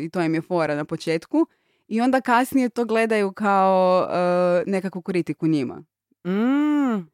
i 0.00 0.10
to 0.10 0.20
im 0.20 0.34
je 0.34 0.40
fora 0.42 0.74
na 0.74 0.84
početku. 0.84 1.46
I 1.88 2.00
onda 2.00 2.20
kasnije 2.20 2.68
to 2.68 2.84
gledaju 2.84 3.32
kao 3.32 4.08
e, 4.10 4.64
nekakvu 4.66 5.02
kritiku 5.02 5.46
njima. 5.46 5.84
Mm, 6.26 7.10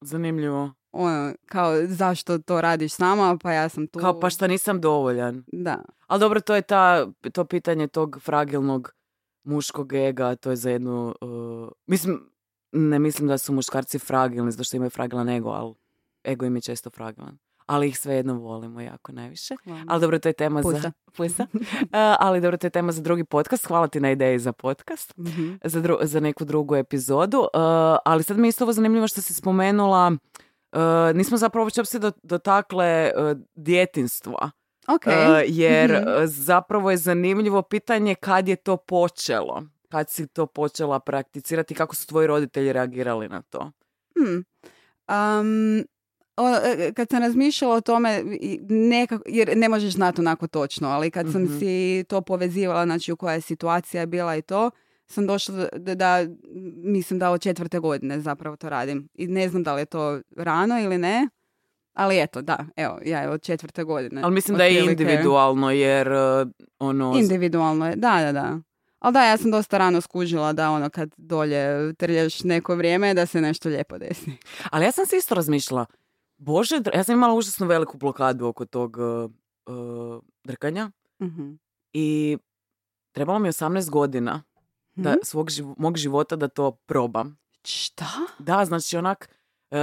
zanimljivo. 0.00 0.72
Ono, 0.92 1.34
kao 1.46 1.86
zašto 1.86 2.38
to 2.38 2.60
radiš 2.60 2.92
sama, 2.92 3.38
pa 3.42 3.52
ja 3.52 3.68
sam 3.68 3.86
tu. 3.86 3.98
Kao 3.98 4.20
pa 4.20 4.30
šta 4.30 4.46
nisam 4.46 4.80
dovoljan. 4.80 5.44
Da. 5.52 5.84
Ali 6.06 6.20
dobro, 6.20 6.40
to 6.40 6.54
je 6.54 6.62
ta, 6.62 7.06
to 7.32 7.44
pitanje 7.44 7.86
tog 7.86 8.18
fragilnog 8.22 8.94
muškog 9.44 9.92
ega, 9.92 10.36
to 10.36 10.50
je 10.50 10.56
za 10.56 10.70
jednu... 10.70 11.14
uh, 11.20 11.68
mislim, 11.86 12.30
ne 12.72 12.98
mislim 12.98 13.28
da 13.28 13.38
su 13.38 13.52
muškarci 13.52 13.98
fragilni, 13.98 14.52
zato 14.52 14.64
što 14.64 14.76
imaju 14.76 14.90
fragilan 14.90 15.28
ego, 15.28 15.50
ali 15.50 15.74
ego 16.24 16.46
im 16.46 16.56
je 16.56 16.62
često 16.62 16.90
fragilan. 16.90 17.38
Ali 17.70 17.88
ih 17.88 17.98
svejedno 17.98 18.34
volimo 18.34 18.80
jako 18.80 19.12
najviše. 19.12 19.54
Ali 19.88 20.00
dobro, 20.00 20.18
to 20.18 20.28
je 20.28 20.32
tema 20.32 20.62
za... 20.62 20.68
Pusa. 20.70 20.92
Pusa. 21.12 21.46
Uh, 21.52 21.58
ali 22.20 22.40
dobro, 22.40 22.56
to 22.56 22.66
je 22.66 22.70
tema 22.70 22.92
za 22.92 23.02
drugi 23.02 23.24
podcast. 23.24 23.66
Hvala 23.66 23.88
ti 23.88 24.00
na 24.00 24.10
ideji 24.10 24.38
za 24.38 24.52
podcast. 24.52 25.16
Mhm. 25.18 25.52
Za, 25.64 25.80
dru- 25.80 25.98
za 26.02 26.20
neku 26.20 26.44
drugu 26.44 26.76
epizodu. 26.76 27.38
Uh, 27.38 27.48
ali 28.04 28.22
sad 28.22 28.38
mi 28.38 28.46
je 28.46 28.48
isto 28.48 28.64
ovo 28.64 28.72
zanimljivo 28.72 29.08
što 29.08 29.22
si 29.22 29.34
spomenula 29.34 30.12
uh, 30.72 30.78
nismo 31.14 31.36
zapravo 31.36 31.64
uopće 31.64 31.84
se 31.84 31.98
do- 31.98 32.12
dotakle 32.22 33.12
uh, 33.16 33.22
djetinstva. 33.54 34.50
Ok. 34.88 35.06
Uh, 35.06 35.12
jer 35.46 35.90
Mhm. 35.92 36.08
uh, 36.08 36.22
zapravo 36.24 36.90
je 36.90 36.96
zanimljivo 36.96 37.62
pitanje 37.62 38.14
kad 38.14 38.48
je 38.48 38.56
to 38.56 38.76
počelo. 38.76 39.62
Kad 39.88 40.10
si 40.10 40.26
to 40.26 40.46
počela 40.46 41.00
prakticirati, 41.00 41.74
kako 41.74 41.94
su 41.96 42.06
tvoji 42.06 42.26
roditelji 42.26 42.72
reagirali 42.72 43.28
na 43.28 43.42
to? 43.42 43.70
Hmm. 44.14 44.44
Um, 45.08 45.84
kad 46.94 47.10
sam 47.10 47.22
razmišljala 47.22 47.74
o 47.74 47.80
tome, 47.80 48.22
nekako, 48.68 49.24
jer 49.26 49.56
ne 49.56 49.68
možeš 49.68 49.94
znati 49.94 50.20
onako 50.20 50.46
točno, 50.46 50.88
ali 50.88 51.10
kad 51.10 51.32
sam 51.32 51.42
Mhm. 51.42 51.58
si 51.58 52.04
to 52.08 52.20
povezivala, 52.20 52.84
znači 52.84 53.12
u 53.12 53.16
koja 53.16 53.34
je 53.34 53.40
situacija 53.40 54.06
bila 54.06 54.36
i 54.36 54.42
to, 54.42 54.70
sam 55.06 55.26
došla 55.26 55.68
da, 55.76 55.94
da 55.94 56.26
mislim 56.84 57.18
da 57.18 57.30
od 57.30 57.42
četvrte 57.42 57.78
godine 57.78 58.20
zapravo 58.20 58.56
to 58.56 58.68
radim. 58.68 59.08
I 59.14 59.26
ne 59.26 59.48
znam 59.48 59.62
da 59.62 59.74
li 59.74 59.80
je 59.82 59.86
to 59.86 60.20
rano 60.36 60.80
ili 60.80 60.98
ne, 60.98 61.28
ali 61.92 62.20
eto, 62.22 62.42
da, 62.42 62.64
evo, 62.76 62.98
ja 63.04 63.20
je 63.20 63.28
od 63.30 63.42
četvrte 63.42 63.84
godine. 63.84 64.22
Ali 64.24 64.34
mislim 64.34 64.58
da 64.58 64.64
je 64.64 64.70
otprilike. 64.82 65.02
individualno, 65.02 65.70
jer 65.70 66.08
uh, 66.12 66.48
ono... 66.78 67.14
Individualno 67.18 67.86
je, 67.88 67.96
da, 67.96 68.20
da, 68.24 68.32
da. 68.32 68.58
Ali 68.98 69.12
da, 69.12 69.24
ja 69.24 69.36
sam 69.36 69.50
dosta 69.50 69.78
rano 69.78 70.00
skužila 70.00 70.52
da 70.52 70.70
ono 70.70 70.90
kad 70.90 71.10
dolje 71.16 71.92
trljaš 71.94 72.42
neko 72.44 72.74
vrijeme 72.74 73.14
da 73.14 73.26
se 73.26 73.40
nešto 73.40 73.68
lijepo 73.68 73.98
desi. 73.98 74.30
Ali 74.70 74.84
ja 74.84 74.92
sam 74.92 75.06
se 75.06 75.16
isto 75.16 75.34
razmišljala, 75.34 75.86
bože, 76.40 76.80
ja 76.94 77.04
sam 77.04 77.14
imala 77.14 77.34
užasno 77.34 77.66
veliku 77.66 77.98
blokadu 77.98 78.46
oko 78.46 78.64
tog 78.66 78.96
uh, 78.96 79.30
uh, 79.66 80.22
drkanja 80.44 80.90
Mhm. 81.22 81.50
i 81.92 82.38
trebalo 83.12 83.38
mi 83.38 83.48
je 83.48 83.52
18 83.52 83.90
godina 83.90 84.42
da 84.92 85.10
Mhm. 85.10 85.18
svog 85.22 85.48
živ- 85.48 85.74
mog 85.78 85.96
života 85.96 86.36
da 86.36 86.48
to 86.48 86.70
probam. 86.72 87.38
Šta? 87.64 88.06
Da, 88.38 88.64
znači 88.64 88.96
onak, 88.96 89.28
e, 89.70 89.76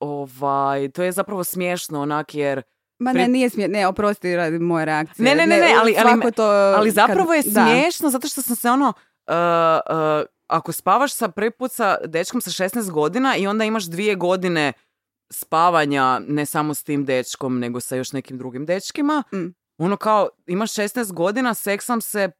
ovaj, 0.00 0.88
to 0.88 1.02
je 1.02 1.12
zapravo 1.12 1.44
smiješno 1.44 2.00
onak 2.00 2.34
jer, 2.34 2.62
Ma 2.98 3.12
ne, 3.12 3.28
nije 3.28 3.50
smije, 3.50 3.68
ne, 3.68 3.86
oprosti 3.86 4.36
radi 4.36 4.58
moje 4.58 4.84
reakcije. 4.84 5.24
Ne, 5.24 5.34
ne, 5.36 5.46
ne, 5.46 5.56
ne, 5.58 5.74
ali- 5.74 5.94
ali- 5.98 6.32
to, 6.32 6.42
ali 6.44 6.88
kad- 6.88 6.94
zapravo 6.96 7.34
je 7.34 7.42
da. 7.44 7.50
smiješno 7.62 8.10
zato 8.10 8.28
što 8.28 8.42
sam 8.42 8.56
se 8.56 8.70
ono, 8.70 8.92
e, 9.26 9.32
e, 9.32 9.36
ako 10.46 10.72
spavaš 10.72 11.14
sa 11.14 11.28
prvi 11.28 11.50
put 11.50 11.72
sa 11.72 11.98
dečkom 12.04 12.40
sa 12.40 12.50
16 12.52 12.90
godina 12.90 13.36
i 13.36 13.46
onda 13.46 13.64
imaš 13.64 13.84
dvije 13.84 14.14
godine 14.16 14.72
spavanja 15.30 16.20
ne 16.28 16.46
samo 16.46 16.74
s 16.74 16.84
tim 16.84 17.04
dečkom 17.04 17.58
nego 17.58 17.80
sa 17.80 17.96
još 17.96 18.12
nekim 18.12 18.38
drugim 18.38 18.66
dečkima, 18.66 19.22
Mm. 19.32 19.54
ono 19.78 19.96
kao 19.96 20.28
imaš 20.46 20.72
16 20.72 21.12
godina, 21.12 21.54
seksam 21.54 22.00
se, 22.00 22.30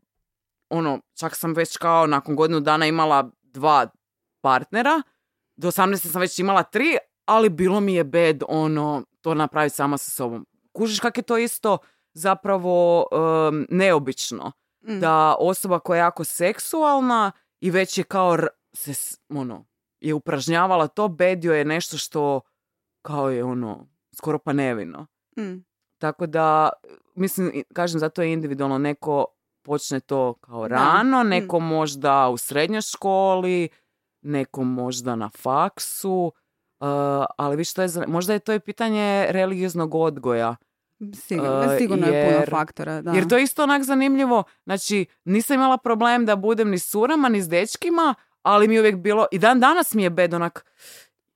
ono, 0.70 1.00
čak 1.14 1.36
sam 1.36 1.52
već 1.54 1.76
kao 1.76 2.06
nakon 2.06 2.36
godinu 2.36 2.60
dana 2.60 2.86
imala 2.86 3.30
dva 3.42 3.86
partnera, 4.40 5.02
do 5.56 5.68
18 5.68 6.10
sam 6.10 6.20
već 6.20 6.38
imala 6.38 6.62
tri, 6.62 6.96
ali 7.24 7.48
bilo 7.48 7.80
mi 7.80 7.94
je 7.94 8.04
bed 8.04 8.42
ono, 8.48 9.02
to 9.20 9.34
napraviti 9.34 9.76
sama 9.76 9.98
sa 9.98 10.10
sobom. 10.10 10.46
Kužiš 10.72 11.00
kak 11.00 11.16
je 11.16 11.22
to 11.22 11.38
isto 11.38 11.78
zapravo 12.14 13.06
em, 13.48 13.66
neobično. 13.70 14.52
Mm. 14.82 15.00
Da 15.00 15.36
osoba 15.38 15.78
koja 15.78 15.96
je 15.96 16.00
jako 16.00 16.24
seksualna 16.24 17.32
i 17.60 17.70
već 17.70 17.98
je 17.98 18.04
kao 18.04 18.34
r- 18.34 18.46
se, 18.72 18.92
ono, 19.28 19.66
je 20.00 20.14
upražnjavala 20.14 20.86
to, 20.88 21.08
bed 21.08 21.44
joj 21.44 21.58
je 21.58 21.64
nešto 21.64 21.98
što 21.98 22.40
kao 23.02 23.30
je 23.30 23.44
ono, 23.44 23.86
skoro 24.16 24.38
pa 24.38 24.52
nevino. 24.52 25.06
Mm. 25.38 25.64
Tako 25.98 26.26
da, 26.26 26.70
mislim, 27.14 27.64
kažem, 27.72 28.00
zato 28.00 28.22
je 28.22 28.32
individualno. 28.32 28.78
Neko 28.78 29.26
počne 29.62 30.00
to 30.00 30.34
kao 30.34 30.68
Da, 30.68 30.74
rano, 30.74 31.24
mm. 31.24 31.28
neko 31.28 31.60
možda 31.60 32.28
u 32.28 32.36
srednjoj 32.36 32.80
školi, 32.82 33.68
neko 34.22 34.64
možda 34.64 35.16
na 35.16 35.28
faksu, 35.28 36.32
uh, 36.80 36.86
ali 37.38 37.56
vi 37.56 37.64
što 37.64 37.82
je, 37.82 37.88
možda 38.06 38.32
je 38.32 38.38
to 38.38 38.52
i 38.52 38.60
pitanje 38.60 39.26
religioznog 39.28 39.94
odgoja. 39.94 40.56
Sigurno, 41.14 41.62
E, 41.62 41.78
sigurno 41.78 42.06
je 42.06 42.24
puno 42.26 42.38
jer- 42.38 42.50
faktora, 42.50 43.02
da. 43.02 43.10
Jer 43.12 43.28
to 43.28 43.36
je 43.36 43.42
isto 43.42 43.62
onak 43.62 43.82
zanimljivo. 43.82 44.44
Znači, 44.64 45.06
nisam 45.24 45.54
imala 45.54 45.76
problem 45.78 46.26
da 46.26 46.36
budem 46.36 46.70
ni 46.70 46.78
s 46.78 46.90
curama, 46.90 47.28
ni 47.28 47.42
s 47.42 47.48
dečkima, 47.48 48.14
ali 48.42 48.68
mi 48.68 48.74
je 48.74 48.80
uvijek 48.80 48.96
bilo, 48.96 49.26
i 49.32 49.38
dan 49.38 49.60
danas 49.60 49.94
mi 49.94 50.02
je 50.02 50.10
bed 50.10 50.34
onak, 50.34 50.64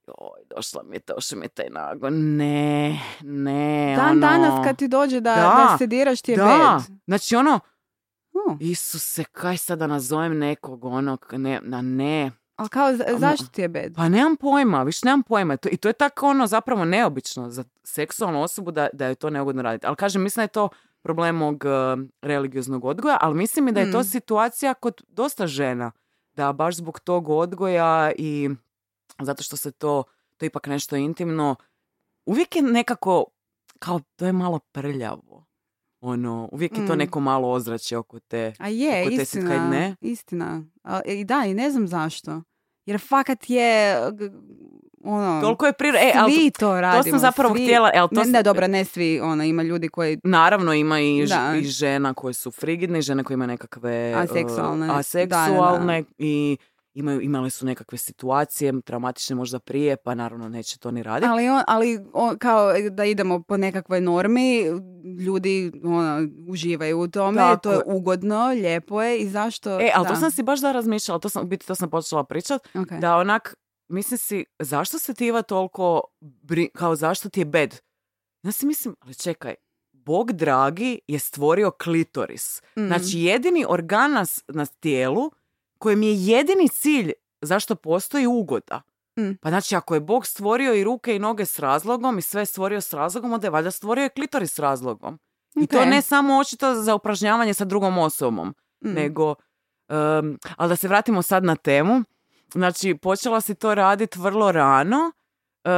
joj, 0.09 0.17
došla 0.49 0.83
mi 0.83 0.97
je, 0.97 1.01
je 1.43 1.49
taj 1.49 1.69
nagon. 1.71 2.37
Ne, 2.37 2.99
ne, 3.23 3.95
Dan 3.97 4.11
ono... 4.11 4.21
danas 4.21 4.65
kad 4.65 4.77
ti 4.77 4.89
dođe 4.89 5.21
da, 5.21 5.35
Da, 5.35 5.41
da, 5.71 5.79
se 5.79 5.87
diraš 5.87 6.23
ti 6.23 6.33
je 6.33 6.37
da, 6.37 6.45
bed. 6.79 6.97
znači 7.07 7.37
ono, 7.37 7.61
Uh, 8.49 8.57
Isuse, 8.61 9.25
kaj 9.25 9.57
sad 9.57 9.79
da 9.79 9.87
nazovem 9.87 10.39
nekog 10.39 10.85
onog, 10.85 11.27
ne, 11.33 11.61
na 11.63 11.83
ne. 11.83 12.31
ali 12.57 12.69
kao, 12.69 12.93
za- 12.93 13.05
zašto 13.11 13.47
ti 13.47 13.61
je 13.61 13.69
bed? 13.69 13.95
Pa 13.97 14.09
nemam 14.09 14.37
pojma, 14.37 14.83
više 14.83 15.01
nemam 15.05 15.23
pojma. 15.23 15.57
To, 15.57 15.69
I 15.69 15.77
to 15.77 15.89
je 15.89 15.93
tako 15.95 16.29
ono 16.29 16.47
zapravo 16.47 16.85
neobično 16.85 17.51
za 17.51 17.65
seksualnu 17.85 18.43
osobu 18.43 18.71
da, 18.71 18.89
da 18.93 19.07
je 19.07 19.15
to 19.15 19.31
neugodno 19.31 19.63
raditi. 19.63 19.87
Ali 19.87 19.97
kažem, 19.97 20.23
mislim 20.23 20.41
da 20.41 20.45
je 20.45 20.49
to 20.49 20.69
problem 21.03 21.37
mog 21.37 21.65
eh, 21.65 21.69
religioznog 22.23 22.85
odgoja, 22.85 23.19
ali 23.21 23.35
mislim 23.35 23.69
i 23.69 23.73
da 23.73 23.81
je 23.81 23.93
to 23.93 24.01
Mm. 24.01 24.05
situacija 24.05 24.75
kod 24.75 25.03
dosta 25.09 25.47
žena. 25.47 25.91
Da 26.33 26.53
baš 26.53 26.77
zbog 26.77 27.01
tog 27.01 27.29
odgoja 27.29 28.13
i 28.19 28.51
zato 29.19 29.43
što 29.43 29.57
se 29.57 29.73
to, 29.73 30.03
to 30.37 30.45
je 30.45 30.49
ipak 30.49 30.67
nešto 30.67 30.97
intimno, 30.97 31.57
uvijek 32.27 32.57
je 32.57 32.63
nekako, 32.63 33.25
kao 33.79 34.01
to 34.17 34.27
je 34.27 34.33
malo 34.33 34.59
prljavo. 34.59 35.45
Ono, 36.01 36.49
uvijek 36.53 36.79
je 36.79 36.87
to 36.87 36.95
Mm. 36.95 36.99
neko 36.99 37.21
malo 37.21 37.51
ozračje 37.51 37.99
oko 37.99 38.21
te. 38.21 38.53
A 38.59 38.69
je, 38.69 39.01
Oko 39.03 39.11
te 39.11 39.15
istina, 39.17 39.51
kaj 39.51 39.71
ne? 39.71 39.97
istina. 40.01 40.63
A, 40.83 41.01
I 41.03 41.25
da, 41.25 41.45
i 41.47 41.55
ne 41.55 41.71
znam 41.71 41.89
zašto. 41.89 42.43
Jer 42.87 43.01
fakat 43.01 43.51
je, 43.51 43.97
ono, 45.03 45.41
Toliko 45.41 45.67
je 45.67 45.73
prirodno. 45.73 46.01
E, 46.01 46.13
ali 46.17 46.33
svi 46.33 46.51
to 46.51 46.81
radimo. 46.81 47.03
sam 47.05 47.19
zapravo 47.21 47.55
svi- 47.55 47.63
htjela, 47.63 47.91
el, 47.95 48.09
to 48.09 48.15
ne, 48.15 48.23
sam- 48.23 48.33
ne, 48.33 48.43
dobro, 48.43 48.67
ne 48.69 48.85
svi, 48.85 49.21
ono, 49.21 49.45
ima 49.45 49.63
ljudi 49.63 49.89
koji, 49.89 50.19
Naravno 50.25 50.73
ima 50.75 51.01
i, 51.01 51.27
ž- 51.27 51.35
i 51.59 51.65
žena 51.65 52.15
koje 52.15 52.35
su 52.35 52.51
frigidne 52.51 52.99
i 52.99 53.03
žene 53.03 53.25
koje 53.25 53.35
imaju 53.35 53.49
nekakve 53.49 54.13
uh, 54.15 54.21
Aseksualne. 54.21 54.79
Da, 54.79 54.87
da, 54.87 54.93
da. 54.93 54.99
aseksualne 54.99 56.05
i 56.19 56.57
imaju, 56.95 57.21
imale 57.21 57.51
su 57.51 57.67
nekakve 57.67 57.99
situacije 57.99 58.81
traumatične 58.83 59.37
možda 59.37 59.59
prije, 59.59 59.97
pa 59.97 60.15
naravno 60.15 60.49
neće 60.49 60.79
to 60.79 60.91
ni 60.91 61.03
raditi. 61.03 61.31
ali, 61.31 61.49
on, 61.49 61.63
ali 61.67 61.99
on, 62.13 62.39
kao 62.39 62.73
da 62.91 63.05
idemo 63.05 63.43
po 63.43 63.57
nekakvoj 63.57 64.01
normi, 64.01 64.63
ljudi 65.21 65.73
ono, 65.85 66.29
uživaju 66.49 67.01
u 67.01 67.09
tome, 67.09 67.39
Tako 67.39 67.61
to 67.61 67.73
je 67.73 67.81
ugodno, 67.87 68.49
lijepo 68.49 69.03
je 69.03 69.19
i 69.19 69.29
zašto... 69.29 69.81
E, 69.81 69.91
ali 69.95 70.05
da. 70.05 70.15
to 70.15 70.17
sam 70.17 70.31
si 70.31 70.43
baš 70.43 70.61
da 70.61 70.73
razmišljala, 70.73 71.19
to 71.21 71.29
sam, 71.29 71.43
u 71.45 71.47
biti 71.47 71.67
to 71.67 71.75
sam 71.75 71.91
počela 71.91 72.25
pričat, 72.25 72.69
Ok. 72.75 72.93
da 73.01 73.17
onak, 73.17 73.55
mislim 73.89 74.19
si, 74.19 74.45
zašto 74.59 74.99
se 74.99 75.15
ti 75.15 75.27
Iva 75.27 75.43
toliko, 75.43 76.03
bri- 76.21 76.71
kao 76.75 76.97
zašto 76.97 77.29
ti 77.29 77.41
je 77.41 77.45
bed? 77.45 77.81
Ja 78.43 78.53
si 78.53 78.67
mislim, 78.67 78.97
ali 79.01 79.15
čekaj, 79.15 79.55
Bog 79.93 80.33
dragi 80.33 81.01
je 81.09 81.19
stvorio 81.19 81.71
klitoris. 81.71 82.63
Mm. 82.79 82.87
Znači, 82.87 83.19
jedini 83.21 83.65
organ 83.69 84.13
na, 84.13 84.25
na 84.49 84.67
tijelu 84.67 85.31
kojem 85.85 86.03
je 86.03 86.15
jedini 86.27 86.69
cilj 86.69 87.13
zašto 87.41 87.75
postoji 87.75 88.27
ugoda. 88.27 88.83
Mm. 89.19 89.31
Pa 89.43 89.49
znači, 89.49 89.77
ako 89.77 89.95
je 89.95 90.01
Bog 90.01 90.27
stvorio 90.27 90.75
i 90.75 90.85
ruke 90.85 91.17
i 91.17 91.19
noge 91.19 91.45
s 91.47 91.59
razlogom 91.59 92.19
i 92.19 92.23
sve 92.23 92.43
je 92.43 92.47
stvorio 92.47 92.81
s 92.81 92.93
razlogom, 92.93 93.33
onda 93.33 93.47
je 93.47 93.51
valjda 93.51 93.71
stvorio 93.71 94.07
i 94.07 94.09
klitoris 94.09 94.55
s 94.55 94.59
razlogom. 94.59 95.19
I 95.57 95.67
to 95.67 95.85
ne 95.85 96.03
samo 96.03 96.39
očito 96.39 96.75
za 96.75 96.95
upražnjavanje 96.95 97.55
sa 97.55 97.65
drugom 97.65 97.99
osobom, 97.99 98.55
Mm. 98.85 98.93
nego... 98.95 99.29
um, 99.29 100.39
ali 100.57 100.69
da 100.69 100.77
se 100.77 100.89
vratimo 100.89 101.23
sad 101.23 101.45
na 101.45 101.57
temu. 101.57 102.03
Znači, 102.53 102.95
počela 102.95 103.41
si 103.41 103.55
to 103.55 103.75
raditi 103.75 104.19
vrlo 104.19 104.53
rano 104.53 104.99
uh, 105.65 105.71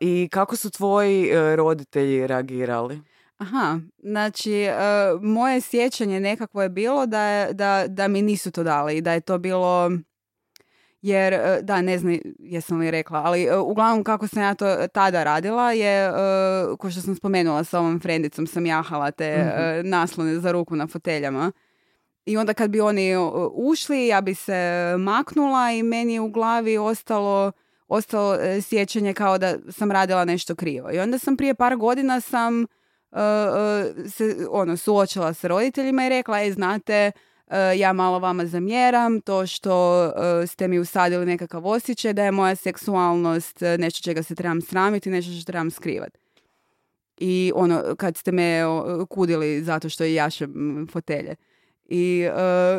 i 0.00 0.28
kako 0.32 0.56
su 0.56 0.70
tvoji 0.70 1.30
uh, 1.30 1.54
roditelji 1.54 2.26
reagirali? 2.26 3.00
Aha, 3.38 3.78
znači 3.98 4.52
e, 4.54 4.74
moje 5.22 5.60
sjećanje 5.60 6.20
nekakvo 6.20 6.62
je 6.62 6.68
bilo 6.68 7.06
da, 7.06 7.22
je- 7.22 7.52
da, 7.52 7.84
da 7.88 8.08
mi 8.08 8.22
nisu 8.22 8.50
to 8.50 8.62
dali 8.62 8.96
i 8.96 9.00
da 9.00 9.12
je 9.12 9.20
to 9.20 9.38
bilo 9.38 9.90
jer, 11.02 11.32
e, 11.32 11.58
da 11.62 11.82
ne 11.82 11.98
znam 11.98 12.18
jesam 12.38 12.78
li 12.78 12.90
rekla, 12.90 13.18
ali 13.18 13.42
e, 13.44 13.56
uglavnom 13.56 14.04
kako 14.04 14.28
sam 14.28 14.42
ja 14.42 14.54
to 14.54 14.86
tada 14.88 15.24
radila 15.24 15.72
je, 15.72 16.06
e, 16.06 16.12
ko 16.78 16.90
što 16.90 17.00
sam 17.00 17.14
spomenula 17.14 17.64
sa 17.64 17.78
ovom 17.80 18.00
frendicom 18.00 18.46
sam 18.46 18.66
jahala 18.66 19.10
te 19.10 19.24
e, 19.26 19.82
naslone 19.84 20.34
za 20.34 20.52
ruku 20.52 20.76
na 20.76 20.86
foteljama. 20.86 21.52
I 22.26 22.36
onda 22.36 22.54
kad 22.54 22.70
bi 22.70 22.80
oni 22.80 23.12
ušli, 23.52 24.06
ja 24.06 24.20
bi 24.20 24.34
se 24.34 24.54
maknula 24.98 25.72
i 25.72 25.82
meni 25.82 26.14
je 26.14 26.20
u 26.20 26.28
glavi 26.30 26.78
ostalo 26.78 27.52
ostalo 27.88 28.36
sjećanje 28.62 29.14
kao 29.14 29.38
da 29.38 29.54
sam 29.70 29.92
radila 29.92 30.24
nešto 30.24 30.54
krivo. 30.54 30.92
I 30.92 30.98
onda 30.98 31.18
sam 31.18 31.36
prije 31.36 31.54
par 31.54 31.76
godina 31.76 32.20
sam 32.20 32.66
se 34.10 34.46
ono, 34.50 34.76
suočila 34.76 35.34
s 35.34 35.44
roditeljima 35.44 36.06
i 36.06 36.08
rekla, 36.08 36.42
e, 36.42 36.52
znate, 36.52 37.12
e, 37.48 37.78
ja 37.78 37.92
malo 37.92 38.18
vama 38.18 38.46
zamjeram 38.46 39.20
to 39.20 39.46
što 39.46 40.04
e, 40.06 40.46
ste 40.46 40.68
mi 40.68 40.78
usadili 40.78 41.26
nekakav 41.26 41.66
osjećaj 41.66 42.12
da 42.12 42.24
je 42.24 42.32
moja 42.32 42.54
seksualnost 42.54 43.62
e, 43.62 43.78
nešto 43.78 44.02
čega 44.02 44.22
se 44.22 44.34
trebam 44.34 44.60
sramiti, 44.60 45.10
nešto 45.10 45.32
što 45.32 45.52
trebam 45.52 45.70
skrivati. 45.70 46.18
I 47.18 47.52
ono, 47.54 47.96
kad 47.96 48.16
ste 48.16 48.32
me 48.32 48.62
kudili 49.08 49.62
zato 49.62 49.88
što 49.88 50.04
jašem 50.04 50.86
fotelje. 50.92 51.36
I 51.88 52.22
e, 52.22 52.32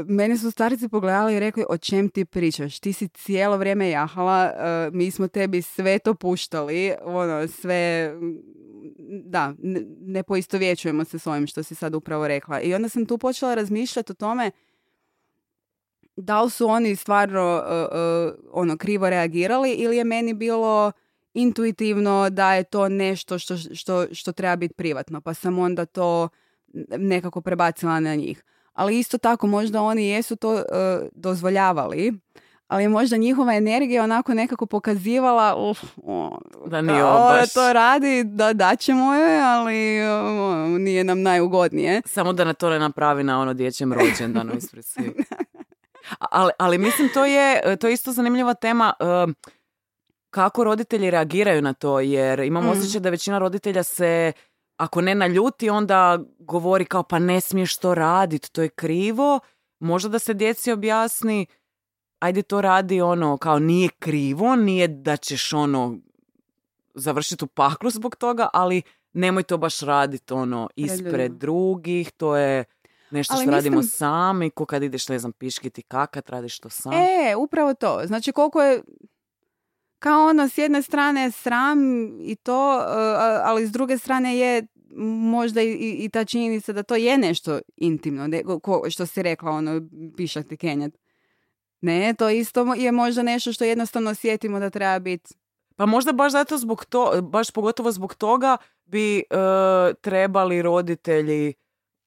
mene 0.07 0.37
su 0.37 0.51
starice 0.51 0.89
pogledali 0.89 1.35
i 1.35 1.39
rekli, 1.39 1.65
o 1.69 1.77
čem 1.77 2.09
ti 2.09 2.25
pričaš? 2.25 2.79
Ti 2.79 2.93
si 2.93 3.07
cijelo 3.07 3.57
vrijeme 3.57 3.89
jahala, 3.89 4.45
e, 4.45 4.89
mi 4.93 5.11
smo 5.11 5.27
tebi 5.27 5.61
sve 5.61 5.99
to 5.99 6.13
puštali, 6.13 6.93
ono, 7.03 7.47
sve, 7.47 8.13
da, 9.09 9.53
ne, 10.01 10.23
poistovjećujemo 10.23 11.05
se 11.05 11.19
s 11.19 11.27
ovim 11.27 11.47
što 11.47 11.63
si 11.63 11.75
sad 11.75 11.95
upravo 11.95 12.27
rekla. 12.27 12.61
I 12.61 12.73
onda 12.73 12.89
sam 12.89 13.05
tu 13.05 13.17
počela 13.17 13.55
razmišljati 13.55 14.11
o 14.11 14.15
tome 14.15 14.51
da 16.15 16.41
li 16.41 16.49
su 16.49 16.67
oni 16.67 16.95
stvarno 16.95 17.63
e, 17.67 17.73
e, 17.73 18.31
ono 18.51 18.77
krivo 18.77 19.09
reagirali 19.09 19.71
ili 19.71 19.97
je 19.97 20.03
meni 20.03 20.33
bilo 20.33 20.91
intuitivno 21.33 22.29
da 22.29 22.53
je 22.53 22.63
to 22.63 22.89
nešto 22.89 23.39
što, 23.39 23.57
što, 23.57 24.05
što 24.11 24.31
treba 24.31 24.55
biti 24.55 24.73
privatno, 24.73 25.21
pa 25.21 25.33
sam 25.33 25.59
onda 25.59 25.85
to 25.85 26.29
nekako 26.97 27.41
prebacila 27.41 27.99
na 27.99 28.15
njih. 28.15 28.43
Ali 28.73 28.99
isto 28.99 29.17
tako 29.17 29.47
možda 29.47 29.81
oni 29.81 30.07
jesu 30.07 30.35
to 30.35 30.57
e, 30.57 30.63
dozvoljavali, 31.11 32.13
ali 32.69 32.83
je 32.83 32.89
možda 32.89 33.17
njihova 33.17 33.53
energija 33.53 34.03
onako 34.03 34.33
nekako 34.33 34.65
pokazivala 34.65 35.55
uf, 35.59 35.83
o, 35.97 36.37
Da 36.65 36.81
nije 36.81 37.03
baš. 37.03 37.53
to 37.53 37.73
radi, 37.73 38.23
da 38.25 38.53
daćemo 38.53 39.13
je, 39.15 39.41
ali 39.41 40.01
o, 40.01 40.17
nije 40.69 41.03
nam 41.03 41.21
najugodnije. 41.21 42.01
Samo 42.05 42.33
da 42.33 42.43
na 42.43 42.53
to 42.53 42.69
ne 42.69 42.79
napravi 42.79 43.23
na 43.23 43.39
ono 43.41 43.53
dječjem 43.53 43.93
rođendanu 43.93 44.53
ispred 44.53 44.85
svih. 44.85 45.11
A- 46.11 46.25
Ali, 46.31 46.51
ali 46.57 46.77
mislim 46.77 47.09
to 47.09 47.25
je, 47.25 47.45
to 47.77 47.87
je 47.87 47.93
isto 47.93 48.11
zanimljiva 48.11 48.53
tema 48.53 48.93
kako 50.29 50.63
roditelji 50.63 51.11
reagiraju 51.11 51.61
na 51.61 51.73
to 51.73 51.99
jer 51.99 52.39
imam 52.39 52.65
Mm. 52.65 52.69
osjećaj 52.69 53.01
da 53.01 53.09
većina 53.09 53.37
roditelja 53.37 53.83
se 53.83 54.31
ako 54.77 55.01
ne 55.01 55.15
naljuti 55.15 55.69
onda 55.69 56.19
govori 56.39 56.85
kao 56.85 57.03
pa 57.03 57.19
ne 57.19 57.41
smiješ 57.41 57.77
to 57.77 57.95
radit, 57.95 58.49
to 58.49 58.61
je 58.61 58.69
krivo. 58.69 59.39
Možda 59.79 60.09
da 60.09 60.19
se 60.19 60.33
djeci 60.33 60.71
objasni 60.71 61.45
ajde 62.19 62.41
to 62.41 62.61
radi 62.61 63.01
ono, 63.01 63.37
kao 63.37 63.59
nije 63.59 63.89
krivo, 63.89 64.55
nije 64.55 64.87
da 64.87 65.17
ćeš 65.17 65.53
ono 65.53 65.97
završiti 66.93 67.45
u 67.45 67.47
paklu 67.47 67.89
zbog 67.89 68.15
toga, 68.15 68.49
ali 68.53 68.81
nemoj 69.13 69.43
to 69.43 69.57
baš 69.57 69.79
raditi 69.79 70.33
ono 70.33 70.69
ispred 70.75 71.31
drugih, 71.31 72.11
to 72.11 72.35
je 72.35 72.63
nešto 73.11 73.33
Ali 73.33 73.43
što 73.43 73.51
radimo 73.51 73.77
mislim- 73.77 73.89
sami, 73.89 74.49
ko 74.49 74.65
kad 74.65 74.83
ideš, 74.83 75.07
ne 75.07 75.19
znam, 75.19 75.31
piškiti 75.31 75.81
kakat, 75.81 76.29
radiš 76.29 76.59
to 76.59 76.69
sam. 76.69 76.93
E, 76.93 77.35
upravo 77.35 77.73
to. 77.73 78.01
Znači 78.05 78.31
koliko 78.31 78.61
je 78.61 78.81
kao 79.99 80.27
ono 80.27 80.49
s 80.49 80.57
jedne 80.57 80.81
strane 80.81 81.31
sram 81.31 81.79
i 82.21 82.35
to, 82.35 82.77
uh, 82.77 82.83
ali 83.43 83.67
s 83.67 83.71
druge 83.71 83.97
strane 83.97 84.37
je 84.37 84.67
možda 85.21 85.61
i, 85.61 85.71
i- 85.99 86.09
ta 86.09 86.25
činjenica 86.25 86.73
da 86.73 86.83
to 86.83 86.95
je 86.95 87.17
nešto 87.17 87.59
intimno, 87.77 88.27
ko, 88.61 88.83
što 88.89 89.05
si 89.05 89.23
rekla, 89.23 89.51
ono, 89.51 89.81
pišati 90.17 90.57
kenjat. 90.57 90.93
Ne, 91.81 92.13
to 92.17 92.29
isto 92.29 92.73
je 92.73 92.91
možda 92.91 93.23
nešto 93.23 93.53
što 93.53 93.63
jednostavno 93.63 94.11
osjetimo 94.11 94.59
da 94.59 94.69
treba 94.69 94.99
biti. 94.99 95.33
Pa 95.75 95.85
možda 95.85 96.11
baš 96.11 96.31
zato 96.31 96.57
zbog 96.57 96.85
to, 96.85 97.21
baš 97.21 97.51
pogotovo 97.51 97.91
zbog 97.91 98.15
toga 98.15 98.57
bi 98.85 99.17
e, 99.17 99.23
trebali 100.01 100.61
roditelji, 100.61 101.53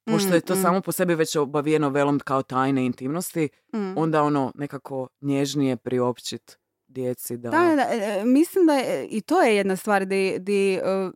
pošto 0.05 0.35
je 0.35 0.41
to 0.41 0.55
Mm, 0.55 0.59
mm. 0.59 0.63
samo 0.63 0.81
po 0.81 0.93
sebi 0.93 1.15
već 1.15 1.37
obavijeno 1.37 1.89
velom 1.89 2.19
kao 2.19 2.43
tajne 2.43 2.87
intimnosti, 2.87 3.49
Mm. 3.75 3.99
onda 3.99 4.23
ono 4.23 4.53
nekako 4.55 5.09
nježnije 5.21 5.77
priopćit 5.77 6.59
djeci 6.87 7.37
da... 7.37 7.51
Da, 7.51 7.75
da, 7.77 7.83
e, 7.91 8.25
mislim 8.25 8.67
da 8.67 8.75
je, 8.75 9.07
i 9.07 9.21
to 9.21 9.43
je 9.43 9.57
jedna 9.57 9.77
stvar 9.77 10.07
di, 10.07 10.39
di, 10.39 10.75
e, 10.75 11.11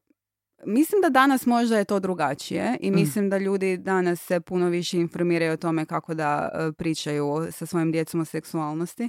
mislim 0.64 1.00
da 1.02 1.08
danas 1.10 1.46
možda 1.46 1.78
je 1.78 1.84
to 1.84 2.00
drugačije 2.00 2.76
i 2.80 2.90
Mm. 2.90 2.94
mislim 2.94 3.30
da 3.30 3.38
ljudi 3.38 3.76
danas 3.76 4.20
se 4.20 4.40
puno 4.40 4.68
više 4.68 4.98
informiraju 4.98 5.52
o 5.52 5.58
tome 5.58 5.84
kako 5.86 6.14
da 6.14 6.48
e, 6.50 6.72
pričaju 6.72 7.26
sa 7.50 7.66
svojim 7.66 7.92
djecom 7.92 8.20
o 8.20 8.24
seksualnosti. 8.24 9.08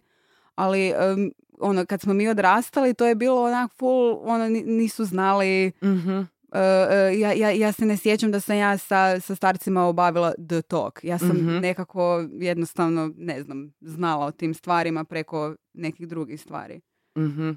Ali 0.56 0.88
em, 0.88 1.32
ono, 1.54 1.86
kad 1.86 2.02
smo 2.02 2.14
mi 2.14 2.28
odrastali, 2.30 2.94
to 2.94 3.06
je 3.06 3.16
bilo 3.16 3.44
onak 3.44 3.72
full, 3.74 4.20
ono, 4.24 4.48
ni- 4.48 4.64
nisu 4.64 5.06
znali, 5.06 5.72
Mhm. 5.84 6.10
e, 6.10 6.60
e, 6.90 7.16
ja, 7.16 7.34
ja, 7.34 7.50
ja 7.52 7.72
se 7.72 7.86
ne 7.86 7.98
sjećam 7.98 8.32
da 8.32 8.40
sam 8.40 8.58
ja 8.58 8.78
sa, 8.78 9.20
sa 9.20 9.36
starcima 9.36 9.84
obavila 9.84 10.34
the 10.40 10.62
talk. 10.62 11.00
Ja 11.04 11.18
sam 11.18 11.28
Mhm. 11.30 11.50
nekako 11.52 12.02
jednostavno, 12.32 13.14
ne 13.18 13.44
znam, 13.44 13.74
znala 13.82 14.26
o 14.26 14.32
tim 14.32 14.54
stvarima 14.54 15.04
preko 15.04 15.56
nekih 15.74 16.08
drugih 16.08 16.42
stvari. 16.42 16.82
Mhm. 17.18 17.50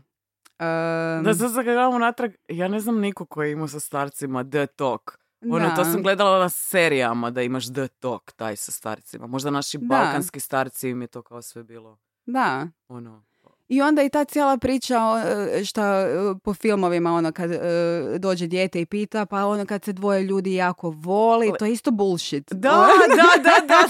Em, 0.61 1.25
Da, 1.25 1.35
sad 1.35 1.65
gledamo 1.65 1.99
natrag, 1.99 2.33
ja 2.49 2.69
ne 2.69 2.81
znam 2.81 3.01
niko 3.01 3.25
koji 3.27 3.49
je 3.49 3.53
imao 3.53 3.69
sa 3.69 3.81
starcima 3.81 4.45
The 4.45 4.67
Talk. 4.67 5.19
Ono, 5.43 5.69
da. 5.69 5.75
to 5.75 5.85
sam 5.85 6.03
gledala 6.03 6.39
na 6.39 6.49
serijama 6.49 7.31
da 7.31 7.43
imaš 7.43 7.73
The 7.73 7.89
Talk, 7.89 8.33
taj 8.33 8.57
sa 8.57 8.73
starcima. 8.73 9.27
Možda 9.27 9.51
naši 9.51 9.79
Da. 9.79 9.87
balkanski 9.87 10.41
starci 10.41 10.89
im 10.89 11.01
je 11.01 11.07
to 11.07 11.23
kao 11.23 11.43
sve 11.43 11.63
bilo, 11.63 11.99
Da. 12.27 12.69
ono... 12.89 13.23
I 13.69 13.83
onda 13.83 14.03
i 14.03 14.09
ta 14.09 14.25
cijela 14.25 14.57
priča 14.57 14.97
e, 15.55 15.65
šta 15.65 15.85
e, 15.85 16.09
po 16.45 16.55
filmovima 16.55 17.13
ono 17.15 17.33
kad 17.33 17.53
e, 17.53 17.59
dođe 18.19 18.47
dijete 18.47 18.81
i 18.81 18.87
pita 18.87 19.27
pa 19.27 19.47
ono 19.47 19.67
kad 19.67 19.85
se 19.85 19.93
dvoje 19.93 20.23
ljudi 20.23 20.55
jako 20.55 20.91
voli, 20.91 21.53
to 21.59 21.65
je 21.67 21.73
isto 21.73 21.91
bullshit. 21.91 22.53
Da, 22.53 22.71
da, 22.71 22.87
da, 23.17 23.43
da, 23.43 23.67
da, 23.67 23.89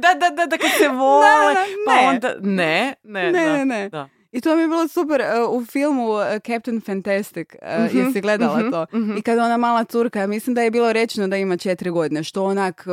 da, 0.18 0.30
da, 0.36 0.46
da, 0.46 0.56
kad 0.56 0.70
se 0.78 0.88
vole, 0.88 1.26
Da, 1.26 1.54
da, 1.54 1.64
pa 1.86 1.94
ne. 2.02 2.08
onda, 2.08 2.34
ne, 2.40 2.94
ne, 3.02 3.32
Ne, 3.32 3.44
da, 3.46 3.52
ne, 3.56 3.64
ne. 3.64 3.88
da. 3.88 4.08
I 4.34 4.40
to 4.40 4.56
mi 4.56 4.62
je 4.62 4.68
bilo 4.68 4.88
super 4.88 5.20
e, 5.20 5.26
u 5.50 5.64
filmu 5.64 6.20
e, 6.20 6.40
Captain 6.46 6.80
Fantastic. 6.80 7.48
Mhm, 7.62 7.98
Jesi 7.98 8.20
gledala 8.20 8.58
mhm, 8.58 8.70
to? 8.70 8.86
mhm. 8.94 9.16
I 9.16 9.22
kada 9.22 9.44
ona 9.44 9.56
mala 9.56 9.84
curka, 9.84 10.26
mislim 10.26 10.54
da 10.54 10.62
je 10.62 10.70
bilo 10.70 10.92
rečeno 10.92 11.28
da 11.28 11.36
ima 11.36 11.56
četiri 11.56 11.90
godine, 11.90 12.22
što 12.22 12.44
onak, 12.44 12.86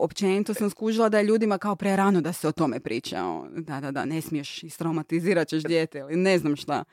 općenito 0.00 0.54
sam 0.54 0.70
skužila 0.70 1.08
da 1.08 1.18
je 1.18 1.24
ljudima 1.24 1.58
kao 1.58 1.76
prerano 1.76 2.20
da 2.20 2.32
se 2.32 2.48
o 2.48 2.52
tome 2.52 2.80
priča. 2.80 3.24
O, 3.24 3.46
Da, 3.50 3.80
da, 3.80 3.90
da, 3.90 4.04
ne 4.04 4.20
smiješ, 4.20 4.62
istraumatizirat 4.62 5.48
ćeš 5.48 5.62
dijete 5.62 5.98
ili 5.98 6.16
ne 6.16 6.38
znam 6.38 6.56
šta. 6.56 6.84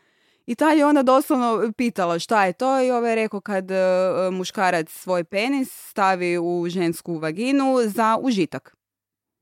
I 0.45 0.55
ta 0.55 0.71
je 0.71 0.85
onda 0.85 1.03
doslovno 1.03 1.71
pitala 1.77 2.19
šta 2.19 2.45
je 2.45 2.53
to 2.53 2.81
i 2.81 2.91
ovaj 2.91 3.11
je 3.11 3.15
rekao 3.15 3.41
kad 3.41 3.65
muškarac 4.31 4.89
svoj 4.89 5.23
penis 5.23 5.89
stavi 5.89 6.37
u 6.37 6.65
žensku 6.69 7.17
vaginu 7.17 7.75
za 7.85 8.17
užitak. 8.21 8.80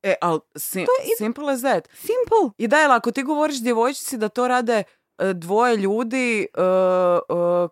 E, 0.04 0.16
ali 0.22 0.40
sim, 0.58 0.86
simple 1.18 1.44
as 1.46 1.62
that. 1.62 1.88
Simple. 1.94 2.52
I 2.58 2.68
da, 2.68 2.78
jel, 2.78 2.92
ako 2.92 3.12
ti 3.12 3.24
govoriš 3.24 3.58
djevojčici 3.58 4.18
da 4.18 4.30
to 4.30 4.48
rade 4.48 4.84
e, 5.18 5.34
dvoje 5.34 5.78
ljudi 5.78 6.40
e, 6.44 6.46
e, 6.46 6.64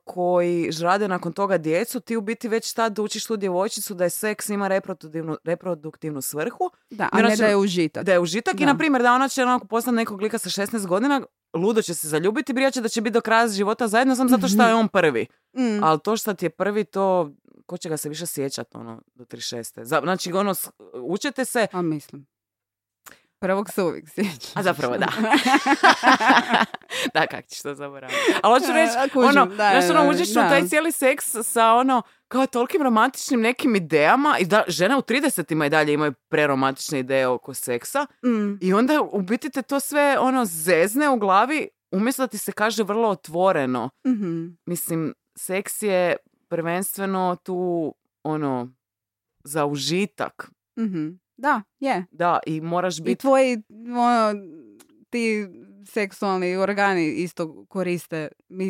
koji 0.06 0.70
rade 0.74 1.08
nakon 1.08 1.34
toga 1.34 1.58
djecu, 1.58 2.00
ti 2.00 2.18
u 2.18 2.22
biti 2.22 2.48
već 2.48 2.74
tad 2.74 3.00
učiš 3.00 3.26
tu 3.26 3.38
djevojčicu 3.38 3.94
da 3.94 4.04
je 4.04 4.10
seks 4.10 4.50
ima 4.50 4.68
reproduktivnu, 4.68 5.38
reproduktivnu 5.44 6.22
svrhu, 6.22 6.70
Da, 6.90 7.10
a 7.12 7.20
I 7.20 7.24
ne 7.24 7.30
će- 7.32 7.38
da 7.38 7.48
je 7.48 7.56
užitak. 7.58 8.04
da 8.04 8.14
je 8.14 8.20
užitak 8.20 8.54
i 8.56 8.60
Da. 8.60 8.66
na 8.66 8.78
primjer 8.78 9.02
da 9.02 9.14
ona 9.14 9.28
će 9.28 9.44
onako 9.44 9.68
postati 9.68 9.96
nekog 9.96 10.22
lika 10.22 10.38
sa 10.38 10.50
16 10.52 10.86
godina, 10.86 11.22
ludo 11.54 11.82
će 11.82 11.94
se 11.94 12.08
zaljubiti, 12.08 12.54
brijat 12.54 12.74
će 12.74 12.82
da 12.82 12.90
će 12.90 13.02
biti 13.02 13.14
do 13.14 13.22
kraja 13.22 13.48
života 13.48 13.88
zajedno 13.88 14.16
sam 14.16 14.30
zato 14.30 14.48
što 14.48 14.64
je 14.64 14.76
on 14.76 14.88
prvi. 14.88 15.28
Mm. 15.54 15.84
Ali 15.84 16.00
to 16.00 16.18
što 16.18 16.34
ti 16.34 16.46
je 16.46 16.50
prvi, 16.50 16.84
to 16.84 17.32
ko 17.68 17.78
će 17.78 17.90
ga 17.90 17.98
se 17.98 18.10
više 18.10 18.26
sjećat 18.26 18.76
ono, 18.76 19.02
do 19.16 19.26
36. 19.26 19.80
Za- 19.80 20.02
Znači, 20.02 20.34
ono, 20.34 20.54
učite 20.96 21.46
se, 21.46 21.68
A 21.72 21.82
mislim. 21.82 22.26
Prvog 23.40 23.70
se 23.70 23.84
uvijek 23.84 24.10
sjeća. 24.10 24.48
a 24.54 24.64
zapravo 24.64 24.98
da. 24.98 25.06
da, 27.14 27.28
kak 27.28 27.48
ćeš 27.48 27.62
to 27.62 27.76
zaboraviti. 27.76 28.20
Ali 28.44 28.54
hoću 28.54 28.74
reći, 28.74 29.14
kužim, 29.14 29.30
ono, 29.32 29.46
da, 29.48 29.56
znaš, 29.56 29.90
ono, 29.92 30.10
uđeš 30.10 30.28
da. 30.30 30.40
u 30.40 30.44
taj 30.44 30.64
cijeli 30.64 30.92
seks 30.92 31.26
sa 31.44 31.66
ono, 31.68 32.02
kao 32.28 32.48
tolikim 32.48 32.82
romantičnim 32.82 33.42
nekim 33.42 33.76
idejama 33.76 34.38
i 34.40 34.46
da 34.46 34.64
žene 34.68 34.96
u 34.96 35.02
30-ima 35.02 35.66
i 35.66 35.70
dalje 35.70 35.94
imaju 35.94 36.14
preromantične 36.30 37.00
ideje 37.00 37.28
oko 37.28 37.54
seksa 37.54 38.06
Mm. 38.26 38.54
i 38.62 38.74
onda 38.74 39.02
u 39.04 39.22
biti 39.22 39.50
te 39.50 39.62
to 39.62 39.80
sve 39.80 40.18
ono 40.20 40.46
zezne 40.46 41.10
u 41.10 41.18
glavi 41.18 41.68
umjesto 41.92 42.24
da 42.24 42.28
ti 42.28 42.38
se 42.38 42.52
kaže 42.52 42.84
vrlo 42.84 43.10
otvoreno. 43.10 43.90
Mhm. 44.08 44.46
Mislim, 44.66 45.14
seks 45.38 45.82
je 45.82 46.16
prvenstveno 46.48 47.38
tu 47.38 47.94
ono 48.24 48.72
za 49.44 49.66
užitak. 49.66 50.52
Mhm. 50.80 51.08
Da, 51.38 51.62
je. 51.80 52.06
Da, 52.12 52.40
i 52.46 52.62
moraš 52.62 52.98
I 52.98 53.02
biti 53.02 53.22
tvoji, 53.22 53.58
ono, 53.92 54.34
ti 55.10 55.48
seksualni 55.86 56.56
organi 56.56 57.08
isto 57.08 57.66
koriste, 57.66 58.28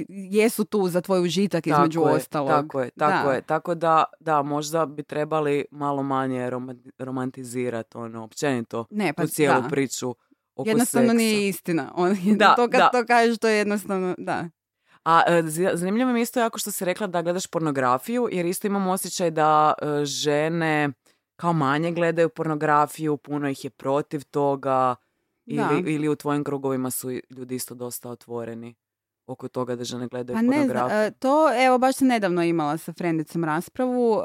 jesu 0.09 0.65
tu 0.65 0.87
za 0.87 1.01
tvoj 1.01 1.21
užitak 1.21 1.67
između 1.67 1.99
tako 1.99 2.09
je, 2.09 2.15
ostalog. 2.15 2.49
Tako 2.49 2.81
je, 2.81 2.89
tako 2.91 3.27
Da. 3.27 3.33
je. 3.33 3.41
Tako 3.41 3.75
da, 3.75 4.03
da, 4.19 4.41
možda 4.41 4.85
bi 4.85 5.03
trebali 5.03 5.65
malo 5.71 6.03
manje 6.03 6.39
roman- 6.41 6.91
romantizirati 6.99 7.97
ono, 7.97 8.23
općenito 8.23 8.85
Ne, 8.89 9.13
pa 9.13 9.21
tu 9.23 9.27
cijelu 9.27 9.61
da. 9.61 9.67
priču 9.67 10.15
oko 10.55 10.69
Jednostavno 10.69 11.07
seksa. 11.07 11.17
nije 11.17 11.47
istina. 11.49 11.91
On, 11.95 12.15
Da, 12.37 12.55
to 12.55 12.61
kad 12.63 12.79
da. 12.79 12.89
to 12.91 13.05
kažeš, 13.05 13.37
to 13.37 13.47
je 13.47 13.57
jednostavno, 13.57 14.15
da. 14.17 14.49
A 15.07 15.21
e, 15.27 15.43
zanimljivo 15.73 16.11
mi 16.11 16.21
isto 16.21 16.39
jako 16.39 16.59
što 16.59 16.71
si 16.71 16.85
rekla 16.85 17.07
da 17.07 17.21
gledaš 17.21 17.47
pornografiju, 17.47 18.29
jer 18.31 18.45
isto 18.45 18.67
imam 18.67 18.87
osjećaj 18.87 19.31
da 19.31 19.73
e, 19.81 20.05
žene 20.05 20.89
kao 21.35 21.53
manje 21.53 21.91
gledaju 21.91 22.29
pornografiju, 22.29 23.17
puno 23.17 23.49
ih 23.49 23.63
je 23.63 23.69
protiv 23.69 24.23
toga, 24.23 24.95
Da. 25.45 25.69
ili, 25.71 25.93
ili 25.93 26.09
u 26.09 26.15
tvojim 26.15 26.43
krugovima 26.43 26.91
su 26.91 27.11
ljudi 27.11 27.55
isto 27.55 27.75
dosta 27.75 28.09
otvoreni 28.09 28.75
oko 29.27 29.47
toga 29.47 29.75
da 29.75 29.83
žene 29.83 30.07
gledaju 30.07 30.35
Pa 30.35 30.41
ne 30.41 30.47
znam, 30.47 30.67
pornografiju. 30.67 30.97
e, 30.97 31.11
to 31.11 31.65
evo 31.65 31.77
baš 31.77 31.95
sam 31.95 32.07
nedavno 32.07 32.43
imala 32.43 32.77
sa 32.77 32.93
frendicom 32.93 33.43
raspravu. 33.43 34.21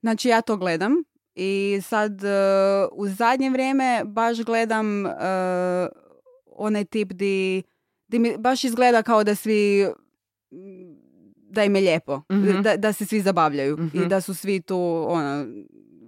znači 0.00 0.28
ja 0.28 0.40
to 0.42 0.56
gledam 0.56 0.92
i 1.34 1.80
sad 1.82 2.24
e, 2.24 2.28
u 2.92 3.08
zadnje 3.08 3.50
vrijeme 3.50 4.02
baš 4.04 4.38
gledam 4.38 5.06
e, 5.06 5.10
onaj 6.46 6.84
tip 6.84 7.12
di, 7.12 7.62
di 8.14 8.18
mi 8.20 8.36
baš 8.38 8.64
izgleda 8.64 9.02
kao 9.02 9.24
da 9.24 9.34
svi 9.34 9.86
da 11.50 11.64
im 11.64 11.76
je 11.76 11.82
lijepo, 11.82 12.22
Mhm. 12.32 12.62
da, 12.62 12.76
da 12.76 12.92
se 12.92 13.06
svi 13.06 13.20
zabavljaju 13.20 13.78
i 13.94 13.98
Mhm. 13.98 14.08
da 14.08 14.20
su 14.20 14.34
svi 14.34 14.60
tu 14.60 15.04
ono, 15.08 15.46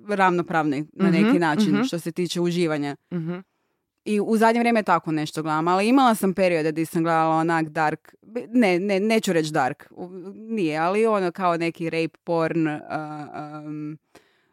ravnopravni 0.09 0.87
na 0.93 1.11
neki 1.11 1.39
način 1.39 1.73
mhm. 1.73 1.83
što 1.83 1.99
se 1.99 2.13
tiče 2.13 2.41
uživanja. 2.41 2.97
Mhm. 3.13 3.35
I 4.05 4.21
u 4.21 4.37
zadnje 4.37 4.59
vrijeme 4.61 4.83
tako 4.83 5.13
nešto 5.13 5.43
gledam, 5.43 5.69
ali 5.69 5.89
imala 5.89 6.15
sam 6.15 6.35
periode 6.35 6.73
gdje 6.73 6.87
sam 6.87 7.03
gledala 7.03 7.37
onak 7.37 7.69
dark, 7.69 8.15
ne, 8.49 8.79
ne 8.79 9.01
neću 9.01 9.33
reći 9.33 9.53
dark, 9.53 9.89
nije, 10.35 10.79
ali 10.79 11.07
ono 11.07 11.31
kao 11.33 11.57
neki 11.57 11.91
rape 11.91 12.19
porn, 12.25 12.67
uh, 12.67 12.73
um, 13.67 13.99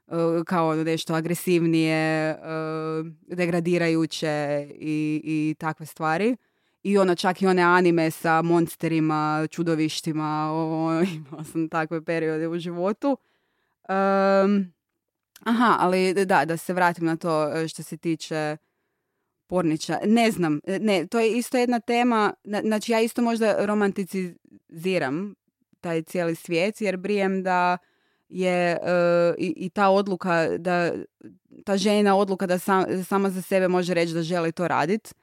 uh, 0.07 0.43
kao 0.45 0.69
ono 0.69 0.83
nešto 0.83 1.13
agresivnije, 1.13 2.35
uh, 2.35 3.07
degradirajuće 3.37 4.67
i, 4.75 5.21
i 5.23 5.55
takve 5.59 5.85
stvari. 5.85 6.35
I 6.83 6.97
ono 6.97 7.15
čak 7.15 7.41
i 7.41 7.47
one 7.47 7.61
anime 7.61 8.11
sa 8.11 8.41
monsterima, 8.41 9.47
čudovištima, 9.51 10.23
ovo, 10.51 10.91
imala 11.03 11.43
sam 11.43 11.69
takve 11.69 12.01
periode 12.01 12.47
u 12.47 12.59
životu. 12.59 13.17
Um, 13.89 14.73
aha, 15.39 15.75
ali 15.79 16.25
da, 16.25 16.45
da 16.45 16.57
se 16.57 16.73
vratim 16.73 17.05
na 17.05 17.15
to 17.15 17.53
e, 17.53 17.67
što 17.67 17.83
se 17.83 17.97
tiče 17.97 18.57
porniča. 19.47 19.99
Ne 20.05 20.31
znam, 20.31 20.59
e, 20.65 20.79
ne, 20.79 21.07
to 21.07 21.19
je 21.19 21.31
isto 21.31 21.57
jedna 21.57 21.79
tema, 21.79 22.33
na- 22.43 22.61
znači 22.61 22.91
ja 22.91 23.01
isto 23.01 23.21
možda 23.21 23.65
romanticiziram 23.65 25.35
taj 25.81 26.01
cijeli 26.01 26.35
svijet 26.35 26.81
jer 26.81 26.97
brijem 26.97 27.43
da 27.43 27.77
je 28.29 28.71
e, 28.71 28.79
i, 29.37 29.53
i 29.57 29.69
ta 29.69 29.89
odluka 29.89 30.47
da 30.57 30.91
ta 31.65 31.77
žena 31.77 32.15
odluka 32.15 32.45
da 32.47 32.59
sam- 32.59 33.03
sama 33.03 33.29
za 33.29 33.41
sebe 33.41 33.67
može 33.67 33.93
reći 33.93 34.13
da 34.13 34.21
želi 34.23 34.51
to 34.51 34.67
raditi, 34.67 35.13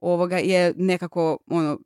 ovoga 0.00 0.38
je 0.38 0.74
nekako 0.76 1.38
ono 1.46 1.78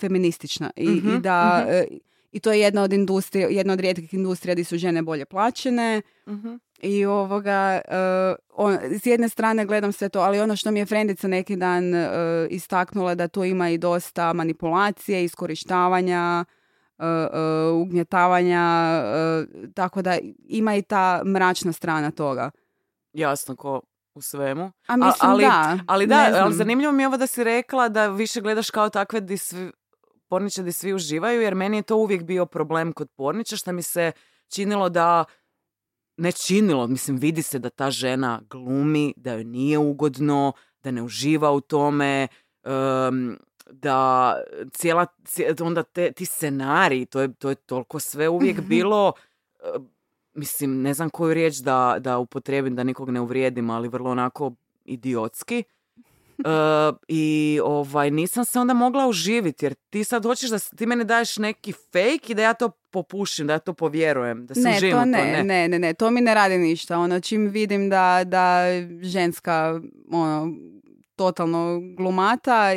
feministična 0.00 0.70
i, 0.76 0.88
Mhm, 0.88 1.08
i 1.08 1.20
da 1.20 1.60
mhm. 1.62 1.70
e, 1.72 1.84
i 2.32 2.40
to 2.40 2.52
je 2.52 2.60
jedna 2.60 2.82
od 2.82 2.92
industrija, 2.92 3.48
jedna 3.48 3.72
od 3.72 3.80
rijetkih 3.80 4.14
industrija 4.14 4.54
gdje 4.54 4.64
su 4.64 4.78
žene 4.78 5.02
bolje 5.02 5.24
plaćene 5.24 6.02
Mhm. 6.26 6.54
i 6.82 7.04
ovoga 7.04 7.52
e, 7.78 7.80
on, 8.50 8.78
s 8.92 9.06
jedne 9.06 9.28
strane 9.28 9.66
gledam 9.66 9.92
sve 9.92 10.08
to, 10.08 10.20
ali 10.20 10.40
ono 10.40 10.56
što 10.56 10.70
mi 10.70 10.78
je 10.78 10.86
frendica 10.86 11.28
neki 11.28 11.56
dan 11.56 11.94
e, 11.94 12.08
istaknula 12.50 13.14
da 13.14 13.28
tu 13.28 13.44
ima 13.44 13.70
i 13.70 13.78
dosta 13.78 14.32
manipulacije, 14.32 15.24
iskorištavanja, 15.24 16.44
e, 16.98 17.04
ugnjetavanja, 17.72 18.64
tako 19.74 20.02
da 20.02 20.18
ima 20.40 20.76
i 20.76 20.82
ta 20.82 21.22
mračna 21.24 21.72
strana 21.72 22.10
toga. 22.10 22.50
Jasno, 23.12 23.56
ko 23.56 23.80
u 24.14 24.22
svemu. 24.22 24.72
A 24.86 24.96
mislim 24.96 25.30
ali, 25.30 25.44
da. 25.44 25.78
Ali 25.86 26.06
da, 26.06 26.14
ali 26.34 26.54
zanimljivo 26.54 26.92
mi 26.92 27.02
je 27.02 27.06
ovo 27.06 27.16
da 27.16 27.26
si 27.26 27.44
rekla 27.44 27.88
da 27.88 28.06
više 28.06 28.40
gledaš 28.40 28.70
kao 28.70 28.88
takve 28.88 29.20
di 29.20 29.36
svi, 29.38 29.72
porniče 30.28 30.62
di 30.62 30.72
svi 30.72 30.94
uživaju, 30.94 31.40
jer 31.40 31.54
meni 31.54 31.76
je 31.76 31.82
to 31.82 31.96
uvijek 31.96 32.22
bio 32.22 32.46
problem 32.46 32.92
kod 32.92 33.08
porniča, 33.16 33.56
što 33.56 33.72
mi 33.72 33.82
se 33.82 34.12
činilo 34.48 34.88
da 34.88 35.24
ne 36.16 36.32
činilo, 36.32 36.86
mislim 36.86 37.16
vidi 37.16 37.42
se 37.42 37.58
da 37.58 37.70
ta 37.70 37.90
žena 37.90 38.40
glumi, 38.50 39.14
da 39.16 39.32
joj 39.32 39.44
nije 39.44 39.78
ugodno, 39.78 40.52
da 40.82 40.90
ne 40.90 41.02
uživa 41.02 41.50
u 41.52 41.60
tome, 41.60 42.28
em, 42.64 43.38
da 43.72 44.34
cijela, 44.72 45.06
cije- 45.24 45.62
onda 45.62 45.82
te, 45.82 46.12
ti 46.12 46.26
scenariji, 46.26 47.06
to 47.06 47.20
je, 47.20 47.34
to 47.34 47.48
je 47.48 47.54
toliko 47.54 48.00
sve 48.00 48.28
uvijek 48.28 48.60
bilo, 48.60 49.12
e, 49.60 49.66
mislim, 50.40 50.82
ne 50.82 50.94
znam 50.94 51.10
koju 51.10 51.34
riječ 51.34 51.56
da, 51.56 51.96
da 52.00 52.18
upotrijebim, 52.18 52.76
da 52.76 52.84
nikog 52.84 53.10
ne 53.10 53.20
uvrijedim, 53.20 53.70
ali 53.70 53.88
vrlo 53.88 54.10
onako 54.10 54.52
idiotski. 54.84 55.62
E, 56.44 56.92
I 57.08 57.60
ovaj, 57.64 58.10
nisam 58.10 58.44
se 58.44 58.60
onda 58.60 58.74
mogla 58.74 59.06
uživiti, 59.06 59.64
jer 59.64 59.74
ti 59.90 60.04
sad 60.04 60.24
hoćeš 60.24 60.50
da 60.50 60.58
ti 60.58 60.86
meni 60.86 61.04
daješ 61.04 61.36
neki 61.36 61.72
fake 61.72 62.26
i 62.28 62.34
da 62.34 62.42
ja 62.42 62.54
to 62.54 62.68
popušim, 62.90 63.46
da 63.46 63.52
ja 63.52 63.58
to 63.58 63.74
povjerujem, 63.74 64.46
da 64.46 64.54
se 64.54 64.60
Ne, 64.60 64.76
uživim 64.76 64.92
to 64.96 64.98
u 64.98 65.02
to. 65.02 65.06
ne, 65.06 65.42
ne, 65.44 65.68
ne, 65.68 65.78
ne, 65.78 65.94
to 65.94 66.10
mi 66.10 66.20
ne 66.20 66.34
radi 66.34 66.58
ništa. 66.58 66.98
Ono, 66.98 67.20
čim 67.20 67.48
vidim 67.48 67.90
da, 67.90 68.24
da 68.24 68.64
ženska, 69.02 69.80
ono, 70.12 70.52
totalno 71.16 71.80
glumata, 71.96 72.68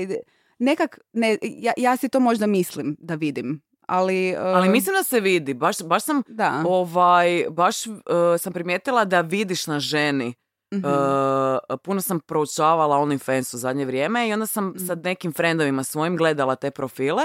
nekak, 0.59 0.99
ne, 1.13 1.37
ja, 1.41 1.73
ja 1.77 1.97
si 1.97 2.09
to 2.09 2.19
možda 2.19 2.47
mislim 2.47 2.95
da 2.99 3.15
vidim, 3.15 3.61
ali... 3.93 4.35
Ali 4.37 4.67
uh, 4.67 4.71
mislim 4.71 4.95
da 4.95 5.03
se 5.03 5.19
vidi, 5.19 5.53
baš, 5.53 5.81
baš 5.83 6.03
sam 6.03 6.23
Da. 6.27 6.63
ovaj, 6.67 7.45
baš 7.49 7.87
uh, 7.87 7.93
sam 8.39 8.53
primijetila 8.53 9.05
da 9.05 9.21
vidiš 9.21 9.67
na 9.67 9.79
ženi. 9.79 10.33
Mhm. 10.73 10.85
Uh, 10.85 11.77
puno 11.83 12.01
sam 12.01 12.19
proučavala 12.19 12.97
OnlyFans 12.97 13.55
u 13.55 13.57
zadnje 13.57 13.85
vrijeme 13.85 14.29
i 14.29 14.33
onda 14.33 14.45
sam 14.45 14.67
Mhm. 14.67 14.85
sa 14.85 14.95
nekim 14.95 15.33
frendovima 15.33 15.83
svojim 15.83 16.17
gledala 16.17 16.55
te 16.55 16.71
profile 16.71 17.23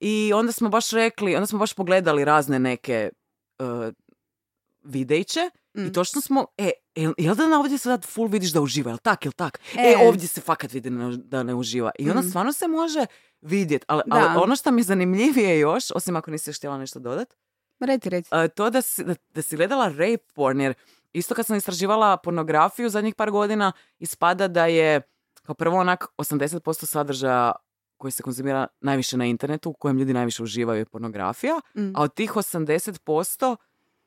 i 0.00 0.32
onda 0.34 0.52
smo 0.52 0.68
baš 0.68 0.90
rekli, 0.90 1.34
onda 1.36 1.46
smo 1.46 1.58
baš 1.58 1.74
pogledali 1.74 2.24
razne 2.24 2.58
neke 2.58 3.10
uh, 3.58 3.92
videiće 4.84 5.50
Mm. 5.76 5.86
i 5.86 5.92
točno 5.92 6.20
smo, 6.20 6.46
e, 6.58 6.70
jel, 6.94 7.12
jel 7.18 7.34
da 7.34 7.46
na 7.46 7.60
ovdje 7.60 7.78
sad 7.78 8.04
full 8.04 8.28
vidiš 8.28 8.50
da 8.50 8.60
uživa, 8.60 8.90
jel 8.90 8.98
tak, 8.98 9.24
jel 9.24 9.32
tak? 9.32 9.60
E, 9.74 9.94
E. 9.94 10.08
ovdje 10.08 10.28
se 10.28 10.40
fakat 10.40 10.72
vidi 10.72 10.90
ne- 10.90 11.16
da 11.16 11.42
ne 11.42 11.54
uživa. 11.54 11.90
I 11.98 12.10
onda 12.10 12.22
Mm. 12.22 12.28
stvarno 12.28 12.52
se 12.52 12.68
može 12.68 13.06
vidjeti, 13.40 13.84
ali, 13.88 14.02
ali 14.10 14.38
ono 14.38 14.56
što 14.56 14.70
mi 14.70 14.80
je 14.80 14.84
zanimljivije 14.84 15.58
još, 15.58 15.84
osim 15.90 16.16
ako 16.16 16.30
nisi 16.30 16.50
još 16.50 16.56
htjela 16.56 16.78
nešto 16.78 16.98
dodat, 16.98 17.34
Reci, 17.80 18.10
reci. 18.10 18.28
a, 18.32 18.48
to 18.48 18.70
da 18.70 18.82
si, 18.82 19.04
da, 19.04 19.14
da 19.30 19.42
si 19.42 19.56
gledala 19.56 19.88
rape 19.88 20.24
porn, 20.34 20.60
jer 20.60 20.74
isto 21.12 21.34
kad 21.34 21.46
sam 21.46 21.56
istraživala 21.56 22.16
pornografiju 22.16 22.88
zadnjih 22.88 23.14
par 23.14 23.30
godina, 23.30 23.72
ispada 23.98 24.48
da 24.48 24.66
je 24.66 25.00
kao 25.42 25.54
prvo 25.54 25.78
onak 25.78 26.04
80% 26.18 26.86
sadržaja 26.86 27.52
koji 27.96 28.10
se 28.10 28.22
konzumira 28.22 28.66
najviše 28.80 29.16
na 29.16 29.24
internetu, 29.24 29.70
u 29.70 29.74
kojem 29.74 29.98
ljudi 29.98 30.12
najviše 30.12 30.42
uživaju 30.42 30.78
je 30.78 30.84
pornografija, 30.84 31.60
Mm. 31.74 31.92
a 31.94 32.02
od 32.02 32.14
tih 32.14 32.36
80% 32.36 33.56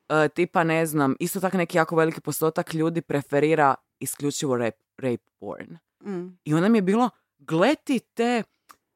e, 0.09 0.29
tipa 0.29 0.63
ne 0.63 0.85
znam, 0.85 1.15
isto 1.19 1.39
tako 1.39 1.57
neki 1.57 1.77
jako 1.77 1.95
veliki 1.95 2.21
postotak 2.21 2.73
ljudi 2.73 3.01
preferira 3.01 3.75
isključivo 3.99 4.57
rape, 4.57 4.77
rape 4.97 5.23
porn. 5.39 5.77
Mm. 6.05 6.37
I 6.43 6.53
onda 6.53 6.69
mi 6.69 6.77
je 6.77 6.81
bilo, 6.81 7.09
gleti 7.37 7.99
te 7.99 8.43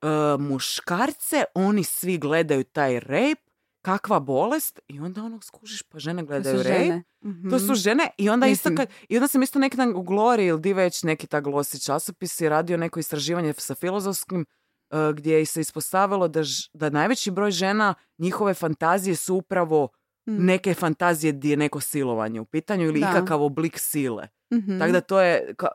e, 0.01 0.07
muškarce, 0.39 1.43
oni 1.55 1.83
svi 1.83 2.17
gledaju 2.17 2.63
taj 2.63 2.99
rape, 2.99 3.41
kakva 3.81 4.19
bolest, 4.19 4.79
i 4.87 4.99
onda 4.99 5.23
ono 5.23 5.41
skužiš, 5.41 5.81
pa 5.83 5.99
žene 5.99 6.21
To 6.21 6.25
gledaju 6.25 6.57
su 6.57 6.63
rape. 6.63 6.79
žene. 6.79 7.03
To 7.49 7.59
su 7.59 7.75
žene 7.75 8.09
i 8.17 8.29
onda 8.29 8.47
isto 8.47 8.69
kad, 8.77 8.89
i 9.09 9.17
onda 9.17 9.27
sam 9.27 9.43
isto 9.43 9.59
neki 9.59 9.77
dan 9.77 9.89
u 9.89 10.03
Glory 10.03 10.41
ili 10.41 10.61
di 10.61 10.73
već 10.73 11.03
neki 11.03 11.27
ta 11.27 11.41
glosi 11.41 11.79
časopis 11.79 12.41
je 12.41 12.49
radio 12.49 12.77
neko 12.77 12.99
istraživanje 12.99 13.53
sa 13.53 13.75
filozofskim 13.75 14.45
e, 14.89 15.13
gdje 15.13 15.45
se 15.45 15.61
ispostavilo 15.61 16.27
da, 16.27 16.43
ž- 16.43 16.69
da 16.73 16.89
najveći 16.89 17.31
broj 17.31 17.51
žena 17.51 17.93
njihove 18.17 18.53
fantazije 18.53 19.15
su 19.15 19.35
upravo 19.35 19.87
Mm. 20.27 20.45
neke 20.45 20.73
fantazije 20.73 21.33
gdje 21.33 21.49
je 21.49 21.57
neko 21.57 21.79
silovanje 21.79 22.41
u 22.41 22.45
pitanju 22.45 22.85
ili 22.85 22.99
Da. 22.99 23.09
ikakav 23.09 23.41
oblik 23.41 23.79
sile. 23.79 24.27
Mhm. 24.53 24.79
Tako 24.79 24.91
da 24.91 25.01
to 25.01 25.21
je 25.21 25.53
ka- 25.53 25.67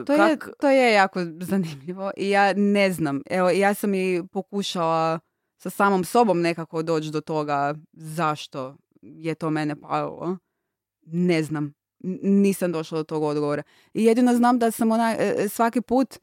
e, 0.00 0.04
To 0.04 0.12
je, 0.14 0.18
kak- 0.36 0.50
to 0.60 0.68
je 0.68 0.92
jako 0.92 1.20
zanimljivo 1.40 2.10
i 2.16 2.30
ja 2.30 2.52
ne 2.52 2.92
znam. 2.92 3.22
Evo, 3.26 3.50
ja 3.50 3.74
sam 3.74 3.94
i 3.94 4.22
pokušala 4.32 5.18
sa 5.56 5.70
samom 5.70 6.04
sobom 6.04 6.40
nekako 6.40 6.82
doći 6.82 7.10
do 7.10 7.20
toga 7.20 7.74
zašto 7.92 8.76
je 9.02 9.34
to 9.34 9.50
mene 9.50 9.76
palilo. 9.76 10.36
Ne 11.02 11.42
znam. 11.42 11.72
Nisam 12.22 12.72
došla 12.72 12.98
do 12.98 13.04
tog 13.04 13.22
odgovora. 13.22 13.62
I 13.94 14.04
jedino 14.04 14.34
znam 14.34 14.58
da 14.58 14.70
sam 14.70 14.92
ona, 14.92 15.14
e, 15.18 15.48
svaki 15.48 15.80
put 15.80 16.18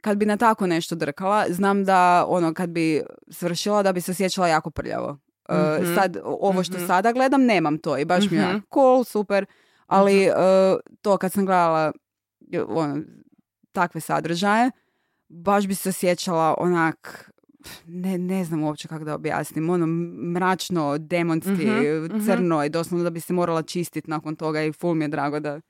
kad 0.00 0.18
bi 0.18 0.26
na 0.26 0.36
tako 0.36 0.66
nešto 0.66 0.94
drkala, 0.94 1.44
znam 1.48 1.84
da 1.84 2.24
ono 2.28 2.54
kad 2.54 2.70
bi 2.70 3.02
svršila 3.28 3.82
da 3.82 3.92
bi 3.92 4.00
se 4.00 4.10
osjećala 4.10 4.48
jako 4.48 4.70
prljavo. 4.70 5.18
E, 5.48 5.78
Mhm. 5.82 5.94
Sad, 5.94 6.16
ovo 6.24 6.62
što 6.62 6.74
Mhm. 6.74 6.86
sada 6.86 7.12
gledam, 7.12 7.42
nemam 7.42 7.78
to 7.78 7.98
i 7.98 8.04
baš 8.04 8.24
mi 8.26 8.36
je 8.38 8.46
Mhm. 8.46 8.58
cool, 8.70 9.04
super, 9.04 9.46
ali 9.86 10.24
e, 10.24 10.32
to 11.02 11.16
kad 11.16 11.32
sam 11.32 11.46
gledala 11.46 11.92
je, 12.40 12.64
ono, 12.64 13.02
takve 13.72 14.00
sadržaje, 14.00 14.70
baš 15.28 15.66
bi 15.66 15.74
se 15.74 15.88
osjećala 15.88 16.54
onak, 16.58 17.30
ne, 17.84 18.18
ne 18.18 18.44
znam 18.44 18.62
uopće 18.62 18.88
kako 18.88 19.04
da 19.04 19.14
objasnim, 19.14 19.70
ono 19.70 19.86
mračno, 20.30 20.98
demonski, 21.00 21.50
Mhm, 21.52 22.24
crno 22.26 22.64
i 22.64 22.68
doslovno 22.68 23.04
da 23.04 23.10
bi 23.10 23.20
se 23.20 23.32
morala 23.32 23.62
čistiti 23.62 24.10
nakon 24.10 24.36
toga 24.36 24.62
i 24.62 24.72
ful 24.72 24.94
mi 24.94 25.04
je 25.04 25.08
drago 25.08 25.40
da... 25.40 25.60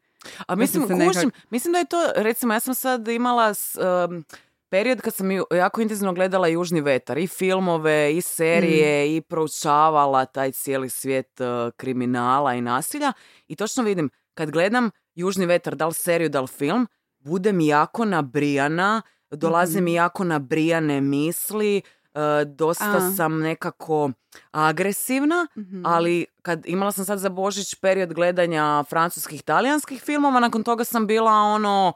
A 0.46 0.54
mislim, 0.54 0.82
se 0.84 0.94
nekak- 0.94 1.06
kužim, 1.08 1.30
mislim 1.50 1.72
da 1.72 1.78
je 1.78 1.84
to, 1.86 1.96
recimo, 2.16 2.54
ja 2.54 2.60
sam 2.60 2.74
sad 2.74 3.08
imala 3.08 3.54
s, 3.54 3.76
um, 4.08 4.24
period 4.70 5.00
kad 5.00 5.14
sam 5.14 5.30
jako 5.30 5.80
intenzivno 5.80 6.12
gledala 6.12 6.48
Južni 6.48 6.80
vetar, 6.80 7.18
i 7.18 7.26
filmove, 7.26 8.16
i 8.16 8.20
serije, 8.20 9.04
Mm. 9.04 9.10
i 9.10 9.20
proučavala 9.20 10.24
taj 10.24 10.52
cijeli 10.52 10.88
svijet 10.88 11.40
uh, 11.40 11.46
kriminala 11.76 12.54
i 12.54 12.60
nasilja. 12.60 13.12
I 13.48 13.56
točno 13.56 13.82
vidim, 13.82 14.10
kad 14.34 14.50
gledam 14.50 14.90
Južni 15.14 15.46
vetar, 15.46 15.74
da 15.74 15.86
li 15.86 15.94
seriju, 15.94 16.28
da 16.28 16.40
li 16.40 16.46
film, 16.48 16.86
budem 17.18 17.60
jako 17.60 18.04
nabrijana, 18.04 19.02
dolaze 19.30 19.80
mi 19.80 19.90
Mhm. 19.90 19.96
jako 19.96 20.24
nabrijane 20.24 21.00
misli, 21.00 21.82
uh, 22.14 22.20
dosta 22.46 22.96
A. 22.96 23.10
sam 23.10 23.38
nekako 23.40 24.10
agresivna, 24.52 25.46
Mhm. 25.56 25.86
ali 25.86 26.26
kad 26.42 26.62
imala 26.66 26.92
sam 26.92 27.04
sad 27.04 27.18
za 27.18 27.28
Božić 27.30 27.74
period 27.74 28.12
gledanja 28.12 28.84
francuskih, 28.88 29.42
talijanskih 29.42 30.02
filmova, 30.02 30.40
nakon 30.40 30.62
toga 30.62 30.84
sam 30.84 31.06
bila 31.06 31.32
ono 31.32 31.92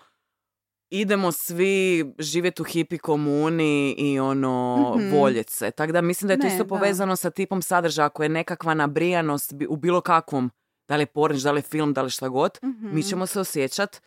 idemo 0.90 1.32
svi 1.32 2.04
živjeti 2.18 2.62
u 2.62 2.66
hipi 2.66 2.98
komuni 2.98 3.90
i 3.90 4.20
ono 4.20 4.76
Mhm. 4.96 5.10
voljeti 5.10 5.52
se. 5.52 5.70
Tako 5.70 5.92
da 5.92 6.00
mislim 6.00 6.26
da 6.26 6.32
je 6.32 6.38
to 6.38 6.46
Ne, 6.46 6.48
isto 6.48 6.64
da. 6.64 6.68
povezano 6.68 7.16
sa 7.16 7.30
tipom 7.30 7.62
sadržaja 7.62 8.06
ako 8.06 8.22
je 8.22 8.28
nekakva 8.30 8.74
nabrijanost 8.74 9.52
u 9.68 9.76
bilo 9.76 10.00
kakvom, 10.00 10.50
da 10.88 10.96
li 10.96 11.02
je 11.02 11.06
pornić, 11.06 11.42
da 11.42 11.52
li 11.52 11.58
je 11.58 11.62
film, 11.64 11.92
da 11.92 12.02
li 12.02 12.10
šta 12.10 12.28
god, 12.28 12.58
Mhm. 12.64 12.94
mi 12.94 13.02
ćemo 13.02 13.26
se 13.26 13.40
osjećati 13.40 13.98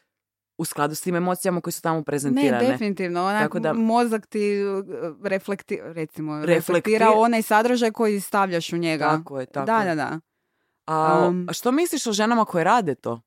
u 0.57 0.65
skladu 0.65 0.95
s 0.95 1.01
tim 1.01 1.15
emocijama 1.15 1.61
koje 1.61 1.71
su 1.71 1.81
tamo 1.81 1.97
Ne, 1.97 2.03
prezentirane. 2.03 2.67
definitivno. 2.67 3.21
Onak, 3.21 3.41
Tako 3.41 3.59
da- 3.59 3.73
mozak 3.73 4.27
ti 4.27 4.63
uh, 4.63 4.85
reflekti, 5.23 5.79
recimo, 5.83 6.33
Reflekti- 6.33 6.45
reflektira 6.47 7.11
onaj 7.11 7.41
sadržaj 7.41 7.91
koji 7.91 8.19
stavljaš 8.19 8.73
u 8.73 8.77
njega. 8.77 9.05
Tako 9.07 9.39
je, 9.39 9.45
tako 9.45 9.65
da, 9.65 9.77
je. 9.77 9.85
da, 9.85 9.95
da. 9.97 10.19
A, 10.87 11.27
Um, 11.27 11.45
a 11.49 11.53
što 11.53 11.71
misliš 11.71 12.07
o 12.07 12.13
ženama 12.13 12.45
koje 12.45 12.63
rade 12.63 12.95
to? 12.95 13.21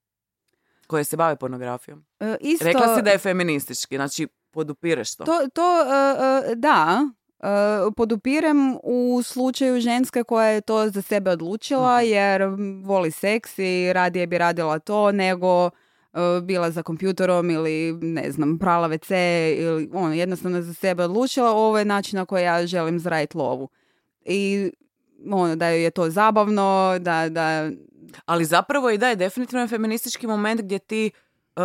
Koje 0.87 1.05
se 1.05 1.17
bave 1.17 1.37
pornografijom? 1.37 2.05
E, 2.21 2.37
isto, 2.41 2.65
Rekla 2.65 2.97
si 2.97 3.03
da 3.03 3.11
je 3.11 3.19
feministički, 3.19 3.97
znači 3.97 4.29
podupireš 4.51 5.17
to. 5.17 5.25
To, 5.25 5.33
to 5.55 5.81
e, 5.83 6.53
e, 6.53 6.55
da, 6.55 7.09
e, 7.41 7.47
podupirem 7.97 8.77
u 8.83 9.23
slučaju 9.25 9.81
ženske 9.81 10.25
koja 10.25 10.49
je 10.49 10.61
to 10.61 10.89
za 10.89 11.03
sebe 11.03 11.31
odlučila 11.31 11.97
Mhm. 11.99 12.07
jer 12.07 12.43
voli 12.85 13.11
seks 13.11 13.59
i 13.59 13.93
radije 13.93 14.27
bi 14.27 14.39
radila 14.39 14.79
to 14.79 15.13
nego 15.13 15.71
bila 16.43 16.71
za 16.71 16.83
kompjuterom 16.83 17.51
ili 17.51 17.93
ne 18.03 18.31
znam, 18.33 18.59
prala 18.59 18.89
WC 18.89 19.13
ili 19.59 19.91
ono, 19.93 20.15
jednostavno 20.15 20.63
za 20.63 20.75
sebe 20.75 21.05
odlučila 21.05 21.51
ovo 21.51 21.79
je 21.79 21.85
način 21.85 22.17
na 22.17 22.25
koji 22.27 22.43
ja 22.45 22.67
želim 22.67 22.99
zaraditi 23.01 23.39
lovu. 23.39 23.69
I 24.25 24.71
ono, 25.31 25.57
da 25.57 25.69
joj 25.69 25.83
je 25.83 25.91
to 25.91 26.11
zabavno, 26.11 26.97
da, 27.01 27.29
da 27.29 27.71
Ali 28.27 28.45
zapravo 28.45 28.91
i 28.91 28.99
da 28.99 29.09
je 29.09 29.17
definitivno 29.17 29.63
je 29.63 29.69
feministički 29.69 30.27
moment 30.27 30.61
gdje 30.61 30.79
ti 30.79 31.11
uh, 31.57 31.63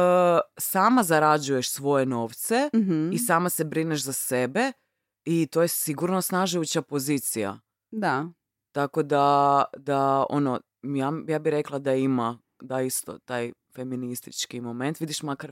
sama 0.58 1.04
zarađuješ 1.04 1.72
svoje 1.72 2.06
novce 2.06 2.70
mhm, 2.76 3.12
i 3.12 3.20
sama 3.20 3.50
se 3.50 3.64
brineš 3.64 4.04
za 4.04 4.14
sebe 4.14 4.72
i 5.26 5.48
to 5.48 5.62
je 5.62 5.68
sigurno 5.68 6.22
snažujuća 6.22 6.82
pozicija. 6.82 7.60
da. 7.92 8.26
Tako 8.72 9.04
da, 9.04 9.64
da 9.78 10.26
ono, 10.30 10.60
ja, 10.84 11.12
ja 11.28 11.40
bi 11.40 11.50
rekla 11.50 11.80
da 11.80 11.94
ima 11.94 12.40
da 12.62 12.82
isto 12.82 13.18
taj 13.20 13.52
feministički 13.76 14.62
moment. 14.62 15.00
Vidiš, 15.00 15.24
makar 15.24 15.52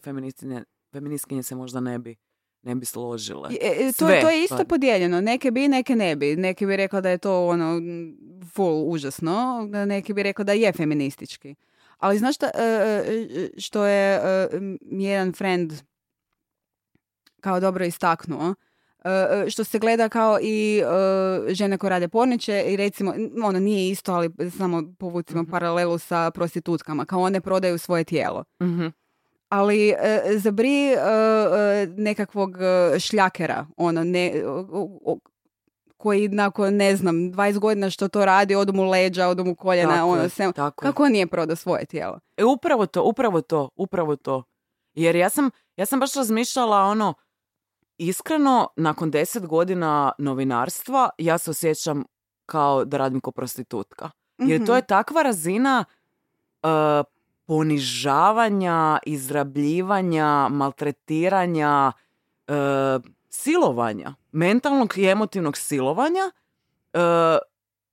feministkinje 0.91 1.43
se 1.43 1.55
možda 1.55 1.79
ne 1.79 1.99
bi, 1.99 2.15
ne 2.61 2.75
bi 2.75 2.85
složile. 2.85 3.49
I, 3.51 3.57
e, 3.61 3.67
e, 3.79 3.85
to, 3.87 4.05
Sve, 4.05 4.21
to 4.21 4.29
je 4.29 4.43
isto 4.43 4.65
podijeljeno. 4.65 5.21
Neke 5.21 5.51
bi, 5.51 5.67
neke 5.67 5.95
ne 5.95 6.15
bi. 6.15 6.35
Neki 6.35 6.65
bi 6.65 6.77
rekla 6.77 7.01
da 7.01 7.09
je 7.09 7.17
to 7.17 7.47
ono 7.47 7.81
full 8.45 8.83
užasno, 8.85 9.33
neki 9.87 10.13
bi 10.13 10.23
rekla 10.23 10.43
da 10.43 10.53
je 10.53 10.71
feministički. 10.73 11.55
Ali 11.97 12.17
znaš 12.17 12.35
šta, 12.35 12.49
e, 12.55 12.63
e, 12.63 13.49
što 13.57 13.85
je 13.85 14.21
jedan 14.91 15.33
friend 15.33 15.73
kao 17.39 17.59
dobro 17.59 17.85
istaknuo, 17.85 18.55
što 19.49 19.63
se 19.63 19.79
gleda 19.79 20.09
kao 20.09 20.39
i 20.41 20.81
žene 21.47 21.77
koje 21.77 21.89
rade 21.89 22.07
porniče 22.07 22.63
i 22.63 22.75
recimo, 22.77 23.13
ono 23.43 23.59
nije 23.59 23.89
isto, 23.89 24.13
ali 24.13 24.29
samo 24.57 24.83
povucimo 24.99 25.41
Mhm. 25.41 25.51
paralelu 25.51 25.97
sa 25.97 26.31
prostitutkama, 26.31 27.05
kao 27.05 27.21
one 27.21 27.41
prodaju 27.41 27.77
svoje 27.77 28.03
tijelo 28.03 28.43
Mhm. 28.61 28.87
Ali 29.49 29.89
e, 29.89 29.95
za 30.35 30.51
bri 30.51 30.85
e, 30.85 30.93
e, 30.93 31.87
nekakvog 31.87 32.57
e, 32.57 32.99
šljakera, 32.99 33.65
ono, 33.77 34.03
ne, 34.03 34.43
o- 34.45 34.65
o- 35.05 35.17
koji 35.97 36.27
nakon, 36.27 36.75
ne 36.75 36.95
znam, 36.95 37.15
20 37.15 37.59
godina 37.59 37.89
što 37.89 38.07
to 38.07 38.25
radi, 38.25 38.55
odu 38.55 38.73
mu 38.73 38.83
leđa, 38.83 39.27
odu 39.27 39.45
mu 39.45 39.55
koljena, 39.55 39.93
Tako 39.93 40.07
ono, 40.07 40.29
sve. 40.29 40.51
tako. 40.51 40.81
Kako 40.81 41.03
on 41.03 41.11
nije 41.11 41.27
prodao 41.27 41.55
svoje 41.55 41.85
tijelo? 41.85 42.19
E, 42.37 42.43
upravo 42.43 42.85
to, 42.85 43.03
upravo 43.03 43.41
to, 43.41 43.69
upravo 43.75 44.15
to. 44.15 44.43
Jer 44.93 45.15
ja 45.15 45.29
sam, 45.29 45.49
ja 45.75 45.85
sam 45.85 45.99
baš 45.99 46.13
razmišljala 46.13 46.77
ono, 46.77 47.13
iskreno, 47.97 48.67
nakon 48.75 49.11
deset 49.11 49.45
godina 49.45 50.11
novinarstva, 50.17 51.09
ja 51.17 51.37
se 51.37 51.51
osjećam 51.51 52.03
kao 52.45 52.85
da 52.85 52.97
radim 52.97 53.21
kao 53.21 53.31
prostitutka. 53.31 54.09
Jer 54.37 54.59
to 54.59 54.63
Mhm. 54.63 54.73
je 54.73 54.81
takva 54.81 55.21
razina 55.21 55.85
uh, 56.63 56.69
ponižavanja, 57.49 58.99
izrabljivanja, 59.05 60.47
maltretiranja, 60.49 61.91
uh, 62.47 62.55
silovanja, 63.29 64.13
mentalnog 64.31 64.97
i 64.97 65.05
emotivnog 65.05 65.57
silovanja, 65.57 66.31
uh, 66.93 67.37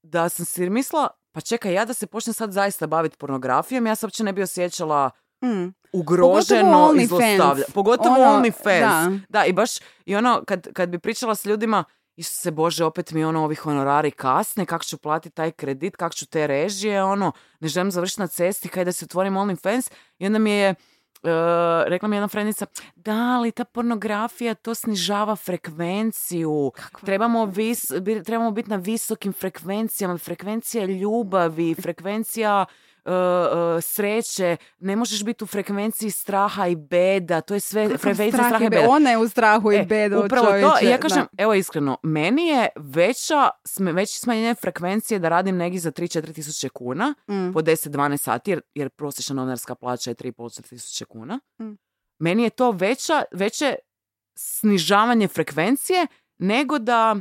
da 0.02 0.28
sam 0.28 0.44
si 0.46 0.70
mislila, 0.70 1.08
pa 1.32 1.40
čekaj, 1.40 1.72
ja 1.72 1.84
da 1.84 1.94
se 1.94 2.06
počnem 2.06 2.34
sad 2.34 2.52
zaista 2.52 2.86
baviti 2.86 3.16
pornografijom, 3.16 3.86
ja 3.86 3.94
se 3.94 4.06
uopće 4.06 4.24
ne 4.24 4.32
bi 4.32 4.42
osjećala 4.42 5.10
Mm. 5.44 5.68
ugroženo 5.92 6.92
i. 6.94 7.62
Pogotovo 7.74 8.14
Ono, 8.14 8.24
OnlyFans. 8.24 8.80
da. 8.80 9.18
Da, 9.28 9.44
i 9.44 9.52
baš, 9.52 9.70
i 10.06 10.16
ono, 10.16 10.42
kad, 10.46 10.72
kad 10.72 10.88
bi 10.88 10.98
pričala 10.98 11.34
s 11.34 11.44
ljudima, 11.44 11.84
Isuse 12.16 12.50
Bože, 12.50 12.84
opet 12.84 13.12
mi 13.12 13.24
ono 13.24 13.44
ovi 13.44 13.54
honorari 13.54 14.10
kasne, 14.10 14.66
kako 14.66 14.84
ću 14.84 14.98
platiti 14.98 15.34
taj 15.34 15.50
kredit, 15.50 15.96
kako 15.96 16.14
ću 16.14 16.26
te 16.26 16.46
režije, 16.46 17.04
ono, 17.04 17.32
ne 17.60 17.68
želim 17.68 17.90
završiti 17.90 18.20
na 18.20 18.26
cesti, 18.26 18.68
kaj 18.68 18.84
da 18.84 18.92
se 18.92 19.04
otvorim 19.04 19.34
OnlyFans. 19.34 19.92
I 20.18 20.26
onda 20.26 20.38
mi 20.38 20.50
je, 20.50 20.68
e, 20.68 20.74
rekla 21.86 22.08
mi 22.08 22.16
jedna 22.16 22.28
frendica, 22.28 22.66
da, 22.96 23.12
ali 23.12 23.52
ta 23.52 23.64
pornografija, 23.64 24.54
to 24.54 24.74
snižava 24.74 25.36
frekvenciju. 25.36 26.72
Trebamo, 27.04 27.44
vis, 27.44 27.92
bi- 28.00 28.22
trebamo 28.22 28.50
biti 28.50 28.70
na 28.70 28.76
visokim 28.76 29.32
frekvencijama, 29.32 30.18
frekvencija 30.18 30.84
ljubavi, 30.84 31.74
frekvencija 31.74 32.66
e, 33.06 33.10
sreće, 33.80 34.56
ne 34.78 34.96
možeš 34.96 35.24
biti 35.24 35.44
u 35.44 35.46
frekvenciji 35.46 36.10
straha 36.10 36.66
i 36.66 36.76
beda, 36.76 37.40
to 37.40 37.54
je 37.54 37.60
sve 37.60 37.88
frekvencija 37.88 38.28
Strah 38.28 38.46
straha 38.46 38.64
i 38.64 38.66
i 38.66 38.70
be- 38.70 38.76
beda. 38.76 38.88
Ona 38.90 39.10
je 39.10 39.18
u 39.18 39.28
strahu 39.28 39.72
i 39.72 39.76
E, 39.76 39.84
bedu, 39.84 40.18
upravo 40.18 40.46
to, 40.46 40.52
čovječe, 40.52 40.86
i 40.86 40.88
ja 40.88 40.98
kažem, 40.98 41.26
da. 41.32 41.42
evo 41.42 41.54
iskreno, 41.54 41.96
meni 42.02 42.46
je 42.46 42.68
veća, 42.76 43.50
veće 43.78 44.18
smanjenje 44.18 44.54
frekvencije 44.54 45.18
da 45.18 45.28
radim 45.28 45.56
negdje 45.56 45.80
za 45.80 45.92
3-4 45.92 46.34
tisuće 46.34 46.68
kuna 46.68 47.14
Mm. 47.28 47.52
po 47.52 47.60
10-12 47.60 48.16
sati, 48.16 48.50
jer, 48.50 48.60
jer 48.74 48.90
prosječna 48.90 49.34
novinarska 49.34 49.74
plaća 49.74 50.10
je 50.10 50.14
3,5 50.14 50.68
tisuće 50.68 51.04
kuna. 51.04 51.40
Mm. 51.60 51.72
Meni 52.18 52.42
je 52.42 52.50
to 52.50 52.70
veća, 52.70 53.22
veće 53.32 53.74
snižavanje 54.38 55.28
frekvencije 55.28 56.06
nego 56.38 56.78
da 56.78 57.16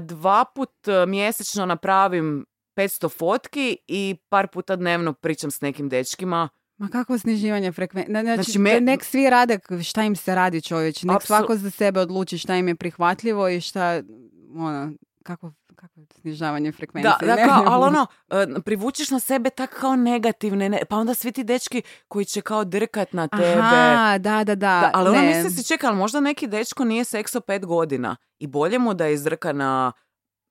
dva 0.00 0.44
put 0.54 0.70
mjesečno 1.08 1.66
napravim 1.66 2.46
500 2.72 3.08
fotki 3.10 3.76
i 3.88 4.16
par 4.28 4.46
puta 4.48 4.76
dnevno 4.76 5.12
pričam 5.12 5.50
s 5.50 5.60
nekim 5.60 5.88
dečkima. 5.88 6.48
Ma 6.76 6.88
kako 6.88 7.18
sniživanje 7.18 7.72
frekvencije? 7.72 8.20
Znači, 8.22 8.42
Znači, 8.42 8.58
me- 8.58 8.80
nek 8.80 9.04
svi 9.04 9.30
rade 9.30 9.58
šta 9.84 10.02
im 10.02 10.16
se 10.16 10.34
radi 10.34 10.60
čovječ. 10.60 11.02
Nek 11.02 11.16
Apsol- 11.16 11.26
svako 11.26 11.56
za 11.56 11.70
sebe 11.70 12.00
odluči 12.00 12.38
šta 12.38 12.56
im 12.56 12.68
je 12.68 12.74
prihvatljivo 12.74 13.48
i 13.48 13.60
šta, 13.60 14.02
ono, 14.50 14.92
kako, 15.22 15.52
kako 15.74 16.00
je 16.00 16.06
snižavanje 16.12 16.72
frekvencije. 16.72 17.14
Da, 17.20 17.26
da 17.26 17.34
Ne, 17.36 17.48
kao, 17.48 17.64
ali 17.66 17.84
ono, 17.84 18.06
e, 18.30 18.60
privučeš 18.64 19.10
na 19.10 19.20
sebe 19.20 19.50
tak 19.50 19.70
kao 19.70 19.96
negativne, 19.96 20.68
ne, 20.68 20.80
pa 20.88 20.96
onda 20.96 21.14
svi 21.14 21.32
ti 21.32 21.44
dečki 21.44 21.82
koji 22.08 22.24
će 22.24 22.40
kao 22.40 22.64
drkat 22.64 23.12
na 23.12 23.28
tebe. 23.28 23.54
Aha, 23.58 24.18
da, 24.18 24.36
da, 24.36 24.54
da. 24.54 24.54
Da, 24.54 24.90
ali 24.94 25.08
ono 25.08 25.20
ne. 25.20 25.26
misli 25.28 25.50
si, 25.52 25.64
čekaj, 25.64 25.88
ali 25.88 25.98
možda 25.98 26.20
neki 26.20 26.46
dečko 26.46 26.84
nije 26.84 27.04
sekso 27.04 27.40
pet 27.40 27.66
godina 27.66 28.16
i 28.38 28.46
bolje 28.46 28.78
mu 28.78 28.94
da 28.94 29.08
izdrka 29.08 29.52
na 29.52 29.92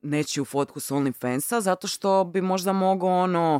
nečiju 0.01 0.45
fotku 0.45 0.79
s 0.79 0.91
OnlyFansa 0.91 1.59
zato 1.61 1.87
što 1.87 2.23
bi 2.23 2.41
možda 2.41 2.73
mogao 2.73 3.09
ono, 3.09 3.59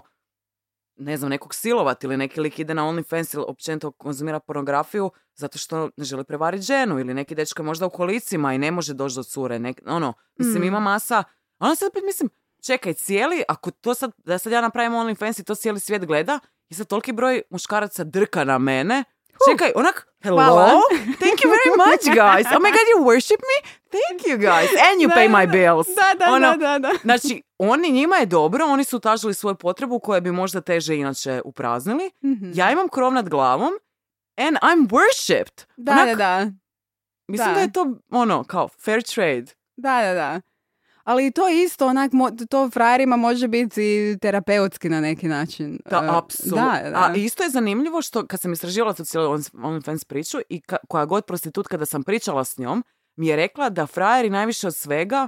ne 0.96 1.18
znam, 1.18 1.30
nekog 1.30 1.56
silovati 1.56 2.08
ili 2.08 2.18
neki 2.18 2.42
lik 2.42 2.60
ide 2.60 2.74
na 2.74 2.84
OnlyFans 2.84 3.36
ili 3.36 3.46
općenito 3.48 3.92
konzumira 3.92 4.40
pornografiju 4.40 5.12
zato 5.36 5.58
što 5.58 5.90
ne 5.98 6.04
želi 6.06 6.24
prevariti 6.24 6.64
ženu 6.64 7.00
ili 7.00 7.14
neki 7.14 7.36
dečko 7.36 7.62
je 7.62 7.66
možda 7.66 7.86
u 7.86 7.90
kolicima 7.90 8.54
i 8.54 8.58
ne 8.58 8.72
može 8.72 8.94
doći 8.94 9.16
do 9.16 9.24
cure. 9.24 9.60
Nek, 9.60 9.82
ono, 9.86 10.14
mislim, 10.38 10.62
Mm. 10.64 10.66
ima 10.66 10.80
masa. 10.80 11.24
Onda 11.60 11.76
sad 11.76 11.88
opet 11.90 12.04
mislim, 12.06 12.30
čekaj, 12.66 12.94
cijeli, 12.94 13.44
ako 13.48 13.72
to 13.72 13.94
sad, 13.94 14.12
da 14.18 14.38
sad 14.38 14.54
ja 14.54 14.62
napravim 14.62 14.94
OnlyFans 14.94 15.40
i 15.40 15.44
to 15.44 15.56
cijeli 15.56 15.80
svijet 15.80 16.06
gleda 16.06 16.40
i 16.70 16.74
sad 16.74 16.88
toliki 16.88 17.12
broj 17.12 17.42
muškaraca 17.50 18.04
drka 18.04 18.44
na 18.44 18.58
mene, 18.58 19.04
Čekaj, 19.50 19.72
onak, 19.76 20.08
hello? 20.24 20.38
Hvala. 20.38 20.82
Thank 21.24 21.44
you 21.44 21.50
very 21.50 21.72
much, 21.78 22.04
guys. 22.06 22.46
Oh 22.56 22.60
my 22.62 22.72
god, 22.72 22.86
you 22.96 23.04
worship 23.06 23.42
me? 23.42 23.72
Thank 23.92 24.28
you, 24.28 24.38
guys. 24.38 24.70
And 24.70 25.02
you 25.02 25.08
Da, 25.08 25.16
pay 25.16 25.28
my 25.28 25.46
bills. 25.48 25.88
Da, 25.96 26.14
da, 26.20 26.34
Ono, 26.34 26.40
da, 26.40 26.58
da, 26.58 26.80
da. 26.80 26.92
Znači, 27.08 27.42
oni, 27.58 27.92
njima 27.92 28.16
je 28.16 28.26
dobro, 28.26 28.66
oni 28.66 28.84
su 28.84 28.98
utažili 28.98 29.34
svoju 29.34 29.56
potrebu 29.56 30.00
koje 30.00 30.22
bi 30.22 30.32
možda 30.32 30.62
teže 30.62 30.96
inače 30.96 31.42
upraznili. 31.46 32.12
Mhm. 32.26 32.52
Ja 32.54 32.72
imam 32.72 32.88
krov 32.88 33.14
nad 33.14 33.30
glavom 33.30 33.72
and 34.38 34.58
I'm 34.58 34.88
worshipped. 34.90 35.66
Da, 35.78 35.92
Onak, 35.92 36.08
da, 36.08 36.16
da. 36.16 36.52
Mislim 37.28 37.48
da. 37.50 37.54
da. 37.54 37.60
je 37.62 37.72
to, 37.72 37.96
ono, 38.12 38.44
kao 38.44 38.68
fair 38.86 39.02
trade. 39.04 39.46
Da, 39.78 40.02
da, 40.02 40.14
da. 40.14 40.42
Ali 41.04 41.32
to 41.32 41.50
isto, 41.50 41.88
onak, 41.88 42.12
to 42.50 42.70
frajerima 42.70 43.16
može 43.18 43.48
biti 43.48 43.82
terapeutski 44.22 44.90
na 44.90 45.02
neki 45.02 45.28
način. 45.28 45.80
Da, 45.86 45.98
E, 45.98 46.10
apsolutno. 46.10 46.58
A 46.96 47.16
isto 47.16 47.44
je 47.44 47.50
zanimljivo 47.50 48.02
što 48.02 48.28
kad 48.28 48.42
sam 48.42 48.54
istraživala 48.54 48.94
tu 48.94 49.06
cijelu 49.06 49.32
On- 49.32 49.42
OnlyFans 49.42 50.06
priču 50.06 50.38
i 50.50 50.62
ka- 50.62 50.78
koja 50.88 51.06
god 51.06 51.26
prostitutka 51.26 51.78
da 51.78 51.86
sam 51.86 52.04
pričala 52.04 52.44
s 52.44 52.58
njom, 52.58 52.84
mi 53.16 53.28
je 53.28 53.36
rekla 53.36 53.70
da 53.70 53.88
frajeri 53.88 54.30
najviše 54.30 54.68
od 54.68 54.76
svega 54.76 55.28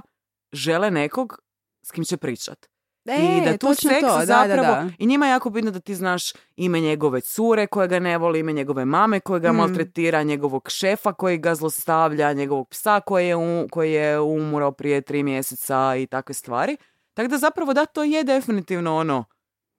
žele 0.52 0.90
nekog 0.90 1.38
s 1.82 1.90
kim 1.90 2.04
će 2.04 2.16
pričat. 2.16 2.66
I 3.06 3.40
da 3.40 3.48
tu 3.48 3.54
E, 3.54 3.58
točno 3.58 3.90
seks 3.90 4.00
to, 4.02 4.18
da, 4.18 4.24
zapravo, 4.26 4.62
da, 4.64 4.74
da. 4.74 4.90
i 4.98 5.06
njima 5.06 5.26
je 5.26 5.30
jako 5.30 5.50
bitno 5.50 5.70
da 5.70 5.80
ti 5.80 5.94
znaš 5.94 6.22
ime 6.56 6.80
njegove 6.80 7.20
cure 7.20 7.66
koja 7.66 7.86
ga 7.86 7.98
ne 7.98 8.18
voli, 8.18 8.40
ime 8.40 8.52
njegove 8.52 8.84
mame 8.84 9.20
koja 9.20 9.38
ga 9.38 9.52
Mm. 9.52 9.56
maltretira, 9.56 10.22
njegovog 10.22 10.68
šefa 10.68 11.12
koji 11.12 11.38
ga 11.38 11.54
zlostavlja, 11.54 12.32
njegovog 12.32 12.68
psa 12.68 13.00
koji 13.00 13.26
je, 13.26 13.36
u- 13.36 13.68
koji 13.70 13.92
je 13.92 14.20
umro 14.20 14.72
prije 14.72 15.00
tri 15.00 15.22
mjeseca 15.22 15.96
i 15.96 16.06
takve 16.06 16.34
stvari. 16.34 16.76
Tako 17.14 17.28
da 17.28 17.38
zapravo 17.38 17.74
da, 17.74 17.86
to 17.86 18.04
je 18.04 18.24
definitivno 18.24 18.96
ono, 18.96 19.24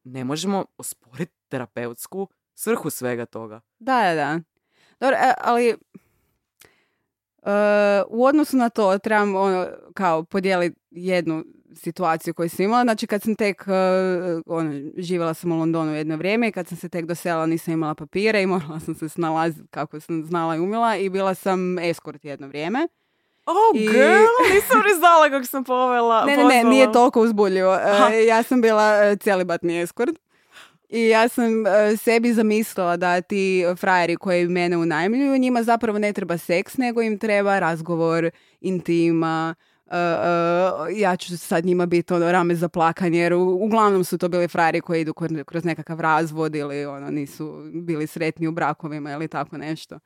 ne 0.04 0.24
možemo 0.24 0.66
osporiti 0.78 1.34
terapeutsku 1.48 2.28
svrhu 2.54 2.90
svega 2.90 3.26
toga. 3.26 3.62
Da, 3.80 4.02
da, 4.04 4.14
da. 4.16 4.40
Dobro, 5.00 5.18
e, 5.18 5.34
ali 5.40 5.70
e, 5.70 5.76
u 8.08 8.26
odnosu 8.26 8.58
na 8.58 8.70
to 8.70 8.98
trebam 8.98 9.36
ono, 9.36 9.68
kao 9.94 10.24
podijeliti 10.24 10.80
jednu 10.92 11.44
situaciju 11.76 12.34
koju 12.34 12.50
sam 12.50 12.66
imala. 12.66 12.84
Znači 12.84 13.08
kad 13.08 13.22
sam 13.22 13.36
tek, 13.36 13.64
e, 13.68 13.72
ono, 14.46 14.92
živjela 14.98 15.34
sam 15.34 15.52
u 15.52 15.58
Londonu 15.58 15.96
jedno 15.96 16.18
vrijeme 16.18 16.48
i 16.48 16.52
kad 16.52 16.68
sam 16.68 16.78
se 16.78 16.90
tek 16.90 17.06
doselila 17.06 17.46
nisam 17.46 17.74
imala 17.74 17.96
papire 17.96 18.42
i 18.42 18.46
morala 18.46 18.80
sam 18.80 18.96
se 18.96 19.10
snalaziti 19.10 19.68
kako 19.72 20.00
sam 20.00 20.26
znala 20.26 20.56
i 20.56 20.60
umjela 20.60 20.98
i 20.98 21.10
bila 21.10 21.34
sam 21.36 21.80
eskort 21.80 22.26
jedno 22.26 22.48
vrijeme. 22.48 22.88
Oh, 23.46 23.56
I- 23.76 23.80
girl, 23.88 24.26
nisam 24.54 24.82
ni 24.86 24.98
znala 24.98 25.30
kako 25.30 25.46
sam 25.46 25.64
povela. 25.64 26.26
Ne, 26.26 26.38
ne, 26.38 26.44
ne, 26.44 26.64
nije 26.64 26.92
toliko 26.92 27.22
uzbuljivo. 27.22 27.74
E, 27.74 27.80
Aha. 27.84 28.10
ja 28.10 28.44
sam 28.44 28.62
bila 28.62 29.04
e, 29.04 29.16
celibatni 29.16 29.82
eskort. 29.82 30.16
I 30.90 31.08
ja 31.08 31.28
sam 31.28 31.68
e, 31.68 31.98
sebi 31.98 32.34
zamislila 32.34 32.98
da 32.98 33.22
ti 33.22 33.64
frajeri 33.78 34.16
koji 34.16 34.48
mene 34.48 34.78
unajmljuju, 34.78 35.38
njima 35.38 35.64
zapravo 35.64 36.00
ne 36.00 36.14
treba 36.14 36.38
seks, 36.38 36.78
nego 36.78 37.02
im 37.02 37.20
treba 37.20 37.60
razgovor, 37.60 38.30
intima, 38.62 39.56
e, 39.92 39.98
ja 40.96 41.16
ću 41.16 41.38
sad 41.38 41.66
njima 41.66 41.86
biti 41.86 42.14
ono 42.14 42.32
rame 42.32 42.56
za 42.56 42.70
plakanje, 42.70 43.20
jer 43.20 43.34
uglavnom 43.34 44.04
su 44.04 44.18
to 44.18 44.30
bili 44.30 44.48
frajeri 44.48 44.82
koji 44.82 45.02
idu 45.02 45.14
kroz 45.46 45.66
nekakav 45.66 46.00
razvod 46.00 46.56
ili 46.56 46.86
ono, 46.86 47.10
nisu 47.10 47.62
bili 47.74 48.08
sretni 48.08 48.48
u 48.48 48.52
brakovima 48.52 49.12
ili 49.12 49.28
tako 49.28 49.58
nešto. 49.58 50.00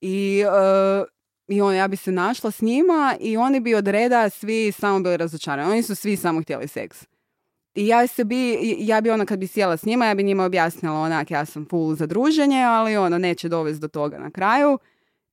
I, 0.00 0.44
e, 0.46 1.04
i 1.48 1.60
on, 1.60 1.74
ja 1.74 1.88
bi 1.88 1.96
se 1.96 2.12
našla 2.12 2.50
s 2.50 2.60
njima 2.60 3.16
i 3.20 3.36
oni 3.36 3.60
bi 3.60 3.74
od 3.74 3.88
reda 3.88 4.30
svi 4.30 4.72
samo 4.72 5.00
bili 5.00 5.16
razočarani. 5.16 5.72
Oni 5.72 5.82
su 5.82 5.94
svi 5.94 6.16
samo 6.16 6.42
htjeli 6.42 6.68
seks. 6.68 7.06
I 7.74 7.86
ja 7.86 8.06
se 8.06 8.24
bi, 8.24 8.58
ja 8.78 9.00
bi 9.00 9.10
ona 9.10 9.26
kad 9.26 9.38
bi 9.38 9.46
sjela 9.46 9.76
s 9.76 9.84
njima, 9.84 10.06
ja 10.06 10.14
bi 10.14 10.22
njima 10.22 10.44
objasnila 10.44 11.00
onak, 11.00 11.30
ja 11.30 11.44
sam 11.44 11.66
full 11.70 11.94
za 11.94 12.06
druženje, 12.06 12.62
ali 12.62 12.96
ono, 12.96 13.18
neće 13.18 13.48
dovesti 13.48 13.80
do 13.80 13.88
toga 13.88 14.18
na 14.18 14.30
kraju. 14.30 14.78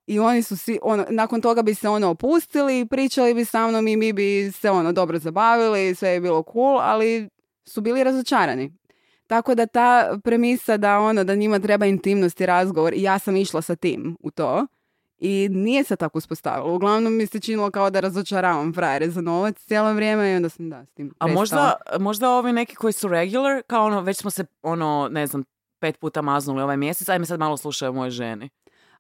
I 0.08 0.20
oni 0.20 0.44
su 0.44 0.58
svi, 0.58 0.80
ono, 0.82 1.06
nakon 1.10 1.42
toga 1.42 1.62
bi 1.62 1.76
se 1.76 1.90
ono 1.90 2.10
opustili, 2.10 2.86
pričali 2.86 3.34
bi 3.34 3.46
sa 3.46 3.68
mnom 3.68 3.88
i 3.88 3.98
mi 3.98 4.14
bi 4.14 4.52
se 4.52 4.70
ono 4.70 4.92
dobro 4.92 5.20
zabavili, 5.20 5.96
sve 5.96 6.10
je 6.10 6.22
bilo 6.22 6.44
cool, 6.54 6.80
ali 6.80 7.30
su 7.66 7.82
bili 7.82 8.04
razočarani. 8.04 8.74
Tako 9.28 9.56
da 9.56 9.66
ta 9.66 10.20
premisa 10.24 10.78
da 10.78 11.00
ono, 11.00 11.24
da 11.24 11.36
njima 11.36 11.60
treba 11.60 11.86
intimnost 11.86 12.42
i 12.42 12.46
razgovor, 12.46 12.94
i 12.94 13.02
ja 13.02 13.20
sam 13.20 13.36
išla 13.36 13.62
sa 13.62 13.76
tim 13.76 14.18
u 14.20 14.32
to, 14.32 14.68
i 15.22 15.50
nije 15.52 15.84
se 15.84 15.96
tako 15.96 16.18
uspostavilo. 16.18 16.76
Uglavnom 16.76 17.14
mi 17.14 17.26
se 17.26 17.40
činilo 17.40 17.72
kao 17.72 17.90
da 17.90 18.00
razočaravam 18.00 18.74
frajere 18.74 19.10
za 19.10 19.22
novac 19.22 19.58
cijelo 19.60 19.94
vrijeme 19.94 20.32
i 20.32 20.36
onda 20.36 20.50
sam 20.50 20.70
da 20.70 20.86
s 20.86 20.92
tim 20.94 21.14
A 21.20 21.28
možda, 21.28 21.74
možda 22.00 22.30
ovi 22.30 22.54
neki 22.54 22.76
koji 22.76 22.94
su 22.94 23.08
regular, 23.08 23.62
kao 23.68 23.86
ono, 23.86 24.02
već 24.02 24.18
smo 24.18 24.32
se, 24.32 24.46
ono, 24.62 25.08
ne 25.12 25.28
znam, 25.28 25.44
pet 25.80 26.00
puta 26.00 26.22
maznuli 26.22 26.62
ovaj 26.62 26.78
mjesec, 26.78 27.10
ajme 27.10 27.26
sad 27.26 27.40
malo 27.40 27.58
slušaju 27.58 27.94
moje 27.94 28.12
ženi. 28.12 28.50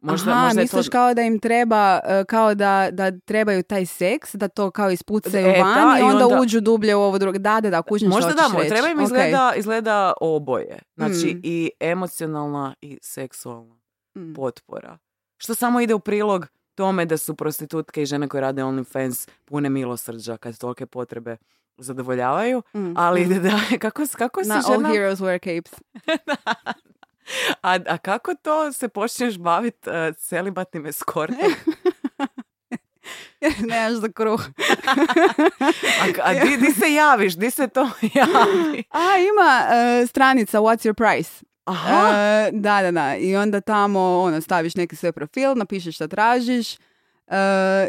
Možda, 0.01 0.31
Aha, 0.31 0.43
možda 0.43 0.61
misliš 0.61 0.85
to... 0.85 0.91
kao 0.91 1.13
da 1.13 1.21
im 1.21 1.39
treba, 1.39 1.99
e, 2.03 2.23
kao 2.25 2.55
da, 2.55 2.89
da 2.91 3.11
trebaju 3.19 3.63
taj 3.63 3.85
seks, 3.85 4.35
da 4.35 4.47
to 4.47 4.71
kao 4.71 4.91
ispucaju 4.91 5.47
E, 5.47 5.59
van 5.59 5.89
da, 5.89 5.97
i 5.97 6.01
i 6.01 6.03
onda, 6.03 6.25
onda- 6.25 6.41
uđu 6.41 6.61
dublje 6.61 6.95
u 6.95 7.01
ovo 7.01 7.17
drugo. 7.17 7.37
Da, 7.37 7.61
da, 7.61 7.69
da, 7.69 7.81
kužim 7.81 8.11
što 8.11 8.15
Možda 8.17 8.33
da, 8.33 8.57
reći. 8.57 8.69
treba 8.69 8.87
im 8.87 8.97
Ok. 8.97 9.03
izgleda, 9.03 9.53
izgleda 9.55 10.13
oboje. 10.21 10.79
Znači 10.95 11.33
Mm. 11.35 11.39
i 11.43 11.71
emocionalna 11.79 12.75
i 12.81 12.99
seksualna 13.01 13.75
Mm. 14.17 14.33
potpora. 14.33 14.97
Što 15.37 15.55
samo 15.55 15.81
ide 15.81 15.93
u 15.93 15.99
prilog 15.99 16.47
tome 16.75 17.05
da 17.05 17.17
su 17.17 17.35
prostitutke 17.35 18.01
i 18.01 18.05
žene 18.05 18.27
koje 18.27 18.41
rade 18.41 18.63
OnlyFans 18.63 19.29
pune 19.45 19.69
milosrđa 19.69 20.37
kad 20.37 20.57
tolike 20.57 20.85
potrebe 20.85 21.37
zadovoljavaju. 21.77 22.61
Mm, 22.75 22.93
Ali 22.95 23.25
mm. 23.25 23.43
da, 23.43 23.51
kako, 23.81 24.03
kako 24.11 24.43
si 24.43 24.49
Na 24.49 24.55
All 24.57 24.75
žena... 24.75 24.89
Heroes 24.89 25.19
Wear 25.19 25.39
Capes. 25.39 25.79
A, 27.61 27.79
a 27.87 27.97
kako 27.97 28.35
to 28.35 28.73
se 28.73 28.87
počneš 28.87 29.37
baviti 29.37 29.89
uh, 29.89 30.15
celibatnim 30.15 30.85
eskortom? 30.85 31.37
Nemaš 33.41 33.93
za 33.93 34.09
kruh. 34.09 34.41
A, 36.01 36.05
a 36.23 36.33
di, 36.33 36.57
di 36.57 36.71
se 36.71 36.93
javiš? 36.93 37.33
Di 37.33 37.51
se 37.51 37.67
to 37.67 37.89
javi? 38.01 38.83
A, 38.89 39.17
ima 39.17 39.75
e, 39.75 40.07
stranica 40.07 40.59
What's 40.59 40.85
your 40.85 40.93
price? 40.93 41.45
Aha. 41.65 42.11
E, 42.13 42.51
da, 42.53 42.81
da, 42.81 42.91
da. 42.91 43.15
I 43.15 43.35
onda 43.35 43.61
tamo 43.61 43.99
ono, 43.99 44.41
staviš 44.41 44.75
neki 44.75 44.95
svoj 44.95 45.11
profil, 45.11 45.55
napišeš 45.55 45.95
šta 45.95 46.07
tražiš 46.07 46.73
e, 46.73 46.79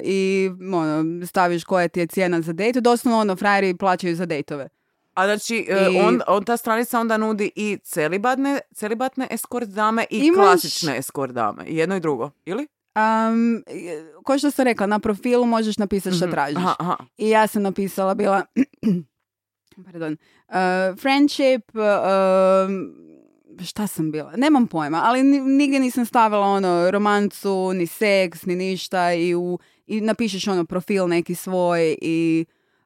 i 0.04 0.50
ono, 0.74 1.26
staviš 1.26 1.64
koja 1.64 1.88
ti 1.88 2.00
je 2.00 2.06
cijena 2.06 2.40
za 2.40 2.52
dejt. 2.52 2.76
Doslovno 2.76 3.20
ono, 3.20 3.36
frajeri 3.36 3.76
plaćaju 3.76 4.16
za 4.16 4.26
dejtove. 4.26 4.68
A 5.14 5.26
znači, 5.26 5.66
e, 5.68 5.88
I- 5.92 5.98
on, 5.98 6.20
on, 6.26 6.44
ta 6.44 6.56
stranica 6.56 7.00
onda 7.00 7.16
nudi 7.16 7.50
i 7.56 7.78
celibatne, 7.78 8.60
celibatne 8.74 9.26
eskort 9.30 9.68
dame 9.68 10.04
i 10.10 10.20
Imaš- 10.20 10.34
klasične 10.36 10.98
eskort 10.98 11.32
dame. 11.32 11.64
Jedno 11.66 11.96
i 11.96 12.00
drugo, 12.00 12.30
ili? 12.44 12.66
Um, 12.96 13.62
ko 14.22 14.38
što 14.38 14.50
sam 14.50 14.64
rekla, 14.64 14.86
na 14.86 14.98
profilu 14.98 15.46
možeš 15.46 15.78
napisati 15.78 16.16
šta 16.16 16.26
Mhm. 16.26 16.32
tražiš. 16.32 16.56
Aha, 16.56 16.74
aha. 16.78 16.96
I 17.18 17.28
ja 17.28 17.46
sam 17.46 17.62
napisala 17.62 18.14
bila 18.14 18.44
pardon, 19.84 20.16
uh, 20.48 20.54
friendship, 20.96 21.62
uh, 21.74 21.82
šta 23.64 23.86
sam 23.86 24.10
bila? 24.10 24.32
Nemam 24.32 24.66
pojma, 24.66 25.00
ali 25.04 25.22
ni- 25.22 25.40
nigdje 25.40 25.80
nisam 25.80 26.04
stavila 26.04 26.40
ono 26.42 26.90
romancu, 26.90 27.72
ni 27.72 27.86
seks, 27.86 28.44
ni 28.44 28.56
ništa 28.56 29.12
i, 29.12 29.34
u, 29.34 29.58
i 29.86 30.00
napišeš 30.00 30.48
ono 30.48 30.64
profil 30.64 31.08
neki 31.08 31.34
svoj 31.34 31.96
i 32.02 32.44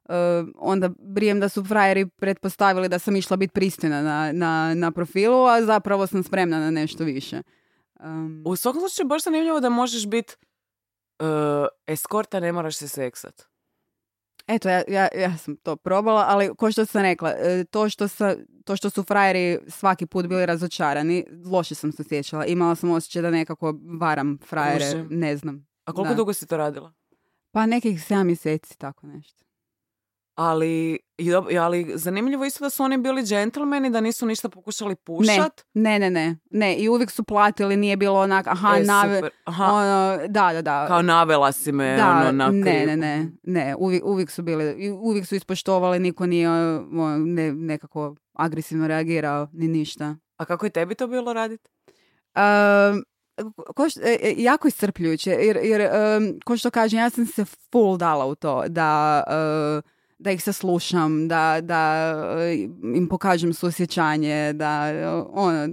uh, 0.08 0.48
onda 0.56 0.90
brijem 0.98 1.40
da 1.40 1.48
su 1.48 1.64
frajeri 1.64 2.06
pretpostavili 2.06 2.88
da 2.88 2.98
sam 2.98 3.16
išla 3.16 3.36
biti 3.36 3.52
pristojna 3.52 4.02
na, 4.02 4.32
na, 4.32 4.74
na 4.74 4.90
profilu, 4.90 5.46
a 5.46 5.62
zapravo 5.62 6.06
sam 6.06 6.22
spremna 6.22 6.60
na 6.60 6.70
nešto 6.70 7.04
više. 7.04 7.42
Um, 8.00 8.42
U 8.46 8.56
svakom 8.56 8.80
slučaju 8.80 9.08
baš 9.08 9.24
zanimljivo 9.24 9.60
da 9.60 9.68
možeš 9.68 10.06
biti 10.06 10.34
uh, 11.18 11.26
eskorta, 11.86 12.40
ne 12.40 12.52
moraš 12.52 12.76
se 12.76 12.88
seksat. 12.88 13.42
Eto, 14.46 14.68
ja, 14.68 14.82
ja, 14.88 15.08
ja 15.16 15.36
sam 15.36 15.56
to 15.56 15.76
probala, 15.76 16.24
ali 16.28 16.54
ko 16.54 16.72
što 16.72 16.86
sam 16.86 17.02
rekla, 17.02 17.30
e, 17.38 17.64
to 17.64 17.88
što, 17.88 18.08
sa, 18.08 18.36
to 18.64 18.76
što 18.76 18.90
su 18.90 19.02
frajeri 19.02 19.58
svaki 19.68 20.06
put 20.06 20.26
bili 20.26 20.46
razočarani, 20.46 21.24
loše 21.44 21.74
sam 21.74 21.92
se 21.92 22.02
osjećala. 22.02 22.46
Imala 22.46 22.74
sam 22.74 22.90
osjećaj 22.90 23.22
da 23.22 23.30
nekako 23.30 23.74
varam 24.00 24.38
frajere, 24.48 25.04
ne 25.10 25.36
znam. 25.36 25.66
A 25.84 25.92
koliko 25.92 26.08
Da. 26.08 26.16
dugo 26.16 26.32
si 26.32 26.46
to 26.46 26.56
radila? 26.56 26.92
Pa 27.50 27.66
nekih 27.66 27.98
7 27.98 28.24
mjeseci, 28.24 28.78
tako 28.78 29.06
nešto. 29.06 29.45
Ali, 30.36 30.98
ali 31.60 31.92
zanimljivo 31.94 32.44
isto 32.44 32.64
da 32.64 32.70
su 32.70 32.82
oni 32.82 32.98
bili 32.98 33.22
džentlmeni, 33.22 33.90
da 33.90 34.00
nisu 34.00 34.26
ništa 34.26 34.48
pokušali 34.48 34.96
pušat. 34.96 35.64
Ne, 35.74 35.98
ne, 35.98 36.10
ne. 36.10 36.36
Ne, 36.50 36.76
i 36.76 36.88
uvijek 36.88 37.10
su 37.10 37.24
platili, 37.24 37.76
nije 37.76 37.96
bilo 37.96 38.20
onak, 38.20 38.46
aha, 38.46 38.76
E, 38.76 38.84
nave. 38.84 39.22
Aha, 39.44 39.64
ono, 39.64 40.18
da, 40.28 40.52
da, 40.52 40.62
da. 40.62 40.86
kao 40.86 41.02
navela 41.02 41.52
si 41.52 41.72
me 41.72 41.96
da, 41.96 42.10
ono, 42.10 42.32
na 42.32 42.50
ne, 42.50 42.86
ne, 42.86 42.96
ne, 42.96 43.30
ne, 43.42 43.74
uvijek, 43.78 44.04
uvijek 44.04 44.30
su 44.30 44.42
bili, 44.42 44.74
i 44.78 44.90
uvijek 44.90 45.26
su 45.26 45.34
ispoštovali, 45.34 45.98
niko 45.98 46.26
nije 46.26 46.50
ono, 46.50 47.18
ne, 47.18 47.52
nekako 47.52 48.14
agresivno 48.32 48.86
reagirao, 48.86 49.48
ni 49.52 49.68
ništa. 49.68 50.16
A 50.36 50.44
kako 50.44 50.66
je 50.66 50.70
tebi 50.70 50.94
to 50.94 51.06
bilo 51.06 51.32
raditi? 51.32 51.68
Um, 52.36 53.04
e, 54.02 54.18
e, 54.22 54.34
jako 54.36 54.68
iscrpljujuće, 54.68 55.30
jer, 55.30 55.58
jer 55.62 55.80
em, 55.80 56.40
ko 56.44 56.56
što 56.56 56.70
kažem, 56.70 56.98
ja 56.98 57.10
sam 57.10 57.26
se 57.26 57.44
full 57.44 57.96
dala 57.96 58.26
u 58.26 58.34
to 58.34 58.64
da, 58.68 59.22
e, 59.26 59.95
da 60.18 60.30
ih 60.30 60.42
saslušam, 60.42 61.28
da, 61.28 61.60
da 61.62 62.12
e, 62.38 62.54
im 62.94 63.08
pokažem 63.08 63.54
suosjećanje, 63.54 64.52
da 64.52 64.88
e, 64.88 65.08
ono, 65.32 65.68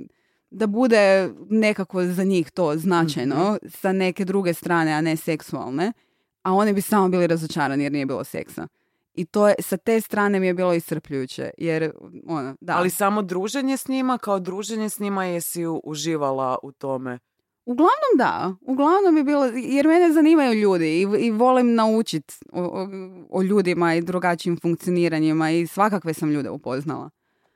da 0.49 0.67
bude 0.67 1.29
nekako 1.49 2.03
za 2.03 2.23
njih 2.23 2.51
to 2.51 2.77
značajno 2.77 3.57
sa 3.69 3.91
neke 3.91 4.25
druge 4.25 4.53
strane, 4.53 4.93
a 4.93 5.01
ne 5.01 5.15
seksualne, 5.15 5.93
a 6.41 6.53
oni 6.53 6.73
bi 6.73 6.81
samo 6.81 7.09
bili 7.09 7.27
razočarani 7.27 7.83
jer 7.83 7.91
nije 7.91 8.05
bilo 8.05 8.23
seksa. 8.23 8.67
I 9.13 9.25
to 9.25 9.47
je, 9.47 9.55
sa 9.59 9.77
te 9.77 10.01
strane 10.01 10.39
mi 10.39 10.47
je 10.47 10.53
bilo 10.53 10.73
iscrpljujuće, 10.73 11.51
jer 11.57 11.91
ono, 12.27 12.55
da. 12.61 12.77
Ali 12.77 12.89
samo 12.89 13.21
druženje 13.21 13.77
s 13.77 13.87
njima, 13.87 14.17
kao 14.17 14.39
druženje 14.39 14.89
s 14.89 14.99
njima 14.99 15.25
jesi 15.25 15.63
uživala 15.83 16.57
u 16.63 16.71
tome. 16.71 17.19
Uglavnom 17.65 18.17
da, 18.17 18.55
uglavnom 18.61 19.15
bi 19.15 19.23
bilo, 19.23 19.45
jer 19.45 19.87
mene 19.87 20.13
zanimaju 20.13 20.53
ljudi 20.53 21.01
i, 21.01 21.07
i 21.19 21.31
volim 21.31 21.75
naučiti 21.75 22.33
o, 22.51 22.61
o, 22.61 22.87
o 23.29 23.41
ljudima 23.41 23.95
i 23.95 24.01
drugačijim 24.01 24.59
funkcioniranjima 24.61 25.51
i 25.51 25.67
svakakve 25.67 26.13
sam 26.13 26.31
ljude 26.31 26.49
upoznala. 26.49 27.09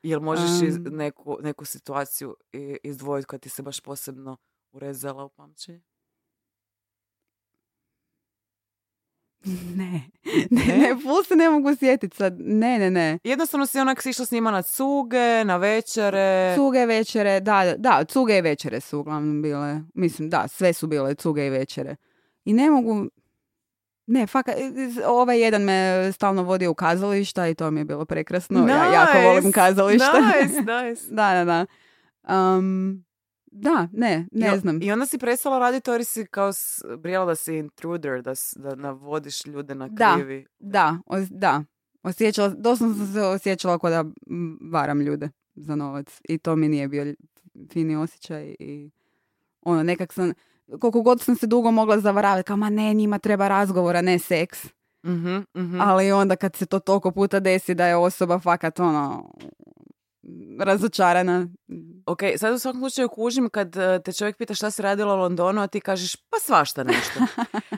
Jel 0.03 0.19
možeš 0.19 0.67
iz, 0.67 0.75
Am. 0.75 0.83
neku, 0.83 1.37
neku 1.41 1.65
situaciju 1.65 2.35
izdvojiti 2.83 3.27
koja 3.27 3.39
ti 3.39 3.49
se 3.49 3.63
baš 3.63 3.79
posebno 3.79 4.37
urezala 4.71 5.23
u 5.23 5.29
pamćenje? 5.29 5.81
Ne, 9.75 10.01
ne, 10.49 10.77
ne, 10.77 10.95
ful 11.03 11.23
se 11.23 11.35
ne 11.35 11.49
mogu 11.49 11.75
sjetiti 11.75 12.17
sad, 12.17 12.35
ne, 12.39 12.79
ne, 12.79 12.91
ne. 12.91 13.19
Jednostavno 13.23 13.65
si 13.65 13.79
onak 13.79 14.05
išla 14.05 14.25
s 14.25 14.31
njima 14.31 14.51
na 14.51 14.61
cuge, 14.61 15.43
na 15.45 15.57
večere. 15.57 16.55
Cuge 16.55 16.85
večere, 16.85 17.39
da, 17.39 17.73
da, 17.77 18.03
cuge 18.05 18.37
i 18.37 18.41
večere 18.41 18.79
su 18.79 18.99
uglavnom 18.99 19.41
bile, 19.41 19.81
mislim, 19.93 20.29
da, 20.29 20.47
sve 20.47 20.73
su 20.73 20.87
bile 20.87 21.15
cuge 21.15 21.45
i 21.45 21.49
večere. 21.49 21.95
I 22.45 22.53
ne 22.53 22.69
mogu, 22.69 23.07
ne, 24.05 24.27
fakat, 24.27 24.55
ovaj 25.05 25.39
jedan 25.39 25.61
me 25.61 26.09
stalno 26.13 26.43
vodio 26.43 26.71
u 26.71 26.73
kazališta 26.73 27.47
i 27.47 27.55
to 27.55 27.71
mi 27.71 27.79
je 27.79 27.85
bilo 27.85 28.05
prekrasno. 28.05 28.67
Ja 28.67 28.93
jako 28.93 29.17
volim 29.17 29.43
Nice, 29.43 29.51
kazališta. 29.51 30.19
Nice, 30.19 30.61
nice. 30.71 31.03
da, 31.09 31.33
da, 31.33 31.45
da. 31.45 31.65
Um, 32.57 33.06
da, 33.57 33.87
ne, 33.93 34.27
ne 34.31 34.55
I 34.55 34.59
znam. 34.59 34.81
I 34.81 34.91
onda 34.91 35.05
si 35.05 35.17
prestala 35.17 35.59
raditi 35.59 35.89
jer 35.91 36.05
si 36.05 36.25
kao 36.25 36.53
s- 36.53 36.81
brijala 36.97 37.25
da 37.25 37.35
si 37.35 37.53
intruder, 37.53 38.21
da, 38.21 38.33
da 38.55 38.75
navodiš 38.75 39.45
ljude 39.45 39.75
na 39.75 39.87
Da. 39.87 40.13
krivi. 40.15 40.45
Da, 40.59 40.97
os- 41.05 41.29
da. 41.31 41.63
Osjećala, 42.03 42.49
doslovno 42.49 42.95
sam 42.95 43.13
se 43.13 43.21
osjećala 43.21 43.79
kao 43.79 43.89
da 43.89 44.05
varam 44.63 45.01
ljude 45.01 45.29
za 45.55 45.75
novac. 45.75 46.21
I 46.23 46.37
to 46.37 46.55
mi 46.55 46.69
nije 46.69 46.87
bio 46.87 47.13
fini 47.71 47.95
osjećaj. 47.95 48.55
I 48.59 48.89
ono, 49.61 49.83
nekak 49.83 50.13
sam, 50.13 50.31
koliko 50.71 51.01
god 51.01 51.21
sam 51.21 51.35
se 51.35 51.47
dugo 51.47 51.71
mogla 51.71 51.99
zavaravati, 51.99 52.43
kao 52.43 52.57
ma 52.57 52.69
ne, 52.69 52.93
njima 52.93 53.19
treba 53.19 53.47
razgovora, 53.47 54.01
ne 54.01 54.19
seks. 54.19 54.65
Mhm, 55.05 55.37
mhm. 55.57 55.81
Ali 55.81 56.11
onda 56.11 56.35
kad 56.35 56.55
se 56.55 56.65
to 56.65 56.79
toliko 56.79 57.11
puta 57.11 57.39
desi 57.39 57.75
da 57.75 57.87
je 57.87 57.95
osoba 57.95 58.39
fakat 58.39 58.79
ono 58.79 59.29
razočarana. 60.59 61.47
Ok, 62.05 62.19
sad 62.37 62.53
u 62.53 62.59
svakom 62.59 62.81
slučaju 62.81 63.09
kužim 63.09 63.49
kad 63.49 63.77
eh, 63.77 63.99
te 64.05 64.13
čovjek 64.13 64.37
pita 64.37 64.53
šta 64.53 64.71
si 64.71 64.81
radila 64.81 65.13
u 65.13 65.17
Londonu, 65.17 65.61
a 65.61 65.67
ti 65.67 65.79
kažeš 65.81 66.15
pa 66.15 66.37
svašta 66.41 66.83
nešto. 66.83 67.19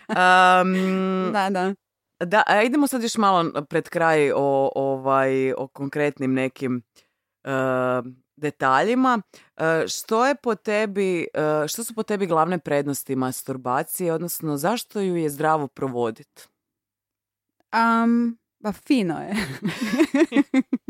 Um, 0.10 1.34
Da, 1.34 1.50
da. 1.50 1.74
Da, 2.26 2.44
a 2.48 2.64
idemo 2.64 2.88
sad 2.88 3.04
još 3.04 3.18
malo 3.18 3.64
pred 3.70 3.90
kraj 3.90 4.32
o, 4.32 4.72
ovaj, 4.76 5.54
o 5.54 5.68
konkretnim 5.68 6.34
nekim 6.34 6.82
e, 7.44 7.52
detaljima. 8.36 9.22
E, 9.58 9.88
što 9.88 10.26
je 10.26 10.36
po 10.36 10.56
tebi, 10.56 11.28
e, 11.34 11.68
što 11.68 11.84
su 11.84 11.96
po 11.96 12.04
tebi 12.04 12.26
glavne 12.26 12.60
prednosti 12.60 13.16
masturbacije, 13.16 14.14
odnosno 14.14 14.58
zašto 14.58 15.00
ju 15.00 15.16
je 15.16 15.30
zdravo 15.30 15.68
provoditi? 15.68 16.48
Um, 18.04 18.38
ba 18.60 18.72
fino 18.72 19.20
je. 19.22 19.36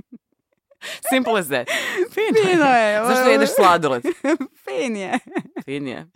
Simple 1.10 1.34
as 1.34 1.48
that. 1.48 1.68
Fino, 2.12 2.40
Fino 2.44 2.66
je. 2.68 3.06
Zašto 3.08 3.30
jedeš 3.30 3.50
sladoled? 3.52 4.04
fin 4.66 4.96
je. 4.96 5.20
Fin 5.66 5.88
je. 5.88 6.08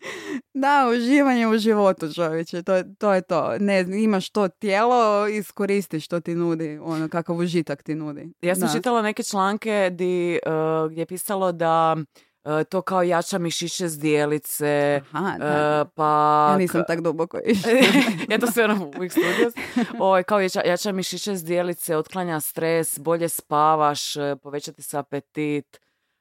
Da, 0.53 0.89
uživanje 0.89 1.47
u 1.47 1.57
životu 1.57 2.13
čovječe, 2.13 2.63
to, 2.63 2.73
je- 2.73 2.95
to 2.95 3.13
je 3.13 3.21
to. 3.23 3.53
Ne, 3.59 3.85
imaš 3.93 4.29
to 4.29 4.47
tijelo, 4.49 4.93
iskoristi 5.27 5.99
što 5.99 6.19
ti 6.19 6.35
nudi, 6.35 6.79
ono, 6.81 7.07
kakav 7.09 7.35
užitak 7.37 7.83
ti 7.83 7.95
nudi. 7.95 8.33
Ja 8.41 8.55
sam 8.55 8.67
Da. 8.67 8.73
čitala 8.73 9.01
neke 9.01 9.23
članke 9.23 9.89
di, 9.91 10.33
e, 10.35 10.39
gdje 10.89 11.01
je 11.01 11.05
pisalo 11.05 11.51
da 11.51 11.95
to 12.69 12.81
kao 12.81 13.03
jača 13.03 13.37
mišiće 13.37 13.87
zdjelice, 13.87 15.01
Aha, 15.11 15.37
da. 15.37 15.45
e, 15.45 15.85
pa... 15.95 16.47
ja 16.51 16.57
nisam 16.57 16.83
tak 16.87 17.01
duboko 17.01 17.39
išla. 17.45 17.71
ja 18.29 18.39
to 18.39 18.47
sve 18.51 18.63
ono 18.65 18.91
uvijek. 18.97 19.13
Ovaj, 19.99 20.23
kao 20.23 20.39
jača, 20.39 20.61
jača 20.65 20.91
mišiće 20.91 21.35
zdjelice, 21.35 21.97
otklanja 21.97 22.39
stres, 22.39 22.99
bolje 22.99 23.29
spavaš, 23.29 24.15
e, 24.15 24.35
povećati 24.43 24.81
se 24.81 24.97
apetit. 24.97 25.79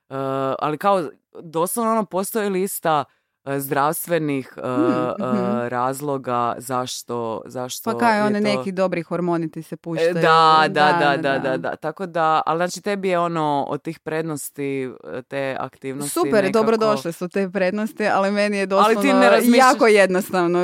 e, 0.09 0.14
ali 0.59 0.79
kao 0.79 1.11
doslovno 1.43 1.93
ono 1.93 2.05
postoji 2.05 2.51
lista 2.51 3.05
e, 3.09 3.22
zdravstvenih 3.49 4.53
e, 4.57 4.61
Mhm, 4.61 4.93
e, 5.18 5.26
mhm. 5.26 5.68
razloga 5.68 6.55
zašto, 6.59 7.43
zašto 7.47 7.93
Pa 7.93 7.99
kaj, 7.99 8.18
je 8.18 8.24
one 8.24 8.40
to... 8.43 8.49
neki 8.49 8.72
dobri 8.72 9.03
hormoni 9.03 9.51
ti 9.51 9.62
se 9.62 9.74
E, 9.74 9.76
puštaju. 9.76 10.14
Da, 10.14 10.20
da, 10.68 10.99
da, 11.01 11.16
da, 11.18 11.38
da, 11.40 11.57
da. 11.57 11.76
Tako 11.76 12.07
da, 12.07 12.43
ali 12.47 12.59
znači 12.59 12.82
tebi 12.82 13.09
je 13.09 13.18
ono 13.18 13.66
od 13.68 13.82
tih 13.82 14.01
prednosti, 14.01 14.82
e, 15.07 15.22
te 15.22 15.57
aktivnosti 15.61 16.11
Super, 16.11 16.32
nekako... 16.34 16.53
dobrodošle 16.55 17.12
su 17.12 17.28
te 17.28 17.51
prednosti, 17.51 18.07
ali 18.07 18.30
meni 18.30 18.57
je 18.57 18.66
doslovno 18.66 19.01
ti 19.03 19.09
ne 19.09 19.30
razmišljaš- 19.30 19.57
jako 19.64 19.86
jednostavno. 19.86 20.59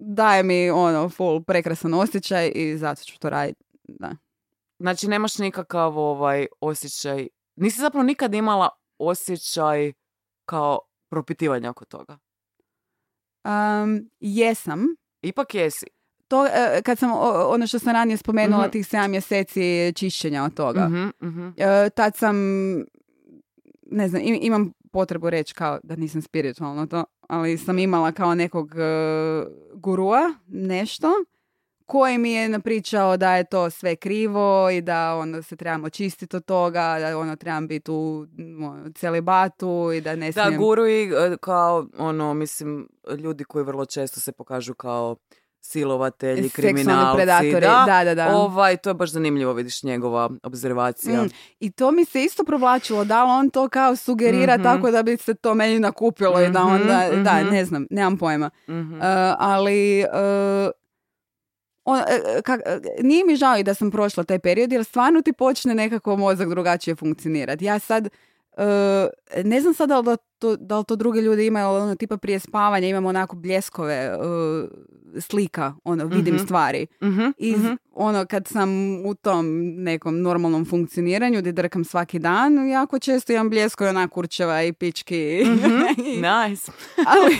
Daje 0.00 0.42
mi 0.42 0.70
ono 0.70 1.08
full 1.08 1.42
prekrasan 1.42 1.94
osjećaj 1.94 2.52
i 2.54 2.78
zato 2.78 3.02
ću 3.02 3.18
to 3.18 3.30
raditi. 3.30 3.64
Da. 3.84 4.10
Znači 4.78 5.08
nemaš 5.08 5.38
nikakav 5.38 5.98
ovaj 5.98 6.46
osjećaj, 6.60 7.28
nisi 7.56 7.80
zapravo 7.80 8.02
nikad 8.04 8.34
imala 8.34 8.68
osjećaj 8.98 9.92
kao 10.44 10.78
propitivanja 11.08 11.70
oko 11.70 11.84
toga. 11.84 12.18
Um, 13.44 14.10
jesam. 14.20 14.86
Ipak 15.22 15.54
jesi. 15.54 15.86
To, 16.28 16.46
e, 16.46 16.82
kad 16.82 16.98
sam, 16.98 17.10
ono 17.46 17.66
što 17.66 17.78
sam 17.78 17.92
ranije 17.92 18.16
spomenula, 18.16 18.62
Mhm. 18.62 18.70
tih 18.70 18.86
7 18.86 19.08
mjeseci 19.08 19.60
čišćenja 19.92 20.44
od 20.44 20.54
toga. 20.54 20.88
Mhm. 21.22 21.48
E, 21.56 21.90
tad 21.90 22.16
sam, 22.16 22.36
ne 23.82 24.08
znam, 24.08 24.22
im- 24.22 24.38
imam 24.42 24.72
potrebu 24.92 25.30
reći 25.30 25.54
kao 25.54 25.78
da 25.82 25.96
nisam 25.96 26.22
spiritualno 26.22 26.86
to, 26.86 27.04
ali 27.20 27.58
sam 27.58 27.78
imala 27.78 28.12
kao 28.12 28.34
nekog 28.34 28.70
e, 28.70 28.82
gurua, 29.74 30.34
nešto, 30.46 31.08
koji 31.86 32.18
mi 32.18 32.32
je 32.32 32.48
napričao 32.48 33.16
da 33.16 33.36
je 33.36 33.44
to 33.44 33.70
sve 33.70 33.96
krivo 33.96 34.70
i 34.70 34.80
da 34.80 35.14
ono 35.14 35.42
se 35.42 35.56
trebamo 35.56 35.90
čistiti 35.90 36.36
od 36.36 36.44
toga, 36.44 36.96
da 37.00 37.18
ono 37.18 37.36
trebam 37.36 37.68
biti 37.68 37.90
u 37.90 38.26
ono, 38.60 38.90
celibatu 38.94 39.90
i 39.92 40.00
da 40.00 40.16
ne 40.16 40.26
Da, 40.26 40.44
smijem... 40.44 40.60
guru 40.60 40.86
i 40.86 41.02
e, 41.04 41.36
kao, 41.40 41.86
ono, 41.98 42.34
mislim, 42.34 42.88
ljudi 43.18 43.44
koji 43.44 43.64
vrlo 43.64 43.84
često 43.84 44.20
se 44.20 44.32
pokažu 44.32 44.74
kao 44.74 45.16
silovatelji, 45.60 46.48
kriminalci. 46.50 47.16
predatori, 47.16 47.60
da, 47.60 47.84
da, 47.86 48.04
da, 48.04 48.14
da. 48.14 48.36
Ovaj, 48.36 48.76
to 48.76 48.90
je 48.90 48.94
baš 48.94 49.10
zanimljivo, 49.10 49.52
vidiš 49.52 49.82
njegova 49.82 50.30
obzervacija. 50.42 51.22
Mm, 51.22 51.28
I 51.60 51.70
to 51.70 51.90
mi 51.90 52.04
se 52.04 52.22
isto 52.22 52.44
provlačilo, 52.44 53.04
da 53.04 53.24
li 53.24 53.30
on 53.30 53.50
to 53.50 53.68
kao 53.68 53.96
sugerira 53.96 54.54
Mhm. 54.54 54.62
tako 54.62 54.90
da 54.90 55.02
bi 55.02 55.16
se 55.16 55.34
to 55.34 55.54
meni 55.54 55.78
nakupilo 55.78 56.40
i 56.40 56.50
da 56.50 56.64
Mhm, 56.64 56.72
onda, 56.72 57.08
da, 57.24 57.40
mhm. 57.40 57.50
ne 57.50 57.64
znam, 57.64 57.86
nemam 57.90 58.18
pojma. 58.18 58.50
Uh, 58.68 58.74
ali 59.38 60.04
uh, 60.04 60.70
on, 61.86 61.98
e, 61.98 62.02
kak- 62.42 62.62
e, 62.66 62.80
nije 63.02 63.24
mi 63.24 63.36
žao 63.36 63.58
i 63.58 63.62
da 63.62 63.74
sam 63.74 63.90
prošla 63.90 64.24
taj 64.24 64.38
period 64.38 64.72
jer 64.72 64.84
stvarno 64.84 65.22
ti 65.22 65.32
počne 65.32 65.74
nekako 65.74 66.16
mozak 66.16 66.48
drugačije 66.48 66.96
funkcionirati. 66.96 67.64
Ja 67.64 67.78
sad 67.78 68.08
uh, 68.56 68.62
ne 69.44 69.60
znam 69.60 69.74
sad 69.74 69.88
da 69.88 70.16
to, 70.38 70.56
da 70.56 70.78
li 70.78 70.84
to 70.84 70.96
druge 70.96 71.20
ljudi 71.20 71.46
imaju, 71.46 71.66
ali 71.66 71.80
ono 71.80 71.94
tipa 71.94 72.16
prije 72.16 72.38
spavanja 72.38 72.88
imamo 72.88 73.08
onako 73.08 73.36
bljeskove 73.36 74.16
uh, 74.16 74.68
slika, 75.20 75.74
ono 75.84 76.04
vidim 76.06 76.34
Mhm. 76.34 76.44
stvari. 76.44 76.86
Mhm, 77.02 77.24
I 77.38 77.52
mhm. 77.52 77.72
ono 77.92 78.26
kad 78.26 78.46
sam 78.46 78.70
u 79.06 79.14
tom 79.14 79.46
nekom 79.74 80.22
normalnom 80.22 80.64
funkcioniranju 80.64 81.38
gdje 81.38 81.52
drkam 81.52 81.84
svaki 81.84 82.18
dan, 82.18 82.68
jako 82.68 82.98
često 82.98 83.32
imam 83.32 83.50
bljesko 83.50 83.84
i 83.84 83.88
onak 83.88 84.10
kurčeva 84.10 84.62
i 84.62 84.72
pički. 84.72 85.42
Mhm. 85.46 85.66
I- 86.06 86.16
Nice. 86.16 86.72
ali, 87.12 87.36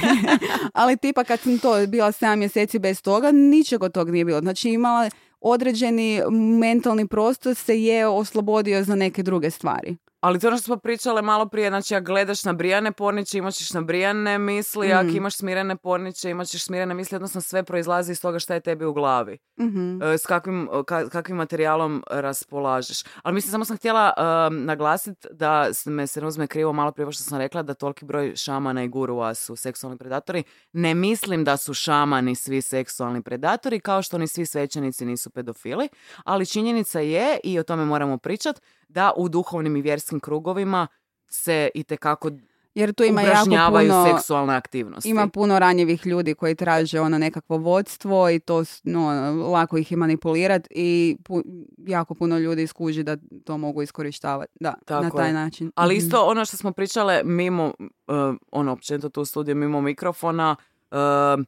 ali 0.75 0.97
tipa 0.97 1.25
kad 1.25 1.41
sam 1.41 1.59
to 1.59 1.87
bila 1.87 2.09
7 2.09 2.37
mjeseci 2.37 2.79
bez 2.79 3.03
toga, 3.03 3.33
ničeg 3.33 3.83
od 3.83 3.93
tog 3.93 4.11
nije 4.11 4.25
bilo. 4.25 4.41
Znači 4.41 4.71
imala 4.71 5.11
određeni 5.41 6.23
mentalni 6.61 7.07
prostor 7.07 7.55
se 7.55 7.83
je 7.83 8.07
oslobodio 8.07 8.85
za 8.85 8.95
neke 8.95 9.23
druge 9.23 9.51
stvari. 9.51 9.97
Ali 10.27 10.41
to 10.41 10.49
ono 10.49 10.57
što 10.57 10.65
smo 10.65 10.77
pričale 10.77 11.23
malo 11.23 11.47
prije, 11.47 11.69
znači 11.69 11.95
ako 11.95 12.05
gledaš 12.05 12.45
na 12.45 12.53
brijane 12.53 12.93
porniče, 12.93 13.39
imat 13.39 13.55
ćeš 13.55 13.73
na 13.73 13.81
brijane 13.81 14.39
misli, 14.39 14.93
ako 14.93 15.05
Mm. 15.05 15.17
imaš 15.17 15.37
smirene 15.37 15.77
porniče, 15.77 16.31
imat 16.31 16.47
ćeš 16.47 16.65
smirene 16.65 16.95
misli, 16.95 17.17
odnosno 17.17 17.41
sve 17.41 17.63
proizlazi 17.63 18.13
iz 18.13 18.21
toga 18.21 18.39
šta 18.39 18.55
je 18.55 18.61
tebi 18.61 18.85
u 18.85 18.93
glavi. 18.93 19.39
Mhm. 19.61 20.03
E, 20.03 20.19
s 20.19 20.27
kakvim, 20.27 20.69
ka- 20.69 21.09
kakvim 21.09 21.37
materijalom 21.37 22.03
raspolažeš. 22.11 23.03
Ali 23.23 23.35
mislim, 23.35 23.51
samo 23.51 23.65
sam 23.65 23.77
htjela 23.77 24.13
naglasiti 24.53 25.29
da 25.31 25.67
me 25.87 26.07
se 26.07 26.21
ne 26.21 26.27
uzme 26.27 26.47
krivo 26.47 26.73
malo 26.73 26.93
prije 26.93 27.13
što 27.13 27.23
sam 27.23 27.39
rekla 27.39 27.63
da 27.63 27.75
toliki 27.75 28.05
broj 28.05 28.37
šamana 28.37 28.83
i 28.85 28.89
gurua 28.89 29.35
su 29.35 29.57
seksualni 29.57 29.99
predatori. 29.99 30.43
Ne 30.73 30.95
mislim 30.95 31.45
da 31.45 31.57
su 31.57 31.75
šamani 31.75 32.35
svi 32.35 32.63
seksualni 32.63 33.23
predatori, 33.23 33.81
kao 33.81 34.03
što 34.03 34.19
ni 34.19 34.29
svi 34.29 34.47
svećenici 34.47 35.05
nisu 35.07 35.31
pedofili, 35.31 35.89
ali 36.25 36.47
činjenica 36.47 37.01
je, 37.01 37.39
i 37.45 37.59
o 37.59 37.63
tome 37.63 37.85
moramo 37.85 38.19
pričati, 38.19 38.61
da 38.89 39.13
u 39.17 39.29
duhovnim 39.29 39.77
i 39.77 39.83
vjerskim 39.83 40.21
krugovima 40.21 40.87
se 41.29 41.71
i 41.75 41.85
tekako 41.85 42.31
Jer 42.75 42.93
tu 42.93 43.05
ima 43.05 43.23
jako 43.23 43.45
puno... 43.71 44.07
seksualne 44.09 44.55
aktivnosti. 44.55 45.09
Ima 45.09 45.29
puno 45.29 45.59
ranjivih 45.59 46.07
ljudi 46.07 46.35
koji 46.35 46.55
traže 46.55 47.01
ono 47.01 47.19
nekakvo 47.19 47.57
vodstvo 47.59 48.31
i 48.31 48.39
to 48.39 48.63
no, 48.85 49.09
lako 49.45 49.77
ih 49.77 49.91
je 49.91 49.97
manipulirati 49.97 50.69
i 50.73 51.17
pu- 51.21 51.43
jako 51.79 52.15
puno 52.15 52.39
ljudi 52.39 52.67
skuži 52.67 53.03
da 53.03 53.17
to 53.45 53.59
mogu 53.59 53.83
iskorištavati. 53.83 54.53
Da, 54.61 54.75
Tako 54.85 55.05
na 55.05 55.11
taj 55.13 55.27
je. 55.27 55.33
način. 55.35 55.73
Ali 55.75 55.95
Mhm. 55.95 55.99
isto 55.99 56.23
ono 56.23 56.45
što 56.45 56.57
smo 56.57 56.73
pričale 56.73 57.21
mimo, 57.25 57.67
uh, 58.07 58.15
ono, 58.53 58.73
općenito 58.73 59.09
tu 59.09 59.25
studiju, 59.25 59.55
mimo 59.55 59.81
mikrofona, 59.81 60.57
uh, 60.91 60.97
uh, 61.39 61.45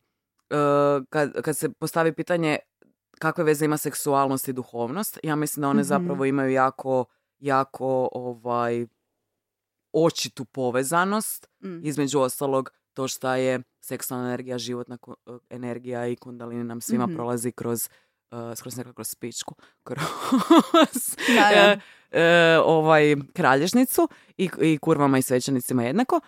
kad, 1.07 1.43
kad 1.43 1.57
se 1.57 1.69
postavi 1.71 2.13
pitanje 2.13 2.59
kakve 3.13 3.45
veze 3.45 3.65
ima 3.65 3.77
seksualnost 3.77 4.49
i 4.49 4.53
duhovnost, 4.53 5.19
ja 5.23 5.37
mislim 5.37 5.61
da 5.63 5.69
one 5.69 5.81
Mhm. 5.81 5.87
zapravo 5.87 6.25
imaju 6.25 6.53
jako, 6.53 7.05
jako 7.39 8.09
ovaj, 8.13 8.87
očitu 9.93 10.45
povezanost, 10.45 11.49
Mm. 11.63 11.81
između 11.85 12.19
ostalog 12.21 12.71
to 12.93 13.09
što 13.09 13.35
je 13.35 13.61
seksualna 13.81 14.27
energija, 14.27 14.59
životna 14.59 14.99
ku- 14.99 15.17
uh, 15.27 15.39
energija 15.51 16.07
i 16.07 16.17
kundalini 16.17 16.65
nam 16.65 16.81
svima 16.81 17.07
Mhm. 17.07 17.15
prolazi 17.15 17.53
kroz, 17.53 17.89
uh, 18.31 18.57
skoro 18.57 18.71
sam 18.71 18.81
rekla 18.81 18.93
kroz 18.93 19.09
spičku, 19.09 19.55
kroz 19.87 21.17
Da, 21.37 21.51
da. 21.55 21.81
e, 22.21 22.59
ovaj, 22.65 23.17
kralježnicu 23.33 24.09
i, 24.37 24.51
i 24.61 24.79
kurvama 24.79 25.19
i 25.19 25.23
svećenicima 25.23 25.83
jednako. 25.85 26.21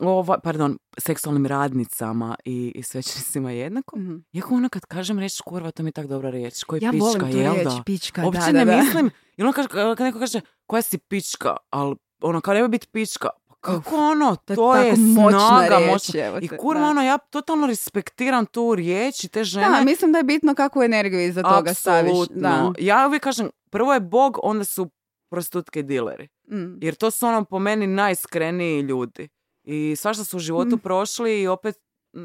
Ovaj, 0.00 0.38
pardon, 0.42 0.78
seksualnim 0.98 1.46
radnicama 1.46 2.36
i, 2.44 2.72
i 2.74 2.82
svećenicima 2.82 3.50
jednako. 3.50 3.98
Mhm. 3.98 4.16
Iako 4.32 4.54
ono 4.54 4.68
kad 4.68 4.86
kažem 4.86 5.18
riječ 5.18 5.40
kurva, 5.40 5.70
to 5.70 5.82
mi 5.82 5.88
je 5.88 5.92
tak 5.92 6.06
dobra 6.06 6.30
riječ. 6.30 6.64
Koji 6.64 6.80
Ja 6.82 6.90
pička, 6.90 7.04
volim 7.04 7.20
tu 7.20 7.38
jel 7.38 7.54
riječ, 7.54 7.64
da? 7.64 7.82
pička, 7.86 8.24
Uopće 8.24 8.40
da, 8.40 8.52
ne 8.52 8.64
da, 8.64 8.76
da. 8.76 8.82
mislim. 8.82 9.10
I 9.36 9.42
ono 9.42 9.52
kaže, 9.52 9.68
kad 9.68 10.00
neko 10.00 10.18
kaže, 10.18 10.40
koja 10.66 10.82
si 10.82 10.98
pička, 10.98 11.56
ali 11.70 11.96
ono, 12.22 12.40
kao 12.40 12.54
nema 12.54 12.68
biti 12.68 12.86
pička. 12.92 13.28
Kako 13.62 13.96
ono, 13.96 14.36
To 14.36 14.52
je 14.52 14.56
to 14.56 14.76
je 14.76 14.96
snaga, 14.96 15.78
riječ, 15.78 16.14
evo 16.14 16.38
I 16.40 16.48
kurva, 16.48 16.88
ono, 16.88 17.02
ja 17.02 17.18
totalno 17.18 17.66
respektiram 17.66 18.46
tu 18.46 18.74
riječ 18.74 19.24
i 19.24 19.28
te 19.28 19.44
žene. 19.44 19.68
Da, 19.68 19.84
mislim 19.84 20.12
da 20.12 20.18
je 20.18 20.24
bitno 20.24 20.54
kakvu 20.54 20.82
energiju 20.82 21.20
iza 21.20 21.42
toga 21.42 21.74
staviš. 21.74 22.10
Apsolutno. 22.10 22.40
Da. 22.40 22.72
Ja 22.78 23.06
uvijek 23.06 23.22
kažem, 23.22 23.50
prvo 23.70 23.94
je 23.94 24.00
Bog, 24.00 24.38
onda 24.42 24.64
su 24.64 24.90
prostitutke 25.30 25.80
i 25.80 25.82
dileri. 25.82 26.28
Mm. 26.50 26.84
Jer 26.84 26.94
to 26.94 27.10
su 27.10 27.26
ono 27.26 27.44
po 27.44 27.58
meni 27.58 27.86
najiskreniji 27.86 28.80
ljudi. 28.80 29.28
I 29.64 29.96
svašta 29.96 30.24
su 30.24 30.36
u 30.36 30.40
životu 30.40 30.76
Mm. 30.76 30.78
prošli 30.78 31.40
i 31.42 31.46
opet 31.46 31.76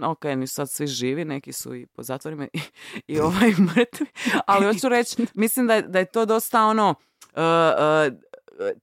ok, 0.04 0.24
nisu 0.24 0.54
sad 0.54 0.70
svi 0.70 0.88
živi, 0.88 1.26
neki 1.26 1.54
su 1.54 1.76
i 1.76 1.86
po 1.86 2.04
zatvorima 2.04 2.48
i, 2.54 2.60
i 3.08 3.20
ovaj 3.28 3.52
mrtvi, 3.60 4.06
ali 4.46 4.66
hoću 4.66 4.90
reći, 4.90 5.28
mislim 5.34 5.68
da 5.68 5.74
je, 5.74 5.82
da 5.82 6.00
je 6.00 6.06
to 6.06 6.26
dosta 6.26 6.64
ono 6.66 6.90
uh, 6.90 7.38
uh, 7.38 8.18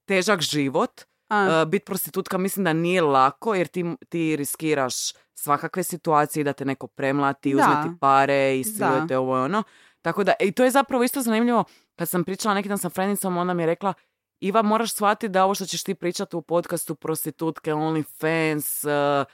težak 0.05 0.41
život. 0.41 1.01
A, 1.35 1.63
Uh, 1.63 1.69
bit 1.71 1.85
prostitutka 1.85 2.39
mislim 2.39 2.65
da 2.65 2.73
nije 2.73 3.03
lako 3.03 3.55
jer 3.55 3.67
ti, 3.67 3.85
ti 4.09 4.37
riskiraš 4.37 4.95
svakakve 5.35 5.83
situacije 5.83 6.45
da 6.45 6.53
te 6.53 6.65
neko 6.65 6.87
premlati, 6.87 7.55
uzme 7.55 7.75
Da. 7.75 7.83
ti 7.83 7.89
pare 8.01 8.59
i 8.59 8.65
siluje 8.65 9.07
te 9.09 9.19
ovo 9.19 9.37
i 9.37 9.41
ono. 9.41 9.63
Tako 10.03 10.25
da, 10.25 10.33
i 10.41 10.53
to 10.53 10.65
je 10.65 10.71
zapravo 10.71 11.05
isto 11.05 11.21
zanimljivo, 11.21 11.65
kad 11.97 12.09
sam 12.09 12.25
pričala 12.25 12.55
neki 12.55 12.69
dan 12.69 12.79
sa 12.79 12.89
frendicom, 12.89 13.37
ona 13.37 13.55
mi 13.55 13.63
je 13.63 13.67
rekla, 13.67 13.95
Iva, 14.41 14.63
moraš 14.63 14.93
shvatiti 14.93 15.29
da 15.29 15.45
ovo 15.45 15.55
što 15.55 15.67
ćeš 15.67 15.83
ti 15.83 15.95
pričati 15.95 16.37
u 16.37 16.43
podcastu 16.43 16.95
prostitutke, 16.95 17.73
OnlyFans, 17.73 18.85
uh, 18.85 19.27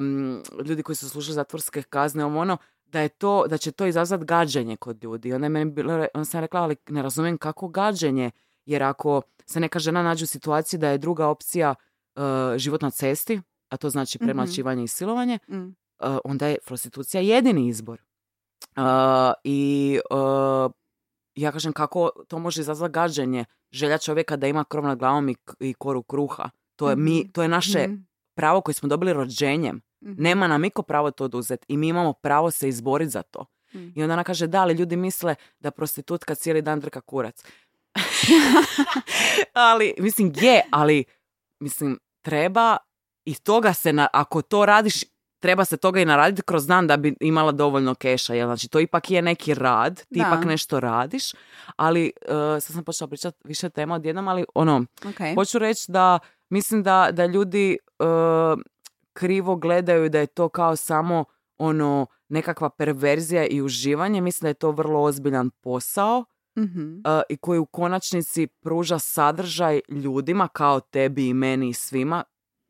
um, 0.00 0.42
ljudi 0.64 0.82
koji 0.82 0.96
su 0.96 1.08
slušali 1.08 1.34
zatvorske 1.34 1.82
kazne, 1.82 2.24
ovo 2.24 2.40
ono, 2.40 2.56
da 2.84 3.00
je 3.00 3.08
to, 3.08 3.46
da 3.48 3.58
će 3.58 3.72
to 3.72 3.86
izazvati 3.86 4.24
gađenje 4.24 4.76
kod 4.76 5.04
ljudi. 5.04 5.28
I 5.28 5.32
Onda 5.32 5.44
je 5.44 5.50
meni 5.50 5.70
bilo, 5.70 6.06
onda 6.14 6.24
sam 6.24 6.40
rekla, 6.40 6.62
ali 6.62 6.76
ne 6.88 7.02
razumijem 7.02 7.38
kako 7.38 7.68
gađenje, 7.68 8.30
jer 8.66 8.82
ako 8.82 9.22
se 9.46 9.60
neka 9.60 9.78
žena 9.78 10.02
nađe 10.02 10.24
u 10.24 10.26
situaciji 10.26 10.80
da 10.80 10.88
je 10.88 10.98
druga 10.98 11.28
opcija 11.28 11.74
uh, 12.16 12.22
život 12.56 12.82
na 12.82 12.90
cesti, 12.90 13.40
a 13.68 13.76
to 13.76 13.90
znači 13.90 14.18
Mhm. 14.18 14.24
premlaćivanje 14.26 14.84
i 14.84 14.88
silovanje, 14.88 15.38
Mm. 15.48 15.54
uh, 15.58 15.72
onda 16.24 16.46
je 16.46 16.58
prostitucija 16.66 17.20
jedini 17.20 17.68
izbor. 17.68 18.00
Uh, 18.76 18.82
I 19.44 20.00
ja 21.34 21.52
kažem 21.52 21.72
kako 21.72 22.10
to 22.28 22.38
može 22.38 22.60
izazvati 22.60 22.92
gađenje 22.92 23.44
želja 23.72 23.98
čovjeka 23.98 24.36
da 24.36 24.46
ima 24.46 24.64
krov 24.64 24.84
nad 24.84 24.98
glavom 24.98 25.28
i, 25.28 25.36
i 25.60 25.74
koru 25.74 26.02
kruha. 26.02 26.50
To 26.76 26.90
je, 26.90 26.96
mi, 26.96 27.32
to 27.32 27.42
je 27.42 27.48
naše 27.48 27.86
Mhm. 27.88 27.96
pravo 28.34 28.60
koje 28.60 28.74
smo 28.74 28.88
dobili 28.88 29.12
rođenjem. 29.12 29.80
Mhm. 30.04 30.12
Nema 30.22 30.48
nam 30.48 30.60
niko 30.60 30.82
pravo 30.82 31.10
to 31.10 31.24
oduzeti 31.24 31.66
i 31.68 31.76
mi 31.76 31.88
imamo 31.88 32.12
pravo 32.12 32.50
se 32.50 32.68
izboriti 32.68 33.10
za 33.10 33.22
to. 33.22 33.46
Mhm. 33.74 33.88
I 33.94 34.02
onda 34.02 34.12
ona 34.12 34.24
kaže, 34.24 34.46
da, 34.46 34.60
ali 34.62 34.74
ljudi 34.74 34.96
misle 34.96 35.34
da 35.60 35.70
prostitutka 35.70 36.34
cijeli 36.34 36.62
dan 36.62 36.80
drka 36.80 37.00
kurac. 37.00 37.44
ali, 39.52 39.94
mislim, 39.98 40.32
je, 40.36 40.62
ali, 40.70 41.04
mislim, 41.60 41.98
treba 42.22 42.76
i 43.24 43.34
toga 43.34 43.72
se, 43.72 43.92
na, 43.92 44.08
ako 44.12 44.42
to 44.42 44.66
radiš, 44.66 44.94
treba 45.40 45.64
se 45.64 45.76
toga 45.76 46.00
i 46.00 46.04
naraditi 46.04 46.42
kroz 46.42 46.66
dan 46.66 46.86
da 46.86 46.96
bi 46.96 47.14
imala 47.20 47.52
dovoljno 47.52 47.94
keša. 47.94 48.34
Jel? 48.34 48.46
Znači, 48.46 48.68
to 48.68 48.80
ipak 48.80 49.10
je 49.10 49.22
neki 49.22 49.54
rad, 49.54 49.96
ti 49.96 50.18
Da. 50.18 50.26
ipak 50.26 50.44
nešto 50.44 50.80
radiš, 50.80 51.32
ali, 51.76 52.12
uh, 52.28 52.62
sad 52.62 52.74
sam 52.74 52.84
počela 52.84 53.08
pričati 53.08 53.38
više 53.44 53.70
tema 53.70 53.94
odjednom, 53.94 54.28
ali 54.28 54.44
ono, 54.54 54.84
Ok. 55.04 55.34
Hoću 55.34 55.58
reći 55.58 55.92
da 55.92 56.18
mislim 56.50 56.82
da, 56.82 57.08
da 57.12 57.26
ljudi 57.26 57.72
e, 57.72 58.04
krivo 59.12 59.56
gledaju 59.56 60.08
da 60.08 60.18
je 60.18 60.26
to 60.26 60.48
kao 60.48 60.76
samo 60.76 61.24
ono 61.58 62.06
nekakva 62.28 62.70
perverzija 62.70 63.46
i 63.46 63.62
uživanje. 63.62 64.20
Mislim 64.20 64.44
da 64.44 64.48
je 64.48 64.54
to 64.54 64.70
vrlo 64.70 65.02
ozbiljan 65.02 65.50
posao 65.50 66.24
Mhm. 66.58 66.94
e, 66.96 67.22
i 67.28 67.36
koji 67.36 67.58
u 67.58 67.66
konačnici 67.66 68.46
pruža 68.46 68.98
sadržaj 68.98 69.80
ljudima 69.88 70.48
kao 70.48 70.80
tebi 70.80 71.28
i 71.28 71.34
meni 71.34 71.68
i 71.68 71.72
svima 71.74 72.24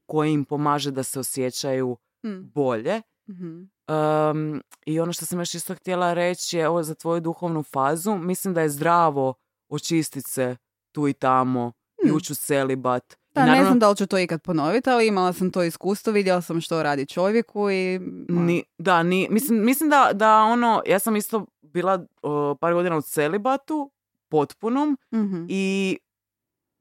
koji 0.07 0.33
im 0.33 0.45
pomaže 0.45 0.91
da 0.91 1.03
se 1.03 1.21
osjećaju 1.21 1.97
Mm. 2.27 2.51
bolje. 2.55 3.03
Mhm. 3.31 3.63
Um, 3.89 4.63
I 4.87 5.01
ono 5.01 5.13
što 5.13 5.27
sam 5.27 5.39
još 5.39 5.55
isto 5.55 5.75
htjela 5.75 6.15
reći 6.15 6.59
je 6.59 6.69
ovo 6.69 6.83
za 6.83 6.95
tvoju 6.95 7.21
duhovnu 7.21 7.63
fazu. 7.63 8.15
Mislim 8.15 8.55
da 8.55 8.61
je 8.61 8.69
zdravo 8.69 9.35
očistiti 9.69 10.31
se 10.31 10.57
tu 10.93 11.09
i 11.09 11.13
tamo 11.13 11.73
i 12.05 12.07
Hmm. 12.07 12.17
ući 12.17 12.33
u 12.33 12.37
celibat. 12.37 13.15
Da, 13.35 13.41
ne 13.41 13.47
naravno- 13.47 13.67
znam 13.67 13.79
da 13.79 13.91
li 13.91 13.97
ću 13.97 14.07
to 14.07 14.19
ikad 14.19 14.43
ponoviti, 14.43 14.91
ali 14.91 15.07
imala 15.07 15.33
sam 15.33 15.51
to 15.51 15.63
iskustvo, 15.63 16.13
vidjela 16.13 16.43
sam 16.43 16.61
što 16.61 16.83
radi 16.83 17.07
čovjeku 17.07 17.71
i... 17.71 17.97
ono, 18.29 18.41
Ni, 18.41 18.65
da, 18.79 19.03
ni, 19.03 19.29
mislim, 19.31 19.65
mislim 19.65 19.91
da, 19.91 20.11
da 20.15 20.37
ono, 20.43 20.83
ja 20.87 20.99
sam 20.99 21.17
isto 21.17 21.47
bila 21.63 22.07
o, 22.23 22.55
par 22.61 22.75
godina 22.75 22.97
u 22.97 23.03
celibatu, 23.03 23.91
potpunom, 24.29 24.99
mhm. 25.15 25.45
i 25.49 25.99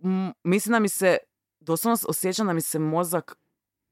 m, 0.04 0.34
mislim 0.44 0.72
da 0.74 0.80
mi 0.80 0.90
se, 0.90 1.18
doslovno 1.60 1.98
osjećam 2.08 2.48
da 2.48 2.54
mi 2.54 2.62
se 2.62 2.80
mozak 2.80 3.38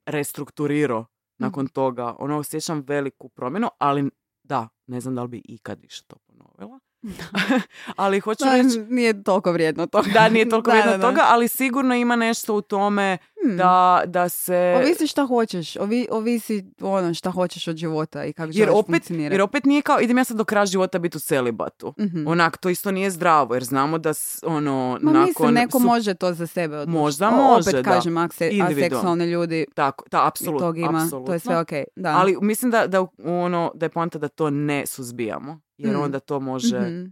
restrukturirao 0.05 1.05
nakon 1.37 1.67
toga. 1.67 2.15
Ono, 2.19 2.37
osjećam 2.37 2.83
veliku 2.87 3.29
promjenu, 3.29 3.69
ali 3.77 4.09
da, 4.43 4.67
ne 4.87 5.01
znam 5.01 5.15
da 5.15 5.21
li 5.21 5.27
bi 5.27 5.41
ikad 5.45 5.79
više 5.81 6.03
to 6.07 6.15
ponovila. 6.17 6.79
ali 7.95 8.19
hoću 8.19 8.45
Da, 8.45 8.51
reći 8.51 8.79
nije 8.79 9.23
toliko 9.23 9.51
vrijedno 9.51 9.85
to. 9.85 10.01
da 10.13 10.29
nije 10.29 10.49
toliko 10.49 10.69
Da, 10.71 10.73
vrijedno 10.73 10.91
da, 10.91 10.97
da. 10.97 11.07
toga, 11.07 11.21
ali 11.25 11.47
sigurno 11.47 11.95
ima 11.95 12.15
nešto 12.15 12.53
u 12.55 12.61
tome 12.61 13.17
Hmm. 13.41 13.57
da, 13.57 14.03
da 14.05 14.29
se... 14.29 14.75
Ovisi 14.77 15.07
šta 15.07 15.25
hoćeš, 15.25 15.75
ovi, 15.75 16.07
ovisi 16.11 16.65
ono 16.81 17.13
šta 17.13 17.31
hoćeš 17.31 17.67
od 17.67 17.75
života 17.75 18.25
i 18.25 18.33
kako 18.33 18.51
jer 18.53 18.69
opet, 18.69 19.09
jer 19.11 19.41
opet 19.41 19.65
nije 19.65 19.81
kao 19.81 19.99
idem 19.99 20.17
ja 20.17 20.23
sad 20.23 20.37
do 20.37 20.43
kraja 20.43 20.65
života 20.65 20.99
biti 20.99 21.17
u 21.17 21.21
celibatu. 21.21 21.93
Mhm. 21.99 22.27
Onak, 22.27 22.57
to 22.57 22.69
isto 22.69 22.91
nije 22.91 23.11
zdravo, 23.11 23.53
jer 23.53 23.63
znamo 23.63 23.97
da 23.97 24.11
ono, 24.43 24.99
Ma 25.01 25.11
nakon... 25.11 25.25
mislim, 25.25 25.53
neko 25.53 25.79
su- 25.79 25.85
može 25.85 26.13
to 26.13 26.33
za 26.33 26.47
sebe 26.47 26.77
odlučiti. 26.77 26.91
Možda 26.93 27.27
O, 27.29 27.31
može, 27.31 27.69
Opet 27.69 27.75
da. 27.75 27.83
kažem, 27.85 28.17
akse, 28.17 28.49
aseksualni 28.63 29.25
ljudi 29.25 29.65
Tako, 29.75 30.05
da, 30.11 30.17
i 30.17 30.21
apsolutno. 30.23 30.59
tog 30.59 30.77
ima, 30.77 30.89
to 31.25 31.33
je 31.33 31.39
sve 31.39 31.55
apsolutno. 31.55 31.79
ok. 31.79 31.85
Da. 31.95 32.09
Ali 32.11 32.37
mislim 32.41 32.71
da, 32.71 32.87
da, 32.87 33.05
ono, 33.25 33.71
da 33.75 33.85
je 33.85 33.89
poanta 33.89 34.19
da 34.19 34.27
to 34.27 34.49
ne 34.49 34.85
suzbijamo, 34.85 35.59
jer 35.77 35.97
Mm. 35.97 36.01
onda 36.01 36.19
to 36.19 36.39
može, 36.39 36.79
Mhm. 36.79 37.05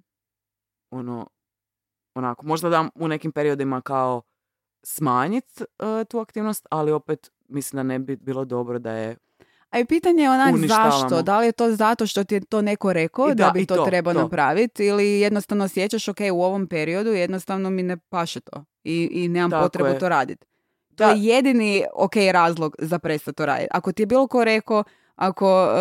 ono, 0.91 1.27
onako, 2.15 2.45
možda 2.45 2.69
da 2.69 2.89
u 2.95 3.07
nekim 3.07 3.31
periodima 3.31 3.81
kao 3.81 4.21
smanjiti 4.83 5.63
tu 6.09 6.19
aktivnost, 6.19 6.67
ali 6.71 6.91
opet 6.91 7.31
mislim 7.47 7.77
da 7.77 7.83
ne 7.83 7.99
bi 7.99 8.15
bilo 8.15 8.45
dobro 8.45 8.79
da 8.79 8.91
je 8.91 9.15
A 9.69 9.79
i 9.79 9.85
pitanje 9.85 10.23
je 10.23 10.29
onak 10.31 10.55
zašto? 10.57 11.21
Da 11.21 11.39
li 11.39 11.45
je 11.45 11.51
to 11.51 11.71
zato 11.71 12.07
što 12.07 12.23
ti 12.23 12.35
je 12.35 12.41
to 12.41 12.61
neko 12.61 12.93
rekao 12.93 13.25
I 13.25 13.35
da, 13.35 13.45
da, 13.45 13.51
bi 13.51 13.65
to, 13.65 13.75
to, 13.75 13.85
trebao 13.85 14.13
napraviti 14.13 14.85
ili 14.85 15.19
jednostavno 15.19 15.63
osjećaš 15.65 16.07
ok 16.07 16.17
u 16.33 16.41
ovom 16.41 16.67
periodu 16.67 17.09
jednostavno 17.09 17.69
mi 17.69 17.83
ne 17.83 17.97
paše 17.97 18.39
to 18.39 18.63
i, 18.83 19.09
i 19.11 19.27
nemam 19.27 19.51
Tako 19.51 19.63
potrebu 19.63 19.89
je. 19.89 19.99
to 19.99 20.09
raditi. 20.09 20.45
To 20.95 21.03
Da. 21.05 21.09
je 21.09 21.23
jedini 21.23 21.83
ok 21.95 22.15
razlog 22.31 22.75
za 22.79 22.99
prestati 22.99 23.35
to 23.35 23.45
raditi. 23.45 23.67
Ako 23.71 23.91
ti 23.91 24.01
je 24.01 24.05
bilo 24.05 24.27
ko 24.27 24.43
rekao 24.43 24.83
ako 25.15 25.63
uh, 25.63 25.69
uh, 25.71 25.75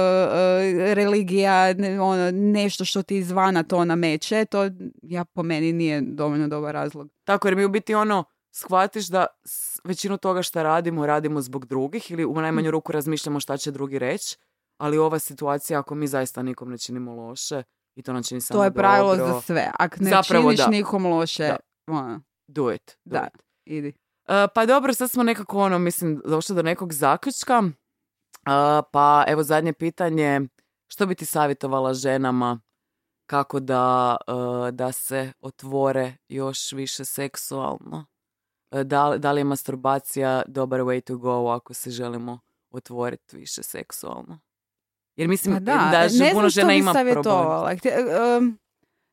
religija, 0.95 1.73
ne- 1.73 2.01
ono, 2.01 2.31
nešto 2.31 2.85
što 2.85 3.03
ti 3.03 3.17
izvana 3.17 3.63
to 3.63 3.85
nameće, 3.85 4.45
to 4.45 4.71
ja 5.03 5.25
po 5.25 5.43
meni 5.43 5.73
nije 5.73 6.01
dovoljno 6.01 6.49
dobar 6.49 6.75
razlog. 6.75 7.09
Tako, 7.25 7.49
jer 7.49 7.57
mi 7.57 7.65
u 7.65 7.69
biti 7.69 7.95
ono, 7.95 8.25
shvatiš 8.57 9.07
da 9.07 9.27
većinu 9.85 10.19
toga 10.19 10.43
što 10.43 10.63
radimo, 10.63 11.07
radimo 11.07 11.41
zbog 11.41 11.67
drugih 11.67 12.11
ili 12.11 12.25
u 12.25 12.35
najmanju 12.35 12.71
ruku 12.71 12.93
razmišljamo 12.93 13.41
šta 13.41 13.57
će 13.57 13.71
drugi 13.71 13.99
reći, 13.99 14.37
ali 14.79 14.99
ova 14.99 15.19
situacija, 15.19 15.79
ako 15.79 15.95
mi 15.95 16.07
zaista 16.07 16.43
nikom 16.43 16.71
ne 16.71 16.79
činimo 16.79 17.15
loše 17.15 17.63
i 17.97 18.03
to 18.03 18.13
nam 18.13 18.23
čini 18.23 18.41
samo 18.41 18.61
to 18.61 18.65
je 18.65 18.75
pravilo 18.75 19.17
dobro, 19.17 19.35
za 19.35 19.41
sve. 19.41 19.71
Ako 19.79 19.97
ne 20.01 20.11
Zapravo 20.11 20.51
činiš 20.51 20.65
da. 20.65 20.71
nikom 20.71 21.07
loše, 21.07 21.47
Da. 21.47 21.57
ono, 21.87 22.21
do 22.47 22.73
it. 22.73 22.99
do 23.05 23.19
da, 23.19 23.29
it. 23.35 23.43
idi. 23.65 23.89
E, 24.29 24.47
pa 24.55 24.67
dobro, 24.67 24.95
sad 24.95 25.11
smo 25.11 25.23
nekako, 25.23 25.59
ono, 25.59 25.79
mislim, 25.79 26.23
došli 26.25 26.57
do 26.57 26.63
nekog 26.63 26.93
zaključka. 26.93 27.63
E, 27.65 27.73
pa 28.93 29.25
evo 29.29 29.43
zadnje 29.43 29.73
pitanje, 29.73 30.41
što 30.89 31.07
bi 31.07 31.15
ti 31.15 31.25
savjetovala 31.25 31.95
ženama 31.95 32.61
kako 33.27 33.61
da, 33.61 34.17
e, 34.27 34.73
da 34.73 34.93
se 34.93 35.33
otvore 35.41 36.17
još 36.29 36.73
više 36.73 37.05
seksualno? 37.05 38.07
E, 38.77 38.85
Da, 38.85 39.15
da 39.19 39.33
li 39.33 39.41
je 39.41 39.45
masturbacija 39.45 40.43
dobar 40.47 40.81
way 40.81 41.01
to 41.01 41.17
go 41.17 41.31
ako 41.49 41.75
se 41.75 41.91
želimo 41.91 42.39
otvoriti 42.71 43.37
više 43.37 43.63
seksualno? 43.63 44.39
Jer 45.17 45.29
mislim 45.29 45.55
Pa 45.55 45.61
da, 45.61 45.89
da, 45.93 46.09
ž- 46.09 46.19
ne 46.19 46.33
puno 46.33 46.49
žena 46.49 46.73
ima 46.75 46.93
problem. 46.93 47.79
em, 48.39 48.59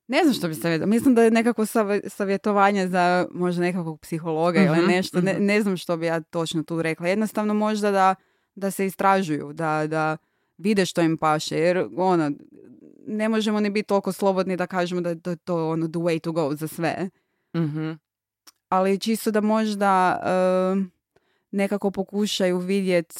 ne 0.08 0.22
znam 0.22 0.34
što 0.34 0.48
bi 0.48 0.56
savjetovala. 0.56 0.90
Mislim 0.90 1.16
da 1.16 1.24
je 1.24 1.32
nekako 1.32 1.62
savje- 1.64 2.10
savjetovanje 2.10 2.88
za 2.88 3.28
možda 3.32 3.62
nekakvog 3.62 4.00
psihologa 4.00 4.60
Mhm, 4.62 4.68
ili 4.70 4.88
nešto. 4.88 5.22
Ne, 5.22 5.34
mhm. 5.34 5.44
ne 5.44 5.62
znam 5.62 5.78
što 5.78 5.98
bi 5.98 6.06
ja 6.06 6.22
točno 6.22 6.64
tu 6.64 6.82
rekla. 6.82 7.08
Jednostavno 7.08 7.54
možda 7.54 7.92
da, 7.92 8.16
da 8.56 8.72
se 8.72 8.86
istražuju, 8.86 9.54
da, 9.54 9.88
da 9.88 10.18
vide 10.58 10.86
što 10.86 11.02
im 11.02 11.18
paše. 11.18 11.58
Jer 11.58 11.88
ono, 11.98 12.32
ne 13.08 13.30
možemo 13.30 13.60
ni 13.60 13.70
biti 13.70 13.88
toliko 13.88 14.12
slobodni 14.12 14.58
da 14.58 14.68
kažemo 14.68 15.02
da, 15.02 15.10
je 15.10 15.36
to 15.36 15.70
ono 15.70 15.88
the 15.88 16.00
way 16.00 16.20
to 16.20 16.32
go 16.32 16.56
za 16.56 16.68
sve. 16.68 17.10
Mhm. 17.56 17.92
Ali 18.74 19.00
čisto 19.00 19.32
da 19.32 19.42
možda 19.42 20.20
em, 20.74 20.92
nekako 21.52 21.92
pokušaju 21.92 22.58
vidjeti 22.58 23.16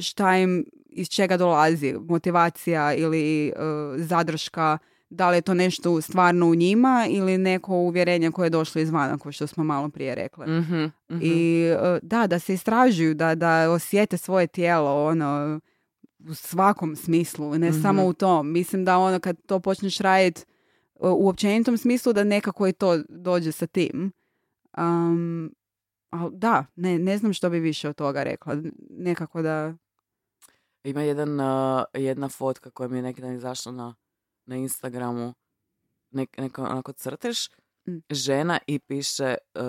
šta 0.00 0.36
im 0.36 0.64
iz 0.88 1.08
čega 1.08 1.36
dolazi, 1.36 1.94
motivacija 2.08 2.94
ili 2.94 3.48
e, 3.48 3.52
zadrška, 3.96 4.78
da 5.10 5.30
li 5.30 5.36
je 5.36 5.40
to 5.42 5.54
nešto 5.54 6.00
stvarno 6.00 6.46
u 6.46 6.54
njima 6.54 7.06
ili 7.10 7.38
neko 7.38 7.74
uvjerenje 7.74 8.30
koje 8.30 8.46
je 8.46 8.50
došlo 8.50 8.80
izvana, 8.80 9.18
kao 9.18 9.32
što 9.32 9.46
smo 9.46 9.64
malo 9.64 9.88
prije 9.88 10.14
rekli. 10.14 10.46
Mhm, 10.46 10.84
mhm. 11.10 11.20
I 11.22 11.64
e, 11.64 11.98
da, 12.02 12.26
da 12.26 12.38
se 12.38 12.54
istražuju, 12.54 13.14
da, 13.14 13.34
da 13.34 13.70
osjete 13.70 14.16
svoje 14.16 14.46
tijelo, 14.46 15.06
ono, 15.06 15.60
u 16.28 16.34
svakom 16.34 16.96
smislu, 16.96 17.58
ne 17.58 17.70
Mhm. 17.70 17.82
samo 17.82 18.04
u 18.06 18.12
tom. 18.12 18.52
Mislim 18.52 18.84
da 18.84 18.98
ono 18.98 19.18
kad 19.20 19.36
to 19.46 19.60
počneš 19.60 19.98
raditi 19.98 20.40
e, 20.40 20.44
u 21.00 21.28
općenitom 21.28 21.76
smislu 21.76 22.12
da 22.12 22.24
nekako 22.24 22.68
i 22.68 22.72
to 22.72 22.98
dođe 23.08 23.52
sa 23.52 23.66
tim. 23.66 24.12
Um, 24.78 25.54
ali 26.10 26.30
da, 26.36 26.66
ne, 26.76 26.98
ne 26.98 27.18
znam 27.18 27.32
što 27.32 27.50
bi 27.50 27.58
više 27.60 27.88
od 27.88 27.96
toga 27.96 28.22
rekla. 28.22 28.56
Nekako 28.90 29.42
da... 29.42 29.74
Ima 30.84 31.02
jedan, 31.02 31.40
uh, 31.40 31.84
jedna 31.94 32.28
fotka 32.28 32.70
koja 32.70 32.88
mi 32.88 32.98
je 32.98 33.02
neki 33.02 33.20
dan 33.20 33.34
izašla 33.34 33.72
na, 33.72 33.94
na 34.46 34.56
Instagramu. 34.56 35.34
Nek, 36.10 36.38
neko 36.38 36.62
onako 36.62 36.92
crteš 36.92 37.48
Mm. 37.88 37.98
žena 38.10 38.58
i 38.66 38.78
piše 38.78 39.34
uh, 39.54 39.62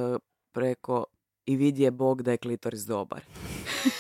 preko 0.52 1.06
i 1.46 1.56
vidje 1.56 1.92
Bog 1.92 2.22
da 2.22 2.32
je 2.32 2.38
klitoris 2.38 2.82
dobar. 2.82 3.22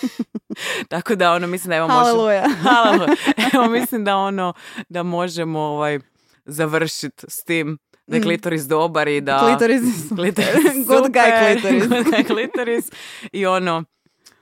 Tako 0.89 1.15
da 1.15 1.33
ono 1.33 1.47
mislim 1.47 1.69
da 1.69 1.75
evo. 1.75 1.87
Haleluja. 1.87 2.43
Haleluja. 2.69 3.15
Evo 3.53 3.69
mislim 3.69 4.05
da 4.05 4.17
ono 4.17 4.53
da 4.89 5.03
možemo 5.03 5.59
ovaj 5.59 5.99
završiti 6.45 7.25
s 7.29 7.43
tim 7.43 7.77
da 8.07 8.15
je 8.15 8.19
Mm. 8.19 8.23
klitoris 8.23 8.63
dobar 8.63 9.07
i 9.07 9.21
da... 9.21 9.39
Klitoris 9.39 9.81
je 9.81 9.91
super. 10.01 10.15
Klitoris 10.15 10.85
Good 10.87 11.05
guy 11.07 11.29
klitoris. 11.39 11.87
good 11.89 12.05
guy 12.05 12.23
klitoris. 12.25 12.85
I 13.31 13.45
ono, 13.45 13.83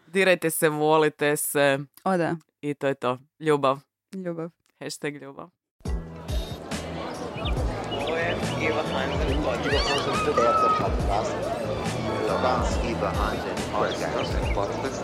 dirajte 0.07 0.49
se, 0.49 0.69
volite 0.69 1.37
se 1.37 1.79
O 2.03 2.17
da, 2.17 2.35
i 2.61 2.73
to 2.73 2.87
je 2.87 2.93
to. 2.93 3.17
Ljubav. 3.39 3.79
ljubav. 4.15 4.49
Hashtag 4.79 5.15
ljubav. 5.15 5.49
Ovo 7.91 8.15
je 8.17 8.35
Iva 8.61 8.83
Hansen 8.93 9.37
podcast. 9.37 9.89
podcast. 10.79 11.35
Dans 12.43 12.67
Iva 12.85 13.09
Hansen 13.09 13.57
podcast. 14.55 15.01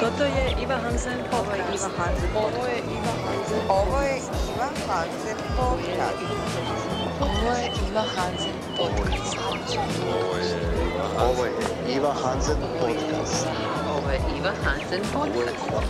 Toto 0.00 0.24
je 0.24 0.54
Iva 0.62 0.76
Hansen 0.76 1.18
Ovo 1.32 1.52
je 1.52 1.62
Iva 1.68 1.88
Hansen 1.96 2.30
Ovo 2.36 2.66
je 2.66 2.78
Iva 2.78 3.12
Hansen 3.24 3.60
Ovo 3.70 4.00
je 4.00 4.16
Iva 4.48 4.68
Hansen 4.86 5.36
podcast. 5.56 6.85
Iva 7.16 8.04
Hansen 8.14 8.52
podcast. 8.76 9.36
Iva 11.88 12.12
Hansen 12.12 12.60
podcast. 12.78 13.46
Iva 14.36 14.52
Hansen 14.64 15.02
podcast. 15.14 15.80